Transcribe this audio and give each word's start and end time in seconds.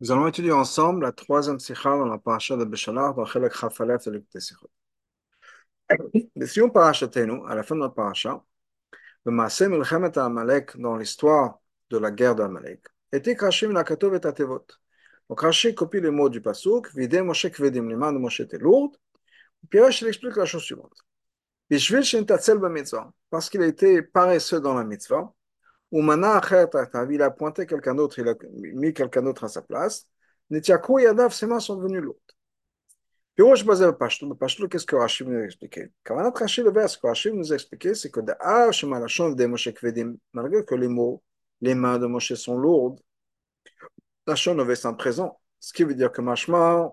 Nous 0.00 0.12
allons 0.12 0.28
étudier 0.28 0.52
ensemble 0.52 1.02
la 1.02 1.12
troisième 1.12 1.58
sikha 1.58 1.90
dans 1.90 2.06
la 2.06 2.18
paracha 2.18 2.56
de 2.56 2.64
Beshalach, 2.64 3.16
dans 3.16 3.24
Chelek 3.24 3.52
Chafalef 3.52 4.04
de 4.04 4.12
l'écouter 4.12 4.40
sikhot. 4.40 4.70
On 6.62 6.70
parachatenu, 6.70 7.40
à 7.48 7.56
la 7.56 7.64
fin 7.64 7.74
de 7.74 7.80
notre 7.80 7.94
paracha, 7.94 8.44
le 9.24 9.32
Maaseh 9.32 9.68
Milchemet 9.68 10.16
Amalek, 10.16 10.76
dans 10.78 10.96
l'histoire 10.96 11.58
de 11.90 11.98
la 11.98 12.12
guerre 12.12 12.36
d'Amalek, 12.36 12.80
était 13.12 13.34
caché 13.34 13.66
Minakatov 13.66 14.14
et 14.14 14.24
Atevot. 14.24 14.66
Donc 15.28 15.40
Rashi 15.40 15.74
copie 15.74 16.00
les 16.00 16.10
mots 16.10 16.28
du 16.28 16.40
Pasuk, 16.40 16.94
Vidé 16.94 17.20
Moshe 17.20 17.50
Kvedim, 17.50 17.88
les 17.88 17.96
mains 17.96 18.12
de 18.12 18.18
Moshe 18.18 18.40
étaient 18.40 18.58
lourdes. 18.58 18.96
Puis 19.68 19.80
Rashi 19.80 20.06
explique 20.06 20.36
la 20.36 20.44
chose 20.44 20.62
suivante. 20.62 20.96
Bishvil 21.68 22.04
Shentatzel 22.04 22.58
B'mitzvah, 22.58 23.12
parce 23.30 23.50
qu'il 23.50 23.62
a 23.62 23.66
été 23.66 24.00
paresseux 24.02 24.60
dans 24.60 24.74
la 24.74 24.84
mitzvah, 24.84 25.34
ou 25.90 26.02
il 26.02 27.22
a 27.22 27.30
pointé 27.30 27.66
quelqu'un 27.66 27.94
d'autre, 27.94 28.18
il 28.18 28.28
a 28.28 28.34
mis 28.52 28.92
quelqu'un 28.92 29.22
d'autre 29.22 29.44
à 29.44 29.48
sa 29.48 29.62
place. 29.62 30.06
Netiakou 30.50 30.98
Yadav, 30.98 31.32
ses 31.32 31.46
mains 31.46 31.60
sont 31.60 31.76
devenues 31.76 32.00
lourdes. 32.00 32.18
Basé 33.64 33.84
le 33.84 33.96
Pashtou. 33.96 34.34
Pashtou, 34.34 34.68
qu'est-ce 34.68 34.84
que 34.84 34.96
Rachid 34.96 35.28
nous 35.28 35.38
a 35.38 35.44
expliqué? 35.44 35.92
A 36.06 36.30
Rachid 36.30 36.64
le 36.64 36.72
vers, 36.72 36.88
que 36.88 37.06
Rachid 37.06 37.32
nous 37.34 37.52
a 37.52 37.54
expliqué, 37.54 37.94
c'est 37.94 38.10
que 38.10 38.20
d'Ar, 38.20 38.72
Shema 38.72 38.98
Lachon, 38.98 39.30
de 39.30 39.46
Moshe 39.46 39.72
Kvedim, 39.72 40.16
malgré 40.32 40.64
que 40.64 40.74
les 40.74 40.88
mots, 40.88 41.22
les 41.60 41.74
mains 41.74 41.98
de 41.98 42.06
Moshe 42.06 42.34
sont 42.34 42.58
lourdes, 42.58 43.00
Lachon 44.26 44.58
avait 44.58 44.74
son 44.74 44.94
présent. 44.94 45.40
Ce 45.60 45.72
qui 45.72 45.84
veut 45.84 45.94
dire 45.94 46.10
que 46.10 46.20
Mashma, 46.20 46.92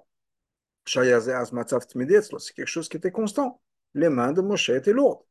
Tmidietz, 0.85 2.29
c'est 2.37 2.53
quelque 2.53 2.67
chose 2.67 2.87
qui 2.89 2.97
était 2.97 3.11
constant. 3.11 3.59
Les 3.95 4.09
mains 4.09 4.31
de 4.31 4.41
Moshe 4.41 4.69
étaient 4.69 4.93
lourdes. 4.93 5.23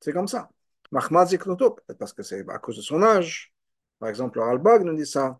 C'est 0.00 0.12
comme 0.12 0.28
ça. 0.28 0.50
Mahmad 0.90 1.28
Ziknoto, 1.28 1.72
peut-être 1.72 1.98
parce 1.98 2.12
que 2.12 2.22
c'est 2.22 2.48
à 2.48 2.58
cause 2.58 2.76
de 2.76 2.82
son 2.82 3.02
âge. 3.02 3.52
Par 3.98 4.08
exemple, 4.08 4.38
le 4.38 4.44
Ralbag 4.44 4.82
nous 4.82 4.96
dit 4.96 5.06
ça 5.06 5.38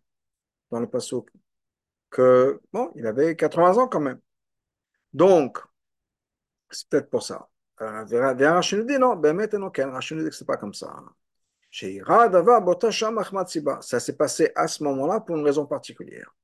dans 0.70 0.80
le 0.80 0.88
Passouk, 0.88 1.30
que 2.10 2.60
bon, 2.72 2.92
il 2.94 3.06
avait 3.06 3.36
80 3.36 3.78
ans 3.78 3.88
quand 3.88 4.00
même. 4.00 4.20
Donc, 5.12 5.58
c'est 6.70 6.88
peut-être 6.88 7.10
pour 7.10 7.22
ça. 7.22 7.48
Euh, 7.80 8.04
Rachid 8.52 8.78
nous 8.78 8.84
dit 8.84 8.98
non, 8.98 9.16
ben 9.16 9.34
maintenant, 9.34 9.72
Rachid 9.74 10.16
nous 10.16 10.24
dit 10.24 10.30
que 10.30 10.36
c'est 10.36 10.44
pas 10.44 10.56
comme 10.56 10.74
ça. 10.74 10.94
Ça 11.72 14.00
s'est 14.00 14.16
passé 14.16 14.52
à 14.54 14.68
ce 14.68 14.84
moment-là 14.84 15.20
pour 15.20 15.36
une 15.36 15.44
raison 15.44 15.66
particulière. 15.66 16.34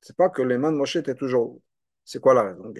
C'est 0.00 0.16
pas 0.16 0.28
que 0.28 0.42
les 0.42 0.58
mains 0.58 0.72
de 0.72 0.76
Moshe 0.76 0.96
étaient 0.96 1.14
toujours 1.14 1.60
C'est 2.04 2.20
quoi 2.20 2.34
la 2.34 2.42
raison? 2.42 2.72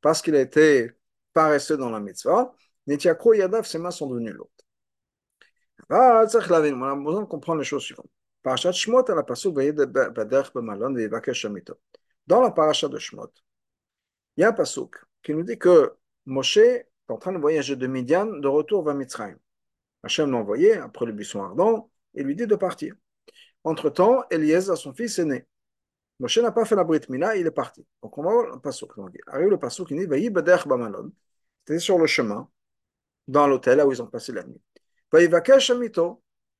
Parce 0.00 0.22
qu'il 0.22 0.36
a 0.36 0.40
été 0.40 0.92
paresseux 1.36 1.76
dans 1.76 1.90
la 1.90 2.00
mitzvah, 2.00 2.54
Netiakro 2.86 3.34
Yadav, 3.34 3.66
ses 3.66 3.78
mains 3.78 3.90
sont 3.90 4.06
devenues 4.06 4.32
lourdes. 4.32 4.48
On 5.90 5.94
a 5.94 6.24
besoin 6.24 7.20
de 7.20 7.26
comprendre 7.26 7.58
les 7.58 7.64
choses 7.64 7.82
suivantes. 7.82 8.10
Dans 12.26 12.40
la 12.40 12.50
parashat 12.50 12.88
de 12.88 12.98
Shmot, 12.98 13.32
il 14.36 14.40
y 14.40 14.44
a 14.44 14.48
un 14.48 14.52
pasuk 14.52 14.96
qui 15.22 15.34
nous 15.34 15.42
dit 15.42 15.58
que 15.58 15.92
Moshe 16.24 16.56
est 16.56 16.88
en 17.08 17.18
train 17.18 17.32
de 17.32 17.38
voyager 17.38 17.76
de 17.76 17.86
Midian 17.86 18.26
de 18.26 18.48
retour 18.48 18.82
vers 18.82 18.94
Mitzrayim. 18.94 19.38
Hachem 20.04 20.30
l'a 20.30 20.38
envoyé 20.38 20.74
après 20.74 21.04
le 21.04 21.12
buisson 21.12 21.42
ardent 21.42 21.90
et 22.14 22.22
lui 22.22 22.34
dit 22.34 22.46
de 22.46 22.56
partir. 22.56 22.94
Entre-temps, 23.62 24.24
Eliezer, 24.30 24.76
son 24.76 24.94
fils, 24.94 25.18
est 25.18 25.26
né. 25.26 25.46
Moshe 26.18 26.38
n'a 26.38 26.52
pas 26.52 26.64
fait 26.64 26.76
la 26.76 26.84
brit 26.84 27.00
mina, 27.10 27.36
il 27.36 27.46
est 27.46 27.50
parti. 27.50 27.84
Donc 28.02 28.16
on 28.16 28.22
va 28.22 28.32
voir 28.32 28.46
le 28.54 28.60
pasuk. 28.60 28.92
Arrive 29.26 29.48
le 29.48 29.58
pasuk 29.58 29.88
qui 29.88 29.96
dit 29.96 30.06
Vayi 30.06 30.30
Badech 30.30 30.66
Bamalon. 30.66 31.12
C'était 31.66 31.80
sur 31.80 31.98
le 31.98 32.06
chemin, 32.06 32.48
dans 33.28 33.46
l'hôtel, 33.48 33.78
là 33.78 33.86
où 33.86 33.92
ils 33.92 34.02
ont 34.02 34.06
passé 34.06 34.32
la 34.32 34.44
nuit. 34.44 34.60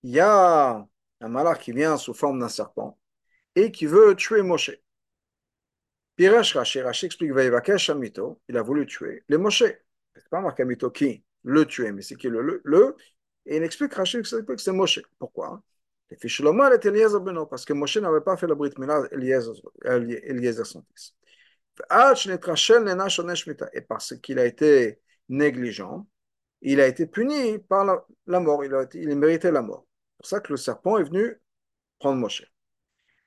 Il 0.02 0.10
y 0.10 0.20
a 0.20 0.86
un 1.20 1.28
malheur 1.28 1.58
qui 1.58 1.72
vient 1.72 1.96
sous 1.96 2.14
forme 2.14 2.40
d'un 2.40 2.48
serpent 2.48 2.98
et 3.54 3.70
qui 3.72 3.86
veut 3.86 4.16
tuer 4.16 4.42
Moshe. 4.42 4.72
Piresh 6.16 6.56
Rashi, 6.56 6.80
Rashi 6.80 7.06
explique 7.06 7.32
Vayivakesh 7.32 7.90
Amito, 7.90 8.40
il 8.48 8.56
a 8.56 8.62
voulu 8.62 8.86
tuer 8.86 9.24
le 9.28 9.38
Moshe. 9.38 9.64
C'est 10.14 10.28
pas 10.30 10.40
marqué 10.40 10.62
Amito 10.62 10.90
qui 10.90 11.22
le 11.44 11.64
tuer, 11.66 11.92
mais 11.92 12.02
c'est 12.02 12.16
qui 12.16 12.28
le, 12.28 12.60
le, 12.64 12.96
et 13.44 13.58
il 13.58 13.62
explique 13.62 13.94
Rashi 13.94 14.22
que 14.22 14.56
c'est 14.56 14.72
Moshe. 14.72 15.00
Pourquoi? 15.18 15.62
Les 16.10 16.16
fiches 16.16 16.40
Eliezer 16.40 17.20
Beno, 17.20 17.46
parce 17.46 17.64
que 17.64 17.72
Moshe 17.72 17.98
n'avait 17.98 18.20
pas 18.20 18.36
fait 18.36 18.46
la 18.46 18.54
Brit 18.54 18.72
Mila, 18.78 19.02
Eliezer 19.12 20.64
son 20.66 20.82
fils. 20.94 21.14
Et 23.74 23.80
parce 23.82 24.14
qu'il 24.20 24.38
a 24.38 24.46
été 24.46 25.00
négligent, 25.28 26.06
il 26.62 26.80
a 26.80 26.86
été 26.86 27.06
puni 27.06 27.58
par 27.58 27.84
la, 28.26 28.40
mort, 28.40 28.64
il 28.64 28.74
a, 28.74 28.86
il 28.94 29.10
a 29.10 29.14
mérité 29.14 29.50
la 29.50 29.62
mort. 29.62 29.86
C'est 30.12 30.16
pour 30.18 30.26
ça 30.26 30.40
que 30.40 30.52
le 30.52 30.56
serpent 30.56 30.98
est 30.98 31.04
venu 31.04 31.40
prendre 31.98 32.18
Moshe. 32.18 32.44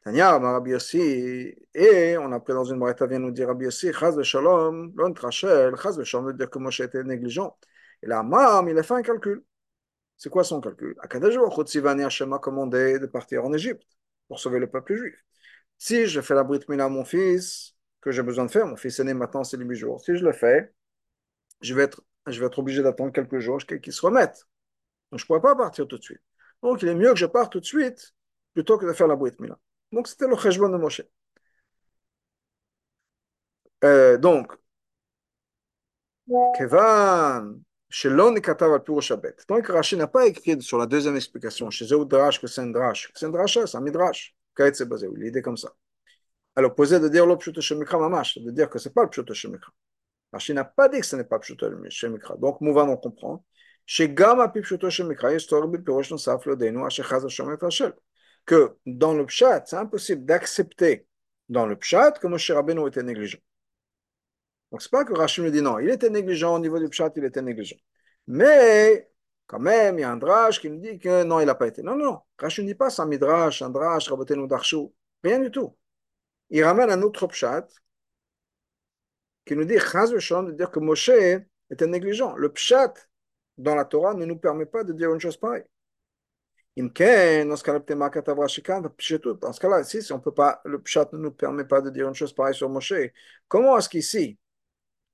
Tanya, 0.04 0.38
Rabbi 0.40 0.72
Yossi, 0.72 1.56
et 1.74 2.18
on 2.18 2.32
a 2.32 2.40
pris 2.40 2.54
dans 2.54 2.64
une 2.64 2.80
braïta, 2.80 3.06
vient 3.06 3.20
nous 3.20 3.32
dire 3.32 3.48
Rabbi 3.48 3.66
Yossi, 3.66 3.92
Chaz 3.94 4.16
de 4.16 4.24
Shalom, 4.24 4.94
l'on 4.96 5.14
trachel, 5.14 5.76
Chaz 5.76 5.98
de 5.98 6.04
Shalom 6.04 6.28
veut 6.28 6.34
dire 6.34 6.50
que 6.50 6.58
Moshe 6.60 6.80
était 6.80 7.04
négligent. 7.04 7.58
Et 8.02 8.08
là, 8.08 8.24
Mam, 8.24 8.70
il 8.70 8.78
a 8.78 8.84
fait 8.84 8.94
un 8.94 9.02
calcul. 9.02 9.44
C'est 10.18 10.30
quoi 10.30 10.44
son 10.44 10.62
calcul? 10.62 10.96
Akadash 11.00 11.36
Sivani 11.66 12.04
Hashem 12.04 12.34
a 12.34 12.40
commandé 12.40 13.00
de 13.00 13.06
partir 13.08 13.46
en 13.46 13.54
Égypte 13.54 13.88
pour 14.28 14.40
sauver 14.40 14.60
le 14.60 14.70
peuple 14.70 14.96
juif. 14.96 15.24
Si 15.78 16.08
je 16.08 16.22
fais 16.22 16.36
la 16.36 16.44
brite 16.44 16.68
mila 16.70 16.86
à 16.86 16.90
mon 16.90 17.06
fils, 17.06 17.76
que 18.02 18.12
j'ai 18.12 18.24
besoin 18.24 18.46
de 18.46 18.52
faire. 18.52 18.66
Mon 18.66 18.76
fils 18.76 19.00
est 19.00 19.04
né 19.04 19.14
maintenant, 19.14 19.44
c'est 19.44 19.58
les 19.58 19.66
8 19.66 19.76
jours. 19.76 20.02
Si 20.02 20.16
je 20.16 20.24
le 20.24 20.32
fais, 20.32 20.74
je 21.62 21.74
vais 21.74 21.84
être, 21.84 22.04
je 22.28 22.40
vais 22.40 22.48
être 22.48 22.60
obligé 22.60 22.84
d'attendre 22.84 23.12
quelques 23.12 23.40
jours 23.40 23.60
qu'il 23.60 23.94
se 23.94 24.02
remette. 24.02 24.48
Donc, 25.12 25.20
je 25.20 25.26
ne 25.26 25.28
pourrais 25.28 25.42
pas 25.42 25.56
partir 25.56 25.88
tout 25.88 25.98
de 25.98 26.04
suite. 26.04 26.22
Donc, 26.64 26.82
il 26.82 26.90
est 26.90 26.96
mieux 26.96 27.12
que 27.12 27.20
je 27.20 27.26
parte 27.26 27.52
tout 27.52 27.60
de 27.60 27.66
suite 27.66 28.14
plutôt 28.54 28.78
que 28.78 28.86
de 28.86 28.94
faire 28.94 29.08
la 29.08 29.16
Brit 29.16 29.34
Mila. 29.40 29.58
Donc, 29.92 30.08
c'était 30.08 30.28
le 30.28 30.36
cheshbon 30.38 30.70
de 30.70 30.78
Moshe. 30.78 31.02
Euh, 33.84 34.18
donc, 34.18 34.54
Kevan, 36.58 37.60
Shelon 37.90 38.36
Katav 38.36 38.74
al. 38.74 39.34
Donc, 39.48 39.68
Rashi 39.68 39.98
n'a 39.98 40.08
pas 40.08 40.28
écrit 40.28 40.62
sur 40.62 40.78
la 40.78 40.86
deuxième 40.86 41.16
explication, 41.16 41.70
chez 41.70 41.86
eux, 41.94 42.06
Drash, 42.06 42.40
que 42.40 42.48
c'est 42.48 42.62
un 42.62 42.68
Drash. 42.68 43.12
C'est 43.16 43.26
un 43.26 43.30
Drash, 43.30 43.58
c'est 43.66 43.78
un 43.78 43.82
Midrash. 43.82 44.36
l'idée 45.16 45.42
comme 45.42 45.58
ça 45.58 45.74
à 46.60 46.62
l'opposé 46.62 47.00
de 47.00 47.08
dire 47.08 47.26
l'opchuto 47.26 47.62
shemikra 47.62 47.98
mamash, 47.98 48.38
de 48.38 48.52
dire 48.52 48.70
que 48.70 48.80
ce 48.80 48.90
n'est 48.90 48.94
pas 48.94 49.04
le 49.04 49.10
pshuto 49.10 49.34
shemikra. 49.34 49.72
Rashi 50.34 50.54
n'a 50.54 50.66
pas 50.66 50.90
dit 50.90 51.00
que 51.00 51.06
ce 51.06 51.16
n'est 51.16 51.24
pas 51.24 51.38
le 51.38 51.42
pshuto 51.42 51.66
shemikra. 51.90 52.36
Donc, 52.36 52.60
Mouvan, 52.62 52.90
on 52.90 52.98
comprend. 52.98 53.46
Pshuto 53.86 54.90
que 58.46 58.76
dans 58.86 59.14
le 59.14 59.26
pshat, 59.26 59.64
c'est 59.68 59.76
impossible 59.76 60.26
d'accepter 60.26 61.08
dans 61.50 61.66
le 61.66 61.76
pshat 61.76 62.14
que 62.14 62.28
Moshe 62.28 62.52
Rabbeinu 62.52 62.88
était 62.88 63.04
négligent. 63.04 63.40
Donc, 64.72 64.82
c'est 64.82 64.92
pas 64.92 65.06
que 65.06 65.14
Rashi 65.14 65.42
nous 65.42 65.52
dit 65.52 65.62
non, 65.62 65.80
il 65.80 65.90
était 65.90 66.10
négligent 66.10 66.56
au 66.56 66.60
niveau 66.60 66.80
du 66.80 66.90
pshat, 66.90 67.12
il 67.16 67.24
était 67.26 67.42
négligent. 67.42 67.80
Mais, 68.28 69.10
quand 69.48 69.60
même, 69.60 69.98
il 69.98 70.02
y 70.02 70.04
a 70.04 70.12
un 70.12 70.18
drash 70.18 70.60
qui 70.60 70.70
nous 70.70 70.80
dit 70.80 71.00
que 71.00 71.24
non, 71.24 71.40
il 71.40 71.46
n'a 71.46 71.56
pas 71.56 71.68
été. 71.68 71.82
Non, 71.84 71.96
non, 71.96 72.20
Rashi 72.38 72.64
ne 72.64 72.68
dit 72.68 72.76
pas 72.76 72.90
ça, 72.90 73.06
midrash, 73.06 73.62
un 73.62 73.70
drash, 73.70 74.10
rabotenu 74.10 74.48
darshu. 74.48 74.90
Rien 75.24 75.40
du 75.40 75.52
tout 75.52 75.76
il 76.50 76.64
ramène 76.64 76.90
un 76.90 77.02
autre 77.02 77.28
pshat 77.28 77.68
qui 79.46 79.56
nous 79.56 79.66
dit 79.66 79.76
de 79.76 80.52
dire 80.52 80.72
que 80.72 80.80
Moshe 80.80 81.10
était 81.70 81.88
négligent. 81.88 82.36
Le 82.36 82.52
pshat 82.52 82.94
dans 83.58 83.76
la 83.76 83.86
Torah 83.86 84.14
ne 84.14 84.26
nous 84.26 84.38
permet 84.38 84.66
pas 84.66 84.84
de 84.84 84.94
dire 84.94 85.14
une 85.14 85.20
chose 85.20 85.38
pareille. 85.38 85.66
Dans 86.78 86.86
ce 87.56 87.64
cas-là, 89.60 89.84
si, 89.84 90.14
on 90.14 90.20
peut 90.20 90.34
pas, 90.34 90.62
le 90.66 90.80
pshat 90.82 91.10
ne 91.14 91.18
nous 91.18 91.32
permet 91.32 91.66
pas 91.66 91.82
de 91.82 91.90
dire 91.90 92.08
une 92.08 92.14
chose 92.14 92.32
pareille 92.34 92.56
sur 92.56 92.70
Moshe, 92.70 92.94
comment 93.48 93.78
est-ce 93.78 93.90
qu'ici, 93.90 94.38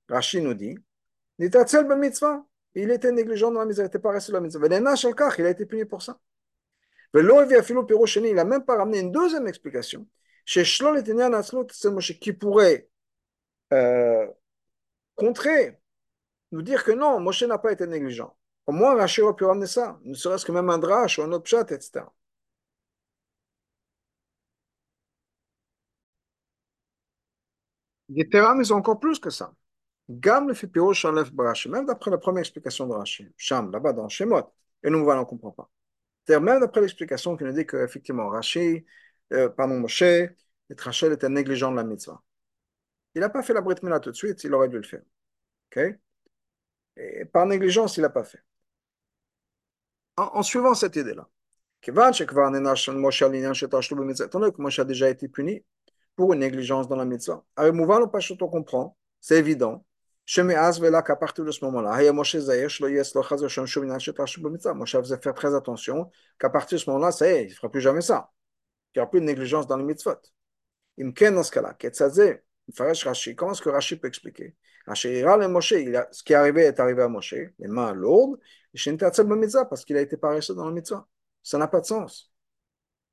Rashi 0.08 0.40
nous 0.40 0.54
dit, 0.54 0.78
il 1.38 2.90
était 2.90 3.12
négligent 3.12 3.50
dans 3.50 3.60
la 3.60 3.66
misère, 3.66 3.84
il 3.84 3.88
était 3.88 3.98
paresseux 3.98 4.32
dans 4.32 4.38
la 4.38 4.44
misère. 4.44 4.60
Il 5.38 5.46
a 5.46 5.50
été 5.50 5.66
puni 5.66 5.84
pour 5.84 6.02
ça. 6.02 6.18
Il 7.14 7.24
n'a 8.34 8.44
même 8.44 8.64
pas 8.64 8.76
ramené 8.76 9.00
une 9.00 9.12
deuxième 9.12 9.46
explication 9.48 10.06
chez 10.46 10.64
Shlol 10.64 10.96
et 10.98 11.04
c'est 11.72 11.90
Moshe 11.90 12.18
qui 12.18 12.32
pourrait 12.32 12.88
contrer, 15.14 15.78
nous 16.52 16.62
dire 16.62 16.84
que 16.84 16.92
non, 16.92 17.20
Moshe 17.20 17.42
n'a 17.42 17.58
pas 17.58 17.72
été 17.72 17.86
négligent. 17.86 18.34
Au 18.66 18.72
moins, 18.72 18.96
Rashi 18.96 19.22
aurait 19.22 19.36
pu 19.36 19.44
ramener 19.44 19.66
ça, 19.66 19.98
ne 20.04 20.14
serait-ce 20.14 20.46
que 20.46 20.52
même 20.52 20.70
un 20.70 20.78
drash 20.78 21.18
ou 21.18 21.22
un 21.22 21.32
autre 21.32 21.48
chat, 21.48 21.70
etc. 21.70 22.12
Yeteram, 28.08 28.60
ils 28.60 28.72
ont 28.72 28.76
encore 28.76 29.00
plus 29.00 29.18
que 29.18 29.30
ça. 29.30 29.52
Gam 30.08 30.48
le 30.48 30.54
fait 30.54 30.70
Shalef 30.92 31.32
Barashi, 31.32 31.68
même 31.68 31.86
d'après 31.86 32.10
la 32.10 32.18
première 32.18 32.40
explication 32.40 32.86
de 32.86 32.94
Rashi, 32.94 33.28
Sham, 33.36 33.72
là-bas 33.72 33.92
dans 33.92 34.08
Shemot, 34.08 34.52
et 34.84 34.90
nous, 34.90 35.02
voilà, 35.04 35.20
on 35.20 35.24
ne 35.24 35.28
comprend 35.28 35.50
pas. 35.50 35.68
C'est-à-dire, 36.24 36.42
même 36.44 36.60
d'après 36.60 36.80
l'explication 36.80 37.36
qui 37.36 37.44
nous 37.44 37.52
dit 37.52 37.66
qu'effectivement, 37.66 38.28
Rashi, 38.28 38.84
euh, 39.32 39.48
pardon, 39.48 39.80
Moshe, 39.80 40.02
et 40.02 40.30
Rachel 40.78 41.12
était 41.12 41.28
négligent 41.28 41.70
de 41.70 41.76
la 41.76 41.84
mitzvah. 41.84 42.22
Il 43.14 43.20
n'a 43.20 43.28
pas 43.28 43.42
fait 43.42 43.54
la 43.54 43.60
brit 43.60 43.76
mila 43.82 44.00
tout 44.00 44.10
de 44.10 44.16
suite, 44.16 44.42
il 44.44 44.54
aurait 44.54 44.68
dû 44.68 44.76
le 44.76 44.82
faire. 44.82 45.02
ok? 45.70 45.98
Et 46.96 47.24
par 47.26 47.46
négligence, 47.46 47.96
il 47.96 48.02
n'a 48.02 48.10
pas 48.10 48.24
fait. 48.24 48.42
En, 50.16 50.42
suivant 50.42 50.74
cette 50.74 50.96
idée-là, 50.96 51.28
que 51.82 51.90
Moshe 54.62 54.78
a 54.78 54.84
déjà 54.84 55.10
été 55.10 55.28
puni 55.28 55.62
pour 56.16 56.32
une 56.32 56.40
négligence 56.40 56.88
dans 56.88 56.96
la 56.96 57.04
mitzvah. 57.04 57.44
Alors, 57.56 57.74
mouvant 57.74 58.00
le 58.00 58.06
pachot, 58.06 58.36
on 58.40 58.48
comprend, 58.48 58.96
c'est 59.20 59.38
évident. 59.38 59.84
qu'à 60.26 61.16
partir 61.16 61.44
de 61.44 61.50
ce 61.50 61.64
moment-là, 61.66 62.12
Moshe 62.12 62.32
faisait 62.32 62.68
faire 65.18 65.34
très 65.34 65.54
attention 65.54 66.10
qu'à 66.38 66.50
partir 66.50 66.78
de 66.78 66.82
ce 66.82 66.90
moment-là, 66.90 67.12
ça 67.12 67.30
il 67.30 67.48
ne 67.48 67.54
fera 67.54 67.70
plus 67.70 67.82
jamais 67.82 68.00
ça. 68.00 68.30
Il 68.96 69.00
n'y 69.00 69.02
aura 69.02 69.10
plus 69.10 69.20
de 69.20 69.26
négligence 69.26 69.66
dans 69.66 69.76
les 69.76 69.84
mitzvot. 69.84 70.16
Dans 70.96 71.42
ce 71.42 71.50
cas-là, 71.50 71.76
Rashi, 72.78 73.36
comment 73.36 73.52
est-ce 73.52 73.60
que 73.60 73.68
Rashi 73.68 73.96
peut 73.96 74.08
expliquer? 74.08 74.56
Ce 74.94 76.22
qui 76.22 76.32
est 76.32 76.36
arrivé 76.36 76.62
est 76.62 76.80
arrivé 76.80 77.02
à 77.02 77.08
Moshe, 77.08 77.34
les 77.58 77.68
mains 77.68 77.92
lourdes, 77.92 78.40
parce 78.72 79.84
qu'il 79.84 79.98
a 79.98 80.00
été 80.00 80.16
paresseux 80.16 80.54
dans 80.54 80.64
la 80.64 80.70
mitzvah. 80.70 81.06
Ça 81.42 81.58
n'a 81.58 81.68
pas 81.68 81.82
de 81.82 81.86
sens. 81.86 82.32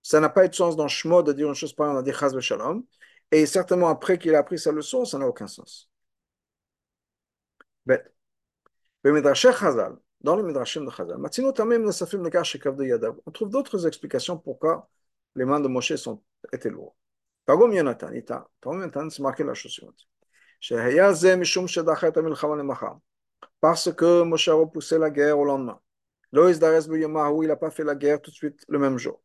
Ça 0.01 0.21
n'a 0.21 0.29
pas 0.29 0.47
de 0.47 0.55
sens 0.55 0.77
dans 0.77 0.87
Shmo 0.87 1.21
de 1.21 1.33
dire 1.33 1.49
une 1.49 1.53
chose 1.53 1.73
pareille, 1.73 1.93
on 1.95 1.97
a 1.99 2.03
dit 2.03 2.13
Chaz 2.13 2.39
Shalom. 2.39 2.85
Et 3.29 3.45
certainement 3.45 3.89
après 3.89 4.17
qu'il 4.17 4.33
a 4.35 4.39
appris 4.39 4.59
sa 4.59 4.71
leçon, 4.71 5.03
ça 5.03 5.17
n'a 5.17 5.27
aucun 5.27 5.47
sens. 5.47 5.89
Bête. 7.85 8.09
Dans 9.03 9.11
le 9.11 10.43
Midrashim 10.43 10.85
de 10.85 10.89
Chazal, 10.89 11.17
on 13.25 13.31
trouve 13.31 13.49
d'autres 13.49 13.85
explications 13.85 14.37
pourquoi 14.37 14.89
les 15.35 15.45
mains 15.45 15.59
de 15.59 15.67
Moshe 15.67 15.95
sont, 15.95 16.21
étaient 16.51 16.69
lourdes. 16.69 16.93
Yonatan, 17.47 18.11
Yonatan, 18.65 19.09
c'est 19.09 19.21
marqué 19.21 19.43
la 19.43 19.53
chose 19.53 19.71
suivante. 19.71 20.07
Parce 23.59 23.93
que 23.93 24.23
Moshe 24.23 24.47
a 24.47 24.53
repoussé 24.53 24.97
la 24.97 25.09
guerre 25.09 25.37
au 25.39 25.45
lendemain. 25.45 25.79
Loïs 26.31 26.57
Dares 26.57 26.87
il 26.89 27.47
n'a 27.47 27.55
pas 27.55 27.69
fait 27.69 27.83
la 27.83 27.95
guerre 27.95 28.21
tout 28.21 28.31
de 28.31 28.35
suite 28.35 28.63
le 28.67 28.79
même 28.79 28.97
jour. 28.97 29.21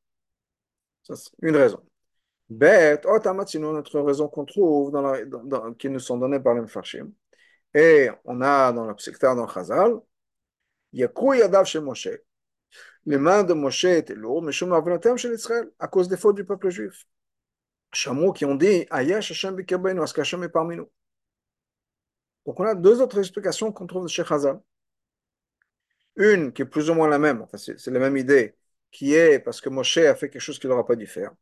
Ça, 1.03 1.17
c'est 1.17 1.31
une 1.41 1.57
raison. 1.57 1.81
Bet, 2.51 3.03
sinon 3.47 3.73
notre 3.73 4.01
raison 4.01 4.29
qu'on 4.29 4.45
trouve 4.45 4.93
qui 5.79 5.89
nous 5.91 6.01
sont 6.01 6.19
données 6.19 6.41
par 6.41 6.55
les 6.55 6.63
Mfarshim. 6.63 7.13
Et 7.75 8.09
on 8.25 8.41
a 8.41 8.73
dans 8.73 8.87
la 8.87 8.95
secteur 8.99 9.37
dans 9.37 9.47
Chazal, 9.47 10.01
Yakou 10.93 11.35
Yadav 11.35 11.67
chez 11.67 11.81
Moshe. 11.81 12.09
Les 13.07 13.19
mains 13.19 13.45
de 13.45 13.55
Moshe 13.55 13.85
étaient 13.85 14.15
lourdes, 14.15 14.45
mais 14.45 14.53
chez 14.53 14.67
Israël, 15.33 15.71
à 15.79 15.89
cause 15.89 16.09
des 16.09 16.17
fautes 16.17 16.37
du 16.37 16.45
peuple 16.45 16.69
juif. 16.71 17.07
Chameaux 17.93 18.33
qui 18.33 18.45
ont 18.45 18.55
dit 18.55 18.87
Ayash 18.91 19.31
Hashem 19.31 19.57
Bikabenu, 19.57 20.03
est-ce 20.03 20.13
qu'Hashem 20.13 20.43
est 20.45 20.49
parmi 20.49 20.77
nous? 20.77 20.91
Donc 22.45 22.61
on 22.61 22.65
a 22.65 22.75
deux 22.75 23.01
autres 23.01 23.19
explications 23.19 23.73
qu'on 23.73 23.87
trouve 23.87 24.09
chez 24.09 24.25
Chazal. 24.25 24.61
Une 26.17 26.53
qui 26.53 26.63
est 26.63 26.65
plus 26.67 26.91
ou 26.91 26.95
moins 26.95 27.09
la 27.09 27.19
même, 27.19 27.43
enfin 27.43 27.57
c'est 27.59 27.87
la 27.87 27.99
même 27.99 28.17
idée, 28.17 28.57
qui 28.91 29.15
est 29.15 29.39
parce 29.39 29.61
que 29.61 29.69
Moshe 29.69 29.99
a 29.99 30.15
fait 30.15 30.29
quelque 30.29 30.43
chose 30.43 30.59
qu'il 30.59 30.69
n'aura 30.69 30.85
pas 30.85 30.97
dû 30.97 31.07
faire. 31.07 31.33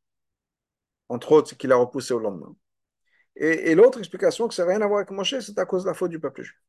Entre 1.08 1.32
autres, 1.32 1.50
c'est 1.50 1.56
qu'il 1.56 1.72
a 1.72 1.76
repoussé 1.76 2.14
au 2.14 2.18
lendemain. 2.18 2.54
Et, 3.36 3.70
et 3.70 3.74
l'autre 3.74 3.98
explication, 3.98 4.48
que 4.48 4.54
ça 4.54 4.64
n'a 4.64 4.72
rien 4.72 4.82
à 4.82 4.86
voir 4.86 4.98
avec 4.98 5.10
Moshe, 5.10 5.38
c'est 5.40 5.58
à 5.58 5.66
cause 5.66 5.84
de 5.84 5.88
la 5.88 5.94
faute 5.94 6.10
du 6.10 6.20
peuple 6.20 6.42
juif. 6.42 6.60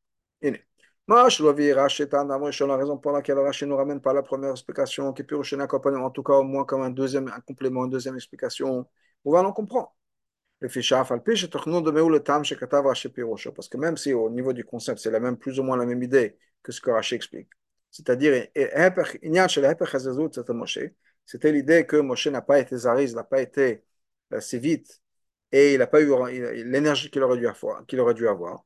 La 1.10 1.24
raison 1.24 2.98
pour 2.98 3.12
laquelle 3.14 3.40
Rashi 3.40 3.66
ne 3.66 3.74
ramène 3.74 4.02
pas 4.02 4.14
la 4.14 4.24
première 4.24 4.52
explication, 4.52 5.14
qui 5.14 5.24
peut 5.24 5.38
en 5.38 6.10
tout 6.12 6.24
cas 6.24 6.34
au 6.34 6.44
moins 6.44 6.66
comme 6.66 6.82
un 6.82 6.90
deuxième 6.90 7.30
un 7.30 7.40
complément, 7.40 7.86
une 7.86 7.92
deuxième 7.92 8.16
explication, 8.16 8.86
on 9.24 9.32
va 9.32 9.42
l'en 9.42 9.54
comprendre. 9.54 9.96
Parce 10.60 10.74
que 13.70 13.78
même 13.78 13.98
si 13.98 14.14
au 14.14 14.30
niveau 14.30 14.52
du 14.54 14.66
concept 14.66 15.00
c'est 15.00 15.12
la 15.12 15.20
même 15.22 15.38
plus 15.38 15.60
ou 15.60 15.64
moins 15.64 15.78
la 15.78 15.86
même 15.86 16.04
idée 16.04 16.38
que 16.62 16.72
ce 16.74 16.82
que 16.82 16.90
Rashi 16.92 17.16
explique, 17.16 17.50
c'est-à-dire, 17.92 18.48
c'était 21.26 21.52
l'idée 21.52 21.86
que 21.86 21.98
Moshe 21.98 22.28
n'a 22.28 22.42
pas 22.42 22.60
été 22.60 22.78
zariz, 22.78 23.16
n'a 23.16 23.24
pas 23.24 23.42
été 23.42 23.84
assez 24.32 24.60
vite 24.60 25.02
et 25.52 25.74
il 25.74 25.80
n'a 25.80 25.88
pas 25.88 26.02
eu 26.02 26.12
l'énergie 26.66 27.10
qu'il 27.10 27.24
aurait 27.24 27.38
dû 27.38 27.48
avoir. 28.28 28.66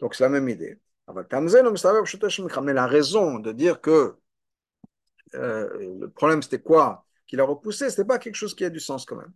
Donc 0.00 0.14
c'est 0.14 0.24
la 0.24 0.30
même 0.30 0.48
idée. 0.48 0.78
Mais 2.62 2.72
la 2.72 2.86
raison 2.86 3.38
de 3.38 3.52
dire 3.52 3.80
que 3.80 4.16
euh, 5.34 5.96
le 6.00 6.08
problème 6.08 6.42
c'était 6.42 6.60
quoi 6.60 7.06
Qu'il 7.26 7.40
a 7.40 7.44
repoussé, 7.44 7.90
ce 7.90 8.00
n'était 8.00 8.06
pas 8.06 8.18
quelque 8.18 8.34
chose 8.34 8.54
qui 8.54 8.64
a 8.64 8.70
du 8.70 8.80
sens 8.80 9.04
quand 9.04 9.16
même. 9.16 9.32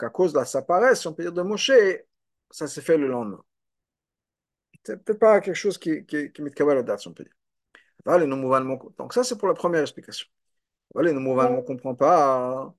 À 0.00 0.10
cause 0.10 0.32
de 0.32 0.44
sa 0.44 0.62
paresse, 0.62 1.06
on 1.06 1.14
peut 1.14 1.22
dire 1.22 1.32
de 1.32 1.42
Moshe, 1.42 1.70
ça 2.50 2.66
s'est 2.66 2.82
fait 2.82 2.98
le 2.98 3.08
lendemain. 3.08 3.42
C'est 4.84 5.02
peut-être 5.02 5.18
pas 5.18 5.40
quelque 5.40 5.54
chose 5.54 5.78
qui, 5.78 6.04
qui, 6.06 6.32
qui 6.32 6.42
met 6.42 6.50
la 6.58 6.82
date, 6.82 7.06
on 7.06 7.12
peut 7.12 7.24
dire. 7.24 7.34
Donc 8.98 9.12
ça, 9.12 9.24
c'est 9.24 9.36
pour 9.36 9.48
la 9.48 9.54
première 9.54 9.82
explication. 9.82 10.26
Allez, 10.96 11.12
nous 11.12 11.20
on 11.30 11.56
ne 11.56 11.60
comprend 11.62 11.94
pas. 11.94 12.74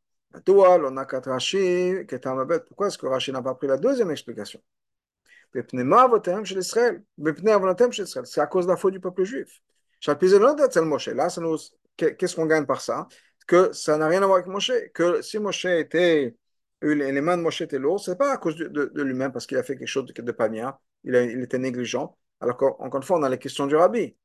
Pourquoi 2.67 2.87
est-ce 2.87 2.97
que 2.97 3.05
Rashi 3.07 3.31
n'a 3.31 3.41
pas 3.41 3.55
pris 3.55 3.67
la 3.67 3.77
deuxième 3.77 4.11
explication? 4.11 4.61
C'est 5.53 5.73
à 8.41 8.47
cause 8.47 8.65
de 8.65 8.71
la 8.71 8.77
faute 8.77 8.93
du 8.93 8.99
peuple 8.99 9.23
juif. 9.23 9.61
Qu'est-ce 11.97 12.35
qu'on 12.35 12.45
gagne 12.45 12.65
par 12.65 12.81
ça? 12.81 13.07
Que 13.47 13.73
ça 13.73 13.97
n'a 13.97 14.07
rien 14.07 14.21
à 14.21 14.25
voir 14.25 14.37
avec 14.37 14.47
Moshe. 14.47 14.71
Que 14.93 15.21
si 15.21 15.39
Moshe 15.39 15.65
était 15.65 16.35
les 16.81 17.21
mains 17.21 17.37
de 17.37 17.41
Moshe 17.41 17.61
étaient 17.61 17.79
lourdes, 17.79 17.99
ce 17.99 18.11
n'est 18.11 18.17
pas 18.17 18.31
à 18.31 18.37
cause 18.37 18.55
de, 18.55 19.01
lui-même 19.01 19.31
parce 19.31 19.45
qu'il 19.45 19.57
a 19.57 19.63
fait 19.63 19.75
quelque 19.75 19.87
chose 19.87 20.05
de, 20.05 20.31
pas 20.31 20.49
bien, 20.49 20.77
il, 21.03 21.15
était 21.15 21.59
négligent. 21.59 22.15
Alors 22.39 22.55
qu'encore 22.55 22.97
une 22.97 23.03
fois, 23.03 23.17
on 23.17 23.23
a 23.23 23.29
les 23.29 23.39
questions 23.39 23.67
du 23.67 23.75
rabbi. 23.75 24.15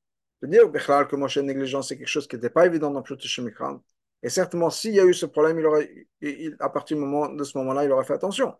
De 0.43 0.47
dire 0.47 0.71
que 0.71 1.17
Moshe 1.17 1.39
négligent, 1.39 1.83
c'est 1.83 1.97
quelque 1.97 2.07
chose 2.07 2.29
qui 2.29 2.37
n'était 2.37 2.51
pas 2.51 2.67
évident 2.67 2.91
dans 2.91 3.03
le 3.09 3.19
Shemikran. 3.19 3.83
Et 4.23 4.29
certainement, 4.29 4.71
s'il 4.71 4.95
y 4.95 5.01
a 5.01 5.05
eu 5.05 5.15
ce 5.15 5.27
problème, 5.27 5.59
il 5.59 5.67
aurait, 5.67 6.07
à 6.61 6.69
partir 6.69 6.97
de 6.97 7.45
ce 7.45 7.59
moment-là, 7.59 7.85
il 7.85 7.93
aurait 7.93 8.05
fait 8.05 8.15
attention. 8.15 8.55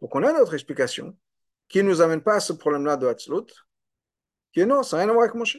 Donc 0.00 0.14
on 0.14 0.22
a 0.22 0.32
notre 0.32 0.54
explication 0.54 1.16
qui 1.68 1.82
ne 1.82 1.88
nous 1.88 2.00
amène 2.00 2.22
pas 2.22 2.34
à 2.36 2.40
ce 2.40 2.52
problème-là 2.52 2.96
de 2.96 3.06
Hatzlut, 3.06 3.46
qui 4.52 4.60
est 4.60 4.66
non, 4.66 4.82
ça 4.82 4.96
n'a 4.96 5.02
rien 5.02 5.10
à 5.10 5.12
voir 5.12 5.24
avec 5.24 5.34
Moshe. 5.34 5.58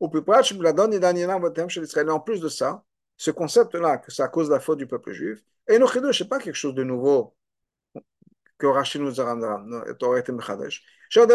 Au 0.00 0.08
plus 0.08 0.22
près, 0.22 0.40
et 0.40 2.10
en 2.10 2.20
plus 2.20 2.40
de 2.40 2.48
ça, 2.48 2.84
ce 3.16 3.30
concept-là, 3.30 3.98
que 3.98 4.12
c'est 4.12 4.22
à 4.22 4.28
cause 4.28 4.48
de 4.48 4.54
la 4.54 4.60
faute 4.60 4.78
du 4.78 4.86
peuple 4.86 5.12
juif, 5.12 5.40
et 5.66 5.78
nos 5.78 5.86
ce 5.86 6.22
n'est 6.22 6.28
pas 6.28 6.38
quelque 6.38 6.54
chose 6.54 6.74
de 6.74 6.84
nouveau 6.84 7.36
que 8.58 8.66
Rashi 8.66 8.98
nous 8.98 9.20
aurait 9.20 10.20
été 10.20 10.32
Mechadesh. 10.32 10.82
C'est 11.10 11.26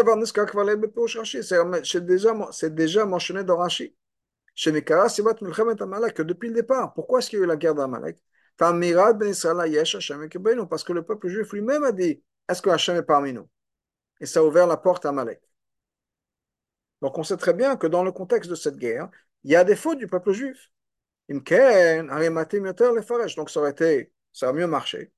déjà, 2.04 2.34
déjà 2.70 3.06
mentionné 3.06 3.44
dans 3.44 3.56
Rashi. 3.56 3.96
Chez 4.54 4.70
Mikara, 4.70 5.08
Sibat 5.08 5.36
Milchemet 5.40 5.80
Amalek, 5.82 6.14
que 6.14 6.22
depuis 6.22 6.48
le 6.48 6.54
départ, 6.54 6.94
pourquoi 6.94 7.18
est-ce 7.18 7.30
qu'il 7.30 7.38
y 7.40 7.42
a 7.42 7.44
eu 7.44 7.48
la 7.48 7.56
guerre 7.56 7.74
d'Amalek? 7.74 8.22
Ben 8.56 8.80
parce 10.70 10.84
que 10.84 10.92
le 10.92 11.02
peuple 11.02 11.26
juif 11.28 11.52
lui-même 11.52 11.82
a 11.82 11.90
dit 11.90 12.22
Est-ce 12.48 12.62
que 12.62 12.70
Hashem 12.70 12.96
est 12.96 13.02
parmi 13.02 13.32
nous? 13.32 13.48
Et 14.20 14.26
ça 14.26 14.40
a 14.40 14.42
ouvert 14.42 14.66
la 14.66 14.76
porte 14.76 15.06
à 15.06 15.10
Amalek. 15.10 15.40
Donc 17.02 17.18
on 17.18 17.22
sait 17.22 17.36
très 17.36 17.54
bien 17.54 17.76
que 17.76 17.86
dans 17.86 18.02
le 18.02 18.12
contexte 18.12 18.50
de 18.50 18.54
cette 18.54 18.76
guerre, 18.76 19.08
il 19.42 19.50
y 19.50 19.56
a 19.56 19.64
des 19.64 19.76
fautes 19.76 19.98
du 19.98 20.06
peuple 20.06 20.32
juif. 20.32 20.70
Donc 21.28 21.50
ça 21.50 23.60
aurait 23.60 23.70
été, 23.70 24.12
ça 24.32 24.48
aurait 24.48 24.58
mieux 24.58 24.66
marché 24.66 25.12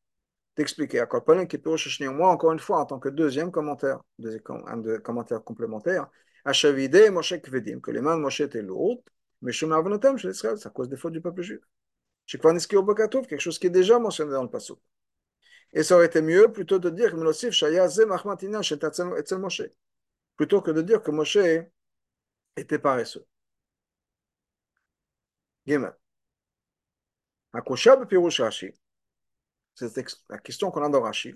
d'expliquer 0.56 1.00
à 1.00 1.06
Kolponen 1.06 1.46
qui 1.46 1.58
peut 1.58 1.74
moi 2.10 2.30
encore 2.30 2.52
une 2.52 2.58
fois 2.58 2.80
en 2.80 2.86
tant 2.86 2.98
que 2.98 3.08
deuxième 3.08 3.50
commentaire, 3.50 4.00
un 4.66 4.98
commentaire 5.00 5.44
complémentaire, 5.44 6.08
à 6.44 6.52
Shavide 6.52 7.10
Moshe 7.10 7.34
Kvedim, 7.42 7.80
que 7.80 7.90
les 7.90 8.00
mains 8.00 8.16
de 8.16 8.22
Moshe 8.22 8.40
étaient 8.40 8.62
lourdes, 8.62 9.00
mais 9.42 9.52
je 9.52 9.66
m'avonotam 9.66 10.16
chez 10.16 10.28
Israël, 10.28 10.56
c'est 10.58 10.68
à 10.68 10.70
cause 10.70 10.88
des 10.88 10.96
fautes 10.96 11.12
du 11.12 11.20
peuple 11.20 11.42
juif. 11.42 11.60
Chez 12.24 12.38
Kvaniski 12.38 12.76
Obokatov, 12.76 13.26
quelque 13.26 13.40
chose 13.40 13.58
qui 13.58 13.66
est 13.66 13.70
déjà 13.70 13.98
mentionné 13.98 14.32
dans 14.32 14.42
le 14.42 14.50
passage. 14.50 14.76
Et 15.76 15.82
ça 15.82 15.94
aurait 15.94 16.06
été 16.06 16.22
mieux 16.22 16.50
plutôt 16.50 16.78
de 16.78 16.88
dire 16.88 17.10
plutôt 20.36 20.62
que 20.62 20.70
de 20.70 20.82
dire 20.82 21.02
que 21.02 21.10
Moshe 21.10 21.36
était 22.56 22.78
paresseux. 22.78 23.26
Rashi, 28.42 28.72
c'est 29.74 29.92
la 30.30 30.38
question 30.38 30.70
qu'on 30.70 30.82
a 30.82 30.88
dans 30.88 31.02
Rashi, 31.02 31.34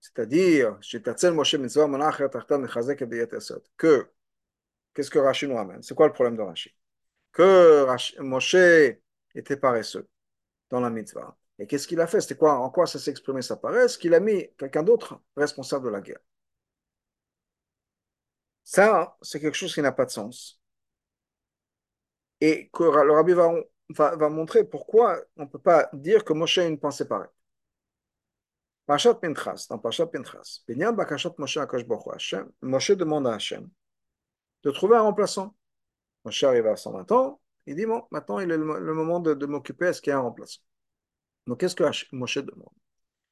c'est-à-dire, 0.00 0.78
que, 3.76 4.10
qu'est-ce 4.94 5.10
que 5.10 5.18
Rashi 5.18 5.46
nous 5.46 5.58
amène 5.58 5.82
C'est 5.82 5.94
quoi 5.94 6.06
le 6.06 6.14
problème 6.14 6.36
de 6.36 6.42
Rashi? 6.42 6.74
Que 7.32 7.86
Moshe 8.20 8.54
était 9.34 9.56
paresseux 9.58 10.08
dans 10.70 10.80
la 10.80 10.88
mitzvah. 10.88 11.36
Et 11.58 11.66
qu'est-ce 11.66 11.86
qu'il 11.86 12.00
a 12.00 12.06
fait? 12.06 12.20
C'était 12.20 12.36
quoi? 12.36 12.58
En 12.58 12.70
quoi 12.70 12.86
ça 12.86 12.98
s'est 12.98 13.10
exprimé 13.10 13.42
sa 13.42 13.56
paresse? 13.56 13.96
Qu'il 13.96 14.14
a 14.14 14.20
mis 14.20 14.48
quelqu'un 14.58 14.82
d'autre 14.82 15.20
responsable 15.36 15.86
de 15.86 15.90
la 15.90 16.00
guerre. 16.00 16.20
Ça, 18.64 19.16
c'est 19.22 19.40
quelque 19.40 19.54
chose 19.56 19.74
qui 19.74 19.82
n'a 19.82 19.92
pas 19.92 20.04
de 20.06 20.10
sens. 20.10 20.60
Et 22.40 22.68
que 22.72 22.82
le 22.84 23.12
rabbi 23.12 23.32
va, 23.32 24.28
montrer 24.28 24.64
pourquoi 24.64 25.18
on 25.36 25.42
ne 25.44 25.48
peut 25.48 25.58
pas 25.58 25.88
dire 25.92 26.24
que 26.24 26.32
Moshe 26.32 26.58
a 26.58 26.66
une 26.66 26.78
pensée 26.78 27.06
pareille. 27.06 27.30
Pinchas, 28.86 29.66
dans 29.68 29.78
Pinchas, 29.78 30.62
Moshe 31.38 32.34
Moshe 32.62 32.90
demande 32.92 33.26
à 33.26 33.34
Hachem 33.34 33.70
de 34.64 34.70
trouver 34.70 34.96
un 34.96 35.02
remplaçant. 35.02 35.54
Moshe 36.24 36.42
arrive 36.44 36.66
à 36.66 36.76
120 36.76 37.10
ans, 37.12 37.40
Il 37.66 37.76
dit, 37.76 37.86
bon, 37.86 38.04
maintenant 38.10 38.40
il 38.40 38.50
est 38.50 38.56
le, 38.58 38.80
le 38.80 38.94
moment 38.94 39.20
de, 39.20 39.34
de 39.34 39.46
m'occuper, 39.46 39.86
est-ce 39.86 40.02
qu'il 40.02 40.10
y 40.10 40.14
a 40.14 40.18
un 40.18 40.22
remplaçant? 40.22 40.60
Donc 41.46 41.60
qu'est-ce 41.60 41.74
que 41.74 41.84
Moshe 42.14 42.38
demande? 42.38 42.68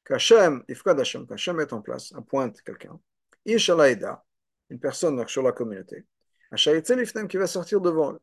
Qu'Hachem, 0.03 0.63
Ifkad 0.67 0.99
Hachem, 0.99 1.27
qu'Hachem 1.27 1.55
mette 1.55 1.73
en 1.73 1.81
place, 1.81 2.11
appointe 2.13 2.61
quelqu'un, 2.61 2.99
Ishalaïda, 3.45 4.23
une 4.69 4.79
personne 4.79 5.25
sur 5.27 5.43
la 5.43 5.51
communauté, 5.51 6.05
Hachaïtzel 6.51 7.27
qui 7.27 7.37
va 7.37 7.47
sortir 7.47 7.79
devant 7.79 8.13
eux. 8.13 8.19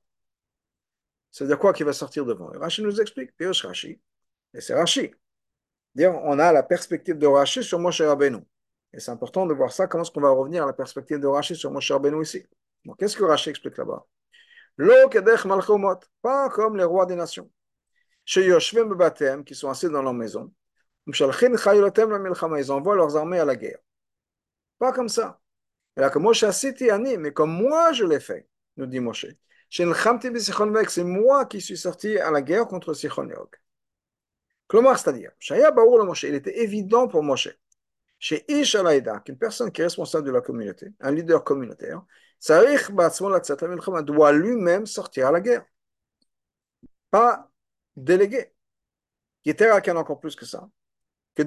C'est-à-dire 1.30 1.58
quoi 1.58 1.72
qui 1.72 1.82
va 1.82 1.92
sortir 1.92 2.24
devant 2.24 2.50
eux? 2.52 2.58
Rashi 2.58 2.82
nous 2.82 3.00
explique, 3.00 3.34
Piosh 3.36 3.64
Rashi, 3.64 4.00
et 4.54 4.60
c'est 4.60 4.74
Rashi. 4.74 5.14
Dire, 5.94 6.14
on 6.24 6.38
a 6.38 6.52
la 6.52 6.62
perspective 6.62 7.16
de 7.16 7.26
Rashi 7.26 7.62
sur 7.62 7.78
Moshe 7.78 8.00
Rabbeinu. 8.02 8.38
Et 8.92 9.00
c'est 9.00 9.10
important 9.10 9.46
de 9.46 9.54
voir 9.54 9.72
ça, 9.72 9.86
comment 9.86 10.02
est-ce 10.02 10.10
qu'on 10.10 10.20
va 10.20 10.30
revenir 10.30 10.62
à 10.64 10.66
la 10.66 10.72
perspective 10.72 11.18
de 11.18 11.26
Rashi 11.26 11.54
sur 11.54 11.70
Moshe 11.70 11.90
Rabbeinu 11.90 12.22
ici. 12.22 12.44
Donc, 12.84 12.98
qu'est-ce 12.98 13.16
que 13.16 13.24
Rashi 13.24 13.50
explique 13.50 13.76
là-bas? 13.76 14.06
Lo 14.76 15.08
kedech 15.08 15.44
malchomot, 15.44 15.98
pas 16.22 16.48
comme 16.50 16.76
les 16.76 16.84
rois 16.84 17.04
des 17.04 17.16
nations. 17.16 17.50
Qui 18.30 19.54
sont 19.54 19.70
assis 19.70 19.88
dans 19.88 20.02
leur 20.02 20.12
maison, 20.12 20.52
ils 21.06 22.70
envoient 22.70 22.94
leurs 22.94 23.16
armées 23.16 23.38
à 23.38 23.46
la 23.46 23.56
guerre. 23.56 23.78
Pas 24.78 24.92
comme 24.92 25.08
ça. 25.08 25.40
Mais 25.96 26.10
comme 27.32 27.50
moi 27.50 27.92
je 27.92 28.04
l'ai 28.04 28.20
fait, 28.20 28.46
nous 28.76 28.84
dit 28.84 29.00
Moshe. 29.00 29.26
C'est 29.70 31.04
moi 31.04 31.46
qui 31.46 31.60
suis 31.62 31.78
sorti 31.78 32.18
à 32.18 32.30
la 32.30 32.42
guerre 32.42 32.66
contre 32.66 32.92
Sichon 32.92 33.26
c'est-à-dire, 34.70 35.30
il 35.40 36.34
était 36.34 36.58
évident 36.58 37.08
pour 37.08 37.22
Moshe, 37.22 37.48
chez 38.18 38.44
Ish 38.52 38.76
qu'une 39.24 39.38
personne 39.38 39.72
qui 39.72 39.80
est 39.80 39.84
responsable 39.84 40.26
de 40.26 40.32
la 40.32 40.42
communauté, 40.42 40.92
un 41.00 41.12
leader 41.12 41.42
communautaire, 41.44 42.02
doit 44.02 44.32
lui-même 44.32 44.84
sortir 44.84 45.28
à 45.28 45.32
la 45.32 45.40
guerre. 45.40 45.64
Pas 47.10 47.50
délégué. 47.98 48.52
Qui 49.42 49.50
était 49.50 49.70
encore 49.70 50.20
plus 50.20 50.36
que 50.36 50.44
ça. 50.44 50.68
Que 51.34 51.42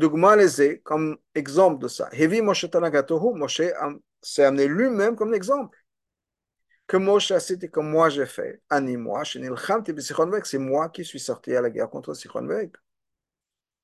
comme 0.77 1.17
exemple 1.35 1.81
de 1.81 1.87
ça. 1.87 2.09
Hevi 2.13 2.41
Moshe 2.41 2.69
Tanagatohu, 2.69 3.33
Moshe 3.35 3.61
s'est 4.21 4.43
amené 4.43 4.67
lui-même 4.67 5.15
comme 5.15 5.33
exemple. 5.33 5.77
Que 6.87 6.97
Moshe 6.97 7.31
a 7.31 7.39
cité 7.39 7.69
comme 7.69 7.89
moi 7.89 8.09
j'ai 8.09 8.25
fait. 8.25 8.61
Ani 8.69 8.97
moi, 8.97 9.23
c'est 9.25 10.57
moi 10.57 10.89
qui 10.89 11.05
suis 11.05 11.19
sorti 11.19 11.55
à 11.55 11.61
la 11.61 11.69
guerre 11.69 11.89
contre 11.89 12.13
Sichon 12.13 12.45
Veg. 12.45 12.71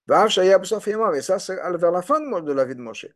Et 0.09 1.21
ça, 1.21 1.39
c'est 1.39 1.55
vers 1.77 1.91
la 1.91 2.01
fin 2.01 2.19
de 2.21 2.53
la 2.53 2.65
vie 2.65 2.75
de 2.75 2.81
Moshe. 2.81 3.07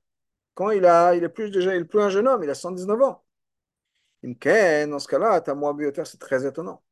Quand 0.54 0.72
il, 0.72 0.86
a, 0.86 1.16
il 1.16 1.24
est 1.24 1.30
plus 1.30 1.50
déjà, 1.50 1.74
il 1.76 1.84
est 1.84 1.86
plus 1.86 2.02
un 2.02 2.10
jeune 2.10 2.28
homme, 2.28 2.44
il 2.44 2.50
a 2.50 2.56
119 2.56 3.02
ans. 3.02 3.24
Dans 4.24 5.00
ce 5.00 5.08
cas-là, 5.08 5.42
c'est 6.06 6.20
très 6.20 6.46
étonnant. 6.46 6.84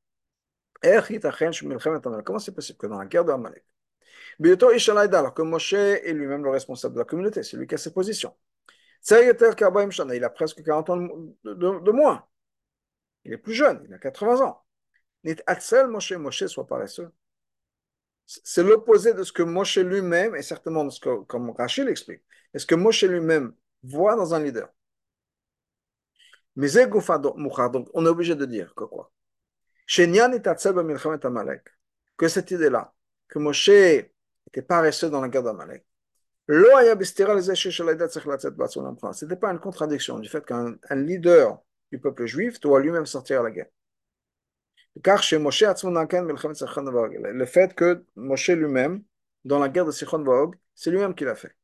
Comment 0.82 2.40
c'est 2.40 2.56
possible 2.56 2.78
que 2.78 2.88
dans 2.88 3.00
la 3.00 3.06
guerre 3.06 3.26
de 3.26 3.32
Amalek, 3.32 3.66
alors 4.42 5.34
que 5.34 5.42
Moshe 5.42 5.74
est 5.74 6.14
lui-même 6.14 6.44
le 6.44 6.50
responsable 6.50 6.96
de 6.96 7.00
la 7.00 7.06
communauté, 7.06 7.44
c'est 7.44 7.58
lui 7.58 7.68
qui 7.68 7.76
a 7.76 7.78
ses 7.78 7.94
positions. 7.94 8.34
Il 9.10 10.24
a 10.24 10.30
presque 10.30 10.64
40 10.64 10.90
ans 10.90 10.98
de, 10.98 11.92
moins. 11.92 12.26
Il 13.26 13.34
est 13.34 13.38
plus 13.38 13.54
jeune, 13.54 13.84
il 13.88 13.94
a 13.94 14.00
80 14.00 14.42
ans. 14.42 14.64
Moshe, 15.88 16.12
Moshe 16.14 16.46
soit. 16.48 16.68
C'est 18.26 18.64
l'opposé 18.64 19.14
de 19.14 19.24
ce 19.24 19.32
que 19.32 19.44
Moshe 19.44 19.78
lui-même, 19.78 20.36
et 20.36 20.42
certainement 20.42 20.90
ce 20.90 21.00
que, 21.00 21.24
comme 21.24 21.50
Rachel 21.52 21.90
explique, 21.90 22.22
est 22.54 22.60
ce 22.60 22.66
que 22.66 22.76
Moshe 22.76 23.04
lui-même 23.04 23.54
voit 23.84 24.16
dans 24.16 24.34
un 24.34 24.44
leader. 24.44 24.70
Mais 26.56 26.78
on 26.78 28.06
est 28.06 28.10
obligé 28.10 28.36
de 28.36 28.46
dire 28.46 28.74
que 28.76 28.84
quoi 28.84 29.12
Que 32.18 32.28
cette 32.28 32.52
idée-là, 32.52 32.94
que 33.28 33.40
Moshe 33.40 33.70
était 33.70 34.62
paresseux 34.62 35.10
dans 35.10 35.22
la 35.22 35.30
guerre 35.30 35.44
d'Amalek, 35.44 35.86
ce 36.48 36.54
n'était 39.26 39.36
pas 39.36 39.52
une 39.52 39.60
contradiction 39.60 40.20
du 40.20 40.28
fait 40.30 40.46
qu'un 40.46 40.78
leader 40.92 41.60
du 41.92 42.00
peuple 42.00 42.26
juif 42.26 42.60
doit 42.60 42.80
lui-même 42.80 43.06
sortir 43.06 43.42
à 43.42 43.44
la 43.44 43.52
guerre. 43.52 43.68
Car 45.04 45.24
chez 45.24 45.38
Moshe 45.38 45.64
le 45.64 47.46
fait 47.46 47.74
que 47.76 48.04
Moshe 48.16 48.50
lui-même, 48.50 49.04
dans 49.46 49.60
la 49.60 49.70
guerre 49.70 49.86
de 49.86 49.92
Sichon 49.92 50.24
Vaog, 50.24 50.56
c'est 50.76 50.92
lui-même 50.92 51.16
qui 51.16 51.24
l'a 51.24 51.36
fait. 51.36 51.56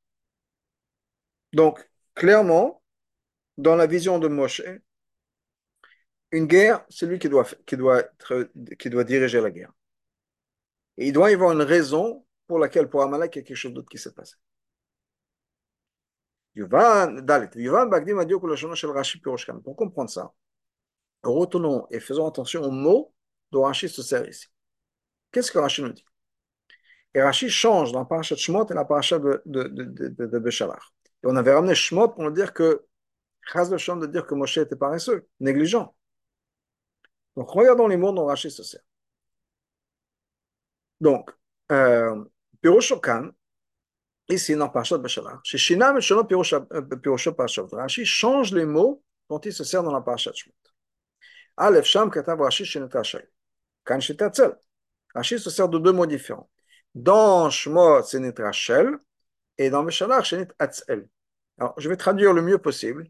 Donc, 1.53 1.87
clairement, 2.13 2.81
dans 3.57 3.75
la 3.75 3.87
vision 3.87 4.19
de 4.19 4.27
Moshe, 4.27 4.61
une 6.35 6.47
guerre, 6.47 6.85
c'est 6.89 7.05
lui 7.05 7.19
qui 7.19 7.29
doit, 7.29 7.45
qui, 7.65 7.77
doit 7.77 8.03
qui 8.79 8.89
doit 8.89 9.03
diriger 9.03 9.41
la 9.41 9.51
guerre. 9.51 9.71
Et 10.97 11.07
il 11.07 11.13
doit 11.13 11.31
y 11.31 11.33
avoir 11.33 11.51
une 11.51 11.61
raison 11.61 12.25
pour 12.47 12.59
laquelle, 12.59 12.89
pour 12.89 13.01
Amalek, 13.01 13.35
il 13.35 13.39
y 13.39 13.41
a 13.41 13.45
quelque 13.45 13.57
chose 13.57 13.73
d'autre 13.73 13.89
qui 13.89 13.97
s'est 13.97 14.13
passé. 14.13 14.35
Pour 19.63 19.75
comprendre 19.75 20.09
ça, 20.09 20.33
retournons 21.23 21.87
et 21.89 21.99
faisons 21.99 22.27
attention 22.27 22.61
aux 22.63 22.71
mots 22.71 23.13
dont 23.51 23.63
Rashi 23.63 23.89
se 23.89 24.01
sert 24.01 24.27
ici. 24.27 24.47
Qu'est-ce 25.31 25.51
que 25.51 25.57
Rashi 25.57 25.81
nous 25.81 25.91
dit? 25.91 26.05
Et 27.13 27.21
Rashi 27.21 27.49
change 27.49 27.91
dans 27.91 27.99
la 27.99 28.05
paracha 28.05 28.35
de 28.35 28.39
Shemot 28.39 28.67
et 28.67 28.73
la 28.73 28.85
paracha 28.85 29.19
de, 29.19 29.41
de, 29.45 29.67
de, 29.67 29.87
de. 30.09 30.49
Et 30.49 31.27
on 31.27 31.35
avait 31.35 31.53
ramené 31.53 31.75
Shemot 31.75 32.09
pour 32.09 32.23
nous 32.23 32.31
dire 32.31 32.53
que, 32.53 32.85
de 33.53 34.05
dire 34.05 34.25
que 34.25 34.35
Moshe 34.35 34.57
était 34.57 34.75
paresseux, 34.75 35.27
négligent. 35.39 35.93
Donc 37.35 37.49
regardons 37.49 37.87
les 37.87 37.97
mots 37.97 38.11
dont 38.11 38.25
Rashi 38.25 38.49
se 38.49 38.63
sert. 38.63 38.81
Donc, 41.01 41.29
euh, 41.71 42.23
Piroshokan, 42.61 43.31
ici 44.29 44.55
dans 44.55 44.69
Parashat 44.69 44.97
Béchalach, 44.97 45.39
chez 45.43 45.57
Shinam 45.57 45.97
et 45.97 46.01
Shalom 46.01 46.25
Pirosho 46.27 47.33
Parashat, 47.33 47.67
change 48.05 48.53
les 48.53 48.65
mots 48.65 49.03
dont 49.29 49.39
il 49.39 49.53
se 49.53 49.63
sert 49.63 49.83
dans 49.83 49.91
la 49.91 50.01
paracha 50.01 50.31
de 50.31 50.35
Shemot. 50.35 50.55
Aleph 51.57 51.85
Sham 51.85 52.11
Katav 52.11 52.39
Rashi 52.39 52.65
Shenetachai. 52.65 53.27
Kan 53.85 53.99
Shetatzel. 53.99 54.55
Rashi 55.13 55.39
se 55.39 55.49
sert 55.49 55.69
de 55.69 55.79
deux 55.79 55.91
mots 55.91 56.05
différents. 56.05 56.49
Dans 56.93 57.49
Shemot, 57.49 58.03
c'est 58.03 58.19
Nitrachel, 58.19 58.97
et 59.57 59.69
dans 59.69 59.83
Meshalach, 59.83 60.25
c'est 60.29 60.37
Nitratzel. 60.37 61.07
Alors, 61.57 61.73
je 61.77 61.89
vais 61.89 61.97
traduire 61.97 62.33
le 62.33 62.41
mieux 62.41 62.57
possible. 62.57 63.03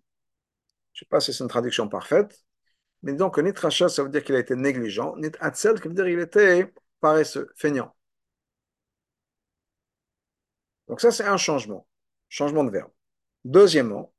Je 0.93 1.03
ne 1.03 1.05
sais 1.05 1.09
pas 1.09 1.19
si 1.19 1.33
c'est 1.33 1.43
une 1.43 1.49
traduction 1.49 1.87
parfaite, 1.87 2.44
mais 3.05 3.13
donc 3.13 3.37
Nitrachel, 3.37 3.89
ça 3.89 4.01
veut 4.01 4.09
dire 4.09 4.23
qu'il 4.23 4.35
a 4.35 4.39
été 4.39 4.55
négligent. 4.55 5.15
Nitratzel, 5.17 5.77
ça 5.77 5.83
veut 5.83 5.93
dire 5.93 6.05
qu'il 6.05 6.19
était 6.19 6.73
paresseux, 6.99 7.51
feignant. 7.55 7.95
Donc 10.87 10.99
ça, 10.99 11.11
c'est 11.11 11.23
un 11.23 11.37
changement. 11.37 11.87
Changement 12.29 12.63
de 12.63 12.71
verbe. 12.71 12.91
Deuxièmement, 13.43 14.11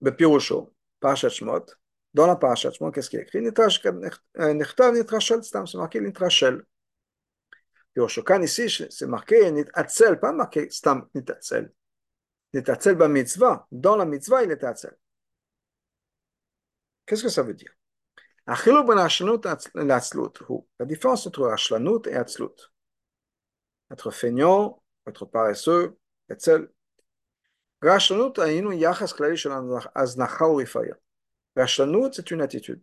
le 0.00 0.16
Pirosho, 0.16 0.72
Parashat 0.98 1.28
Shemot, 1.28 1.66
dans 2.14 2.26
la 2.26 2.36
parachat, 2.36 2.70
qu'est-ce 2.92 3.10
qu'il 3.10 3.20
écrit? 3.20 3.42
Nechtav 3.42 4.94
nitrachel, 4.94 5.44
c'est 5.44 5.74
marqué 5.74 6.00
nitrachel. 6.00 6.64
Et 7.94 8.00
au 8.00 8.08
Shokan 8.08 8.40
ici, 8.40 8.68
c'est 8.88 9.06
marqué 9.06 9.50
nitacel, 9.52 10.18
pas 10.18 10.32
marqué 10.32 10.70
stam 10.70 11.06
nitacel. 11.14 11.70
Nitacel 12.54 12.94
ba 12.94 13.08
mitzvah, 13.08 13.66
dans 13.70 13.96
la 13.96 14.06
mitzvah, 14.06 14.42
il 14.42 14.50
est 14.50 14.64
atzel. 14.64 14.96
Qu'est-ce 17.04 17.24
que 17.24 17.28
ça 17.28 17.42
veut 17.42 17.54
dire? 17.54 17.70
La 20.80 20.84
différence 20.84 21.24
entre 21.24 21.46
Hachlanut 21.46 22.04
et 22.08 22.16
Atzlut. 22.16 22.72
Être 23.92 24.10
feignant, 24.10 24.82
être 25.06 25.24
paresseux, 25.24 25.96
être 26.28 26.42
seul. 26.42 26.72
C'est 32.12 32.30
une 32.32 32.40
attitude. 32.40 32.82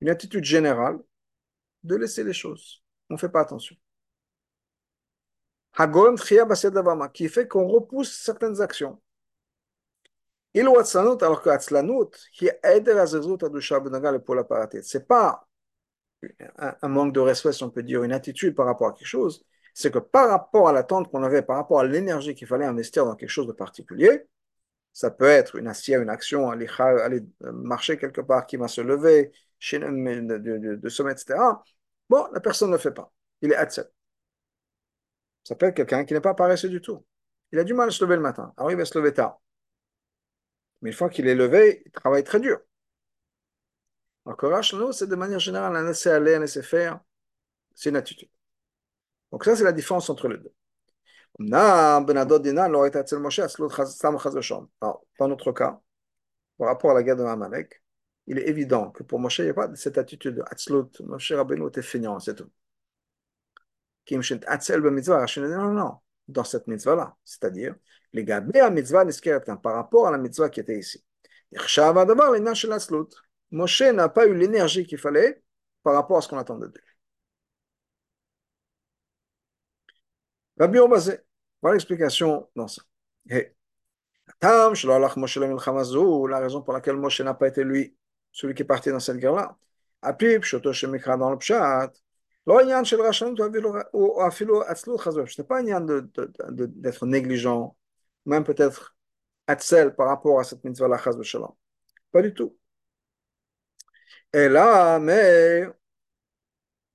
Une 0.00 0.08
attitude 0.08 0.44
générale 0.44 0.98
de 1.82 1.96
laisser 1.96 2.24
les 2.24 2.32
choses. 2.32 2.82
On 3.10 3.14
ne 3.14 3.18
fait 3.18 3.28
pas 3.28 3.42
attention. 3.42 3.76
Hagorem 5.74 6.16
qui 7.12 7.28
fait 7.28 7.46
qu'on 7.46 7.68
repousse 7.68 8.12
certaines 8.16 8.62
actions. 8.62 8.98
Il 10.52 10.66
alors 10.66 11.42
que 11.42 11.50
c'est 14.82 15.06
pas 15.06 15.46
un 16.58 16.88
manque 16.88 17.14
de 17.14 17.20
respect, 17.20 17.52
si 17.52 17.62
on 17.62 17.70
peut 17.70 17.82
dire, 17.82 18.02
une 18.02 18.12
attitude 18.12 18.54
par 18.54 18.66
rapport 18.66 18.88
à 18.88 18.92
quelque 18.92 19.06
chose, 19.06 19.44
c'est 19.74 19.90
que 19.90 19.98
par 19.98 20.28
rapport 20.28 20.68
à 20.68 20.72
l'attente 20.72 21.10
qu'on 21.10 21.22
avait, 21.22 21.42
par 21.42 21.56
rapport 21.56 21.80
à 21.80 21.84
l'énergie 21.84 22.34
qu'il 22.34 22.46
fallait 22.46 22.64
investir 22.64 23.04
dans 23.04 23.14
quelque 23.14 23.30
chose 23.30 23.46
de 23.46 23.52
particulier, 23.52 24.26
ça 24.92 25.10
peut 25.10 25.26
être 25.26 25.56
une 25.56 25.68
assiette, 25.68 26.02
une 26.02 26.10
action, 26.10 26.50
aller, 26.50 26.68
marcher 27.40 27.96
quelque 27.98 28.20
part 28.20 28.46
qui 28.46 28.56
va 28.56 28.68
se 28.68 28.80
lever, 28.80 29.32
de, 29.72 30.38
de, 30.38 30.74
de, 30.76 30.88
sommet, 30.88 31.12
etc. 31.12 31.62
Bon, 32.08 32.26
la 32.32 32.40
personne 32.40 32.70
ne 32.70 32.74
le 32.74 32.80
fait 32.80 32.90
pas. 32.92 33.12
Il 33.42 33.52
est 33.52 33.56
atset. 33.56 33.84
Ça 35.44 35.54
peut 35.54 35.66
être 35.66 35.76
quelqu'un 35.76 36.04
qui 36.04 36.14
n'est 36.14 36.20
pas 36.20 36.34
paresseux 36.34 36.68
du 36.68 36.80
tout. 36.80 37.04
Il 37.52 37.58
a 37.58 37.64
du 37.64 37.74
mal 37.74 37.88
à 37.88 37.92
se 37.92 38.02
lever 38.04 38.16
le 38.16 38.22
matin. 38.22 38.52
Alors 38.56 38.70
il 38.70 38.76
va 38.76 38.84
se 38.84 38.98
lever 38.98 39.12
tard. 39.12 39.40
Mais 40.82 40.90
une 40.90 40.96
fois 40.96 41.10
qu'il 41.10 41.26
est 41.28 41.34
levé, 41.34 41.82
il 41.86 41.92
travaille 41.92 42.24
très 42.24 42.40
dur. 42.40 42.58
Encore 44.24 44.60
nous, 44.74 44.92
c'est 44.92 45.06
de 45.06 45.16
manière 45.16 45.38
générale 45.38 45.76
un 45.76 45.84
laisser 45.84 46.10
aller, 46.10 46.34
un 46.34 46.40
laisser 46.40 46.62
faire. 46.62 47.00
C'est 47.74 47.90
une 47.90 47.96
attitude. 47.96 48.30
Donc 49.32 49.44
ça, 49.44 49.56
c'est 49.56 49.64
la 49.64 49.72
différence 49.72 50.10
entre 50.10 50.28
les 50.28 50.38
deux. 50.38 50.52
Dans 54.82 55.28
notre 55.28 55.52
cas, 55.52 55.80
par 56.58 56.68
rapport 56.68 56.90
à 56.92 56.94
la 56.94 57.02
guerre 57.02 57.16
de 57.16 57.24
Amalek, 57.24 57.82
il 58.26 58.38
est 58.38 58.48
évident 58.48 58.90
que 58.90 59.02
pour 59.02 59.18
Moshe, 59.18 59.38
il 59.40 59.44
n'y 59.44 59.50
a 59.50 59.54
pas 59.54 59.74
cette 59.74 59.98
attitude 59.98 60.36
de 60.36 60.42
Hatzlut. 60.50 60.90
Moshe 61.00 61.32
Rabbeinu 61.32 61.68
était 61.68 61.82
feignant, 61.82 62.18
c'est 62.20 62.34
tout. 62.34 62.50
Non, 65.48 65.64
non, 65.64 65.72
non, 65.72 66.00
dans 66.30 66.44
cette 66.44 66.66
mitzvah-là. 66.66 67.16
C'est-à-dire, 67.24 67.74
les 68.12 68.24
gabé 68.24 68.60
à 68.60 68.70
mitzvah 68.70 69.04
par 69.62 69.74
rapport 69.74 70.06
à 70.08 70.10
la 70.10 70.18
mitzvah 70.18 70.48
qui 70.50 70.60
était 70.60 70.78
ici. 70.78 71.04
Moshe 73.50 73.82
n'a 73.82 74.08
pas 74.08 74.26
eu 74.26 74.34
l'énergie 74.34 74.86
qu'il 74.86 74.98
fallait 74.98 75.42
par 75.82 75.94
rapport 75.94 76.18
à 76.18 76.20
ce 76.20 76.28
qu'on 76.28 76.38
attendait 76.38 76.68
de 76.68 76.72
lui. 76.72 76.84
Rabbi 80.58 80.78
Obazé, 80.78 81.18
voilà 81.62 81.74
l'explication 81.74 82.48
dans 82.54 82.68
ça. 82.68 82.82
La 84.40 86.38
raison 86.38 86.62
pour 86.62 86.72
laquelle 86.72 86.96
Moshe 86.96 87.20
n'a 87.20 87.34
pas 87.34 87.48
été 87.48 87.64
lui, 87.64 87.96
celui 88.30 88.54
qui 88.54 88.62
est 88.62 88.66
parti 88.66 88.90
dans 88.90 89.00
cette 89.00 89.16
guerre-là. 89.16 89.56
Dans 90.02 91.30
le 91.30 91.38
Pshat. 91.38 91.92
Ce 92.46 92.52
n'est 95.40 95.46
pas 95.46 95.58
un 95.58 95.80
d'être 95.80 97.06
négligent, 97.06 97.76
même 98.26 98.44
peut-être 98.44 98.96
Atzel 99.46 99.94
par 99.94 100.08
rapport 100.08 100.40
à 100.40 100.44
cette 100.44 100.64
mitzvah-là, 100.64 100.98
Pas 102.12 102.22
du 102.22 102.34
tout. 102.34 102.56
Et 104.32 104.48
là, 104.48 104.98
mais, 104.98 105.66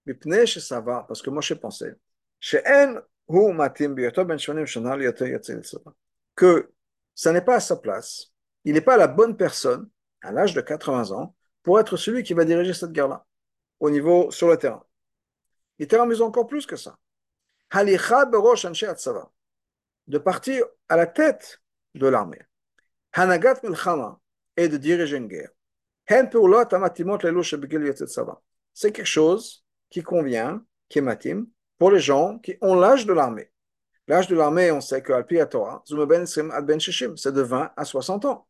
parce 0.05 1.21
que 1.21 1.29
moi 1.29 1.41
j'ai 1.41 1.55
pensé, 1.55 1.93
que 6.35 6.71
ça 7.15 7.31
n'est 7.31 7.41
pas 7.41 7.55
à 7.55 7.59
sa 7.59 7.75
place, 7.75 8.31
il 8.63 8.73
n'est 8.73 8.81
pas 8.81 8.97
la 8.97 9.07
bonne 9.07 9.37
personne, 9.37 9.89
à 10.21 10.31
l'âge 10.31 10.53
de 10.53 10.61
80 10.61 11.11
ans, 11.11 11.35
pour 11.63 11.79
être 11.79 11.97
celui 11.97 12.23
qui 12.23 12.33
va 12.33 12.45
diriger 12.45 12.73
cette 12.73 12.91
guerre-là, 12.91 13.25
au 13.79 13.89
niveau 13.89 14.31
sur 14.31 14.49
le 14.49 14.57
terrain. 14.57 14.84
Il 15.79 15.95
amusant 15.95 16.27
encore 16.27 16.47
plus 16.47 16.65
que 16.65 16.75
ça. 16.75 16.97
De 20.07 20.17
partir 20.17 20.65
à 20.87 20.95
la 20.95 21.07
tête 21.07 21.61
de 21.95 22.07
l'armée. 22.07 22.41
Hanagat 23.13 23.61
et 24.57 24.69
de 24.69 24.77
diriger 24.77 25.17
une 25.17 25.27
guerre. 25.27 25.49
C'est 28.73 28.91
quelque 28.91 29.05
chose 29.05 29.65
qui 29.89 30.03
convient, 30.03 30.63
qui 30.89 30.99
est 30.99 31.01
matim, 31.01 31.47
pour 31.77 31.91
les 31.91 31.99
gens 31.99 32.39
qui 32.39 32.57
ont 32.61 32.75
l'âge 32.75 33.05
de 33.05 33.13
l'armée. 33.13 33.51
L'âge 34.07 34.27
de 34.27 34.35
l'armée, 34.35 34.71
on 34.71 34.81
sait 34.81 35.01
qu'à 35.01 35.23
Torah, 35.47 35.83
ben 35.89 36.25
c'est 36.27 36.43
de 36.43 37.41
20 37.41 37.71
à 37.75 37.85
60 37.85 38.25
ans. 38.25 38.47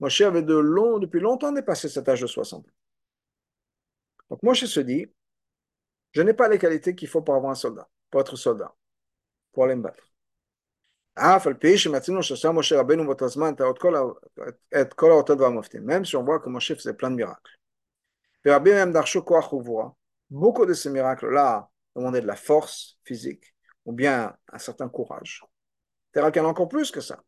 Moshe 0.00 0.20
avait 0.22 0.42
de 0.42 0.98
depuis 0.98 1.20
longtemps 1.20 1.52
dépassé 1.52 1.88
cet 1.88 2.08
âge 2.08 2.20
de 2.20 2.26
60 2.26 2.66
ans. 2.66 2.70
Donc 4.30 4.42
Moshe 4.42 4.64
se 4.64 4.80
dit, 4.80 5.06
je 6.16 6.22
n'ai 6.22 6.32
pas 6.32 6.48
les 6.48 6.58
qualités 6.58 6.94
qu'il 6.94 7.08
faut 7.08 7.20
pour 7.20 7.34
avoir 7.34 7.52
un 7.52 7.54
soldat, 7.54 7.86
pour 8.10 8.22
être 8.22 8.36
soldat, 8.36 8.74
pour 9.52 9.64
aller 9.64 9.76
me 9.76 9.82
battre. 9.82 10.02
Même 15.82 16.04
si 16.06 16.16
on 16.16 16.24
voit 16.24 16.40
que 16.40 16.48
Moshe 16.48 16.72
faisait 16.74 16.94
plein 16.94 17.10
de 17.10 17.16
miracles. 17.16 17.60
Beaucoup 20.30 20.64
de 20.64 20.72
ces 20.72 20.88
miracles-là 20.88 21.68
demandaient 21.94 22.22
de 22.22 22.26
la 22.26 22.36
force 22.36 22.98
physique 23.04 23.54
ou 23.84 23.92
bien 23.92 24.34
un 24.50 24.58
certain 24.58 24.88
courage. 24.88 25.44
Y 26.14 26.20
en 26.20 26.46
a 26.46 26.48
encore 26.48 26.68
plus 26.68 26.90
que 26.90 27.02
ça. 27.02 27.22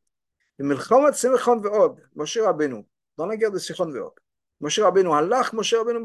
Moshe 0.59 2.39
Rabbeinu, 2.39 2.87
dans 3.19 3.27
la 3.27 3.37
guerre 3.37 3.53
de 3.53 3.59
Sichon 3.59 3.91
Ve'od, 3.91 4.15
Moshe 4.61 4.79
Rabbeinu, 4.79 5.11
Moshe 5.53 5.75
Rabbeinu 5.75 6.01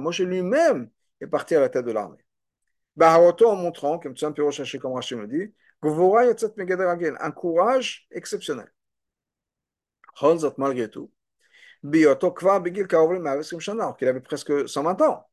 Moshe 0.00 0.20
lui-même 0.20 0.90
est 1.20 1.26
parti 1.26 1.54
à 1.54 1.60
la 1.60 1.68
tête 1.68 1.84
de 1.84 1.92
l'armée. 1.92 2.24
Baharoto 2.96 3.48
en 3.48 3.56
montrant, 3.56 3.98
comme 3.98 4.16
Tsan 4.16 4.32
Pirochaché, 4.32 4.78
comme 4.78 4.92
Rachid 4.92 5.18
me 5.18 5.26
dit, 5.26 5.52
un 7.20 7.30
courage 7.32 8.06
exceptionnel. 8.10 8.72
Honzot 10.20 10.54
malgré 10.58 10.88
tout, 10.88 11.12
Bioto 11.82 12.32
Kva 12.32 12.60
Bigil 12.60 12.86
Shana, 13.60 13.94
qu'il 13.98 14.08
avait 14.08 14.20
presque 14.20 14.68
120 14.68 15.02
ans. 15.02 15.28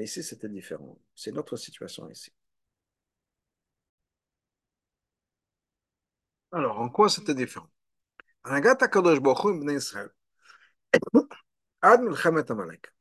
Ici, 0.00 0.22
c'était 0.22 0.48
différent. 0.48 0.98
C'est 1.14 1.32
notre 1.32 1.56
situation 1.56 2.08
ici. 2.10 2.32
Alors, 6.52 6.80
en 6.80 6.88
quoi 6.88 7.08
c'était 7.08 7.34
différent? 7.34 7.68
Israël. 9.76 10.10
Amalek. 11.82 12.92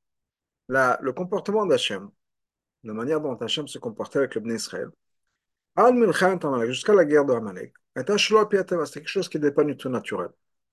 Le 0.68 1.12
comportement 1.12 1.66
d'Hachem, 1.66 2.10
la 2.84 2.94
manière 2.94 3.22
dont 3.22 3.36
Hachem 3.36 3.68
se 3.68 3.78
comportait 3.78 4.20
avec 4.20 4.36
le 4.36 4.42
Bnei 4.42 4.56
Israël, 4.56 4.90
jusqu'à 6.68 6.94
la 6.94 7.06
guerre 7.06 7.26
de 7.26 7.34
Amalek, 7.34 7.74
c'était 7.96 8.16
quelque 8.16 9.08
chose 9.08 9.30
qui 9.30 9.38
n'était 9.38 9.54
pas 9.54 9.64
du 9.64 9.78
tout 9.78 9.90
naturel. 9.90 10.30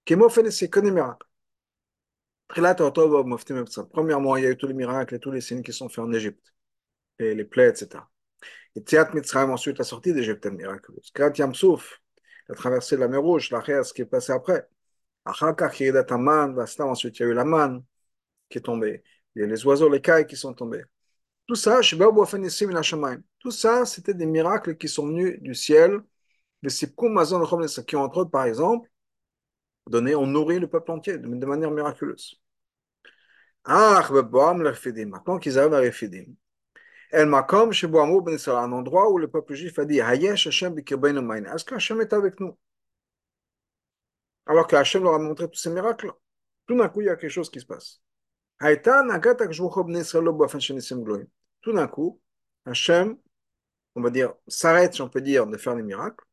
C'est. 0.09 0.71
Premièrement, 3.93 4.37
il 4.37 4.45
y 4.45 4.47
a 4.47 4.51
eu 4.51 4.57
tous 4.57 4.67
les 4.67 4.75
miracles 4.75 5.15
et 5.15 5.19
tous 5.19 5.31
les 5.31 5.41
signes 5.41 5.63
qui 5.63 5.73
sont 5.73 5.89
faits 5.89 5.99
en 5.99 6.13
Égypte, 6.13 6.55
et 7.19 7.35
les 7.35 7.45
plaies, 7.45 7.69
etc. 7.69 8.05
Et 8.75 8.83
Tiat 8.83 9.11
Mitzrayim, 9.13 9.51
ensuite, 9.51 9.79
la 9.79 9.85
sortie 9.85 10.15
d'Égypte 10.15 10.47
est 10.47 10.51
miraculeuse. 10.51 11.11
Krat 11.13 11.33
Yamsouf, 11.37 12.01
la 12.49 12.55
traversée 12.55 12.97
de 12.97 13.01
la 13.03 13.09
mer 13.09 13.21
Rouge, 13.21 13.51
la 13.51 13.85
ce 13.85 13.93
qui 13.93 14.03
est 14.03 14.07
passé 14.07 14.33
après. 14.33 14.67
Achakach, 15.25 15.83
ensuite, 16.81 17.19
il 17.19 17.23
y 17.23 17.27
a 17.27 17.29
eu 17.29 17.35
la 17.35 17.45
manne 17.45 17.85
qui 18.49 18.59
est 18.59 18.63
tombée. 18.63 19.03
Il 19.35 19.43
y 19.43 19.45
a 19.45 19.47
les 19.47 19.65
oiseaux, 19.67 19.89
les 19.89 20.01
cailles 20.01 20.27
qui 20.27 20.37
sont 20.37 20.55
tombés. 20.55 20.83
Tout 21.47 21.55
ça, 21.55 21.81
tout 23.41 23.51
ça, 23.51 23.87
c'était 23.87 24.15
des 24.15 24.27
miracles 24.27 24.77
qui 24.77 24.89
sont 24.89 25.07
venus 25.07 25.41
du 25.41 25.55
ciel, 25.55 26.01
qui 26.63 27.97
ont 27.97 28.03
entre 28.03 28.19
autres, 28.19 28.31
par 28.31 28.45
exemple, 28.45 28.89
donné, 29.87 30.15
ont 30.15 30.27
nourri 30.27 30.59
le 30.59 30.69
peuple 30.69 30.91
entier 30.93 31.19
de 31.19 31.47
manière 31.47 31.71
miraculeuse. 31.71 32.41
Ah, 33.65 34.07
maintenant 35.07 35.39
qu'ils 35.39 35.59
arrivent 35.59 35.75
à 35.75 35.81
Refidim, 35.81 36.27
El 37.11 37.27
Makom, 37.27 37.71
un 37.73 38.73
endroit 38.73 39.11
où 39.11 39.19
le 39.19 39.29
peuple 39.29 39.55
juif 39.55 39.79
a 39.79 39.85
dit 39.85 39.99
Est-ce 39.99 41.65
que 41.65 41.75
Hachem 41.75 42.01
est 42.01 42.13
avec 42.13 42.41
nous? 42.41 42.59
Alors 44.47 44.67
que 44.67 44.77
Hachem 44.77 45.05
leur 45.05 45.15
a 45.15 45.19
montré 45.19 45.49
tous 45.49 45.59
ces 45.59 45.71
miracles. 45.71 46.13
Tout 46.67 46.77
d'un 46.77 46.89
coup, 46.89 47.01
il 47.03 47.07
y 47.07 47.11
a 47.11 47.17
quelque 47.17 47.31
chose 47.31 47.51
qui 47.51 47.61
se 47.61 47.67
passe. 47.67 48.03
Tout 48.61 48.67
d'un 51.73 51.89
coup, 51.89 52.21
Hachem, 52.67 53.17
on 53.95 54.01
va 54.01 54.11
dire, 54.11 54.35
s'arrête, 54.47 54.95
si 54.95 55.03
on 55.03 55.09
peut 55.09 55.21
dire, 55.21 55.47
de 55.47 55.57
faire 55.57 55.77
des 55.77 55.83
miracles, 55.83 56.25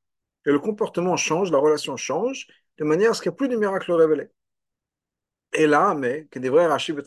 et 0.45 0.51
le 0.51 0.59
comportement 0.59 1.17
change, 1.17 1.51
la 1.51 1.57
relation 1.57 1.97
change, 1.97 2.47
de 2.77 2.83
manière 2.83 3.11
à 3.11 3.13
ce 3.13 3.21
qu'il 3.21 3.31
n'y 3.31 3.35
ait 3.35 3.37
plus 3.37 3.49
de 3.49 3.55
miracles 3.55 3.91
révélés. 3.91 4.29
Et 5.53 5.67
là, 5.67 5.93
mais, 5.93 6.25
que 6.25 6.39
des 6.39 6.49
vrais 6.49 6.67
Rachid 6.67 7.01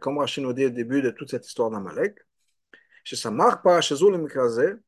comme 0.00 0.18
Rachid 0.18 0.42
nous 0.42 0.52
dit 0.52 0.66
au 0.66 0.70
début 0.70 1.02
de 1.02 1.10
toute 1.10 1.30
cette 1.30 1.46
histoire 1.46 1.70
d'Amalek, 1.70 2.18
chez 3.04 3.16
sa 3.16 3.30
marque 3.30 3.62
par 3.62 3.82
chez 3.82 3.94
le 3.94 4.82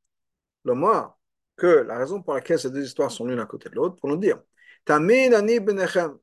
le 0.64 0.74
mois 0.74 1.18
que 1.56 1.66
la 1.66 1.98
raison 1.98 2.22
pour 2.22 2.34
laquelle 2.34 2.58
ces 2.58 2.70
deux 2.70 2.84
histoires 2.84 3.10
sont 3.10 3.26
l'une 3.26 3.40
à 3.40 3.46
côté 3.46 3.68
de 3.68 3.74
l'autre, 3.74 3.96
pour 3.96 4.08
nous 4.08 4.16
dire, 4.16 4.40
Tamin 4.84 5.32
ani 5.32 5.60
benechem, 5.60 6.18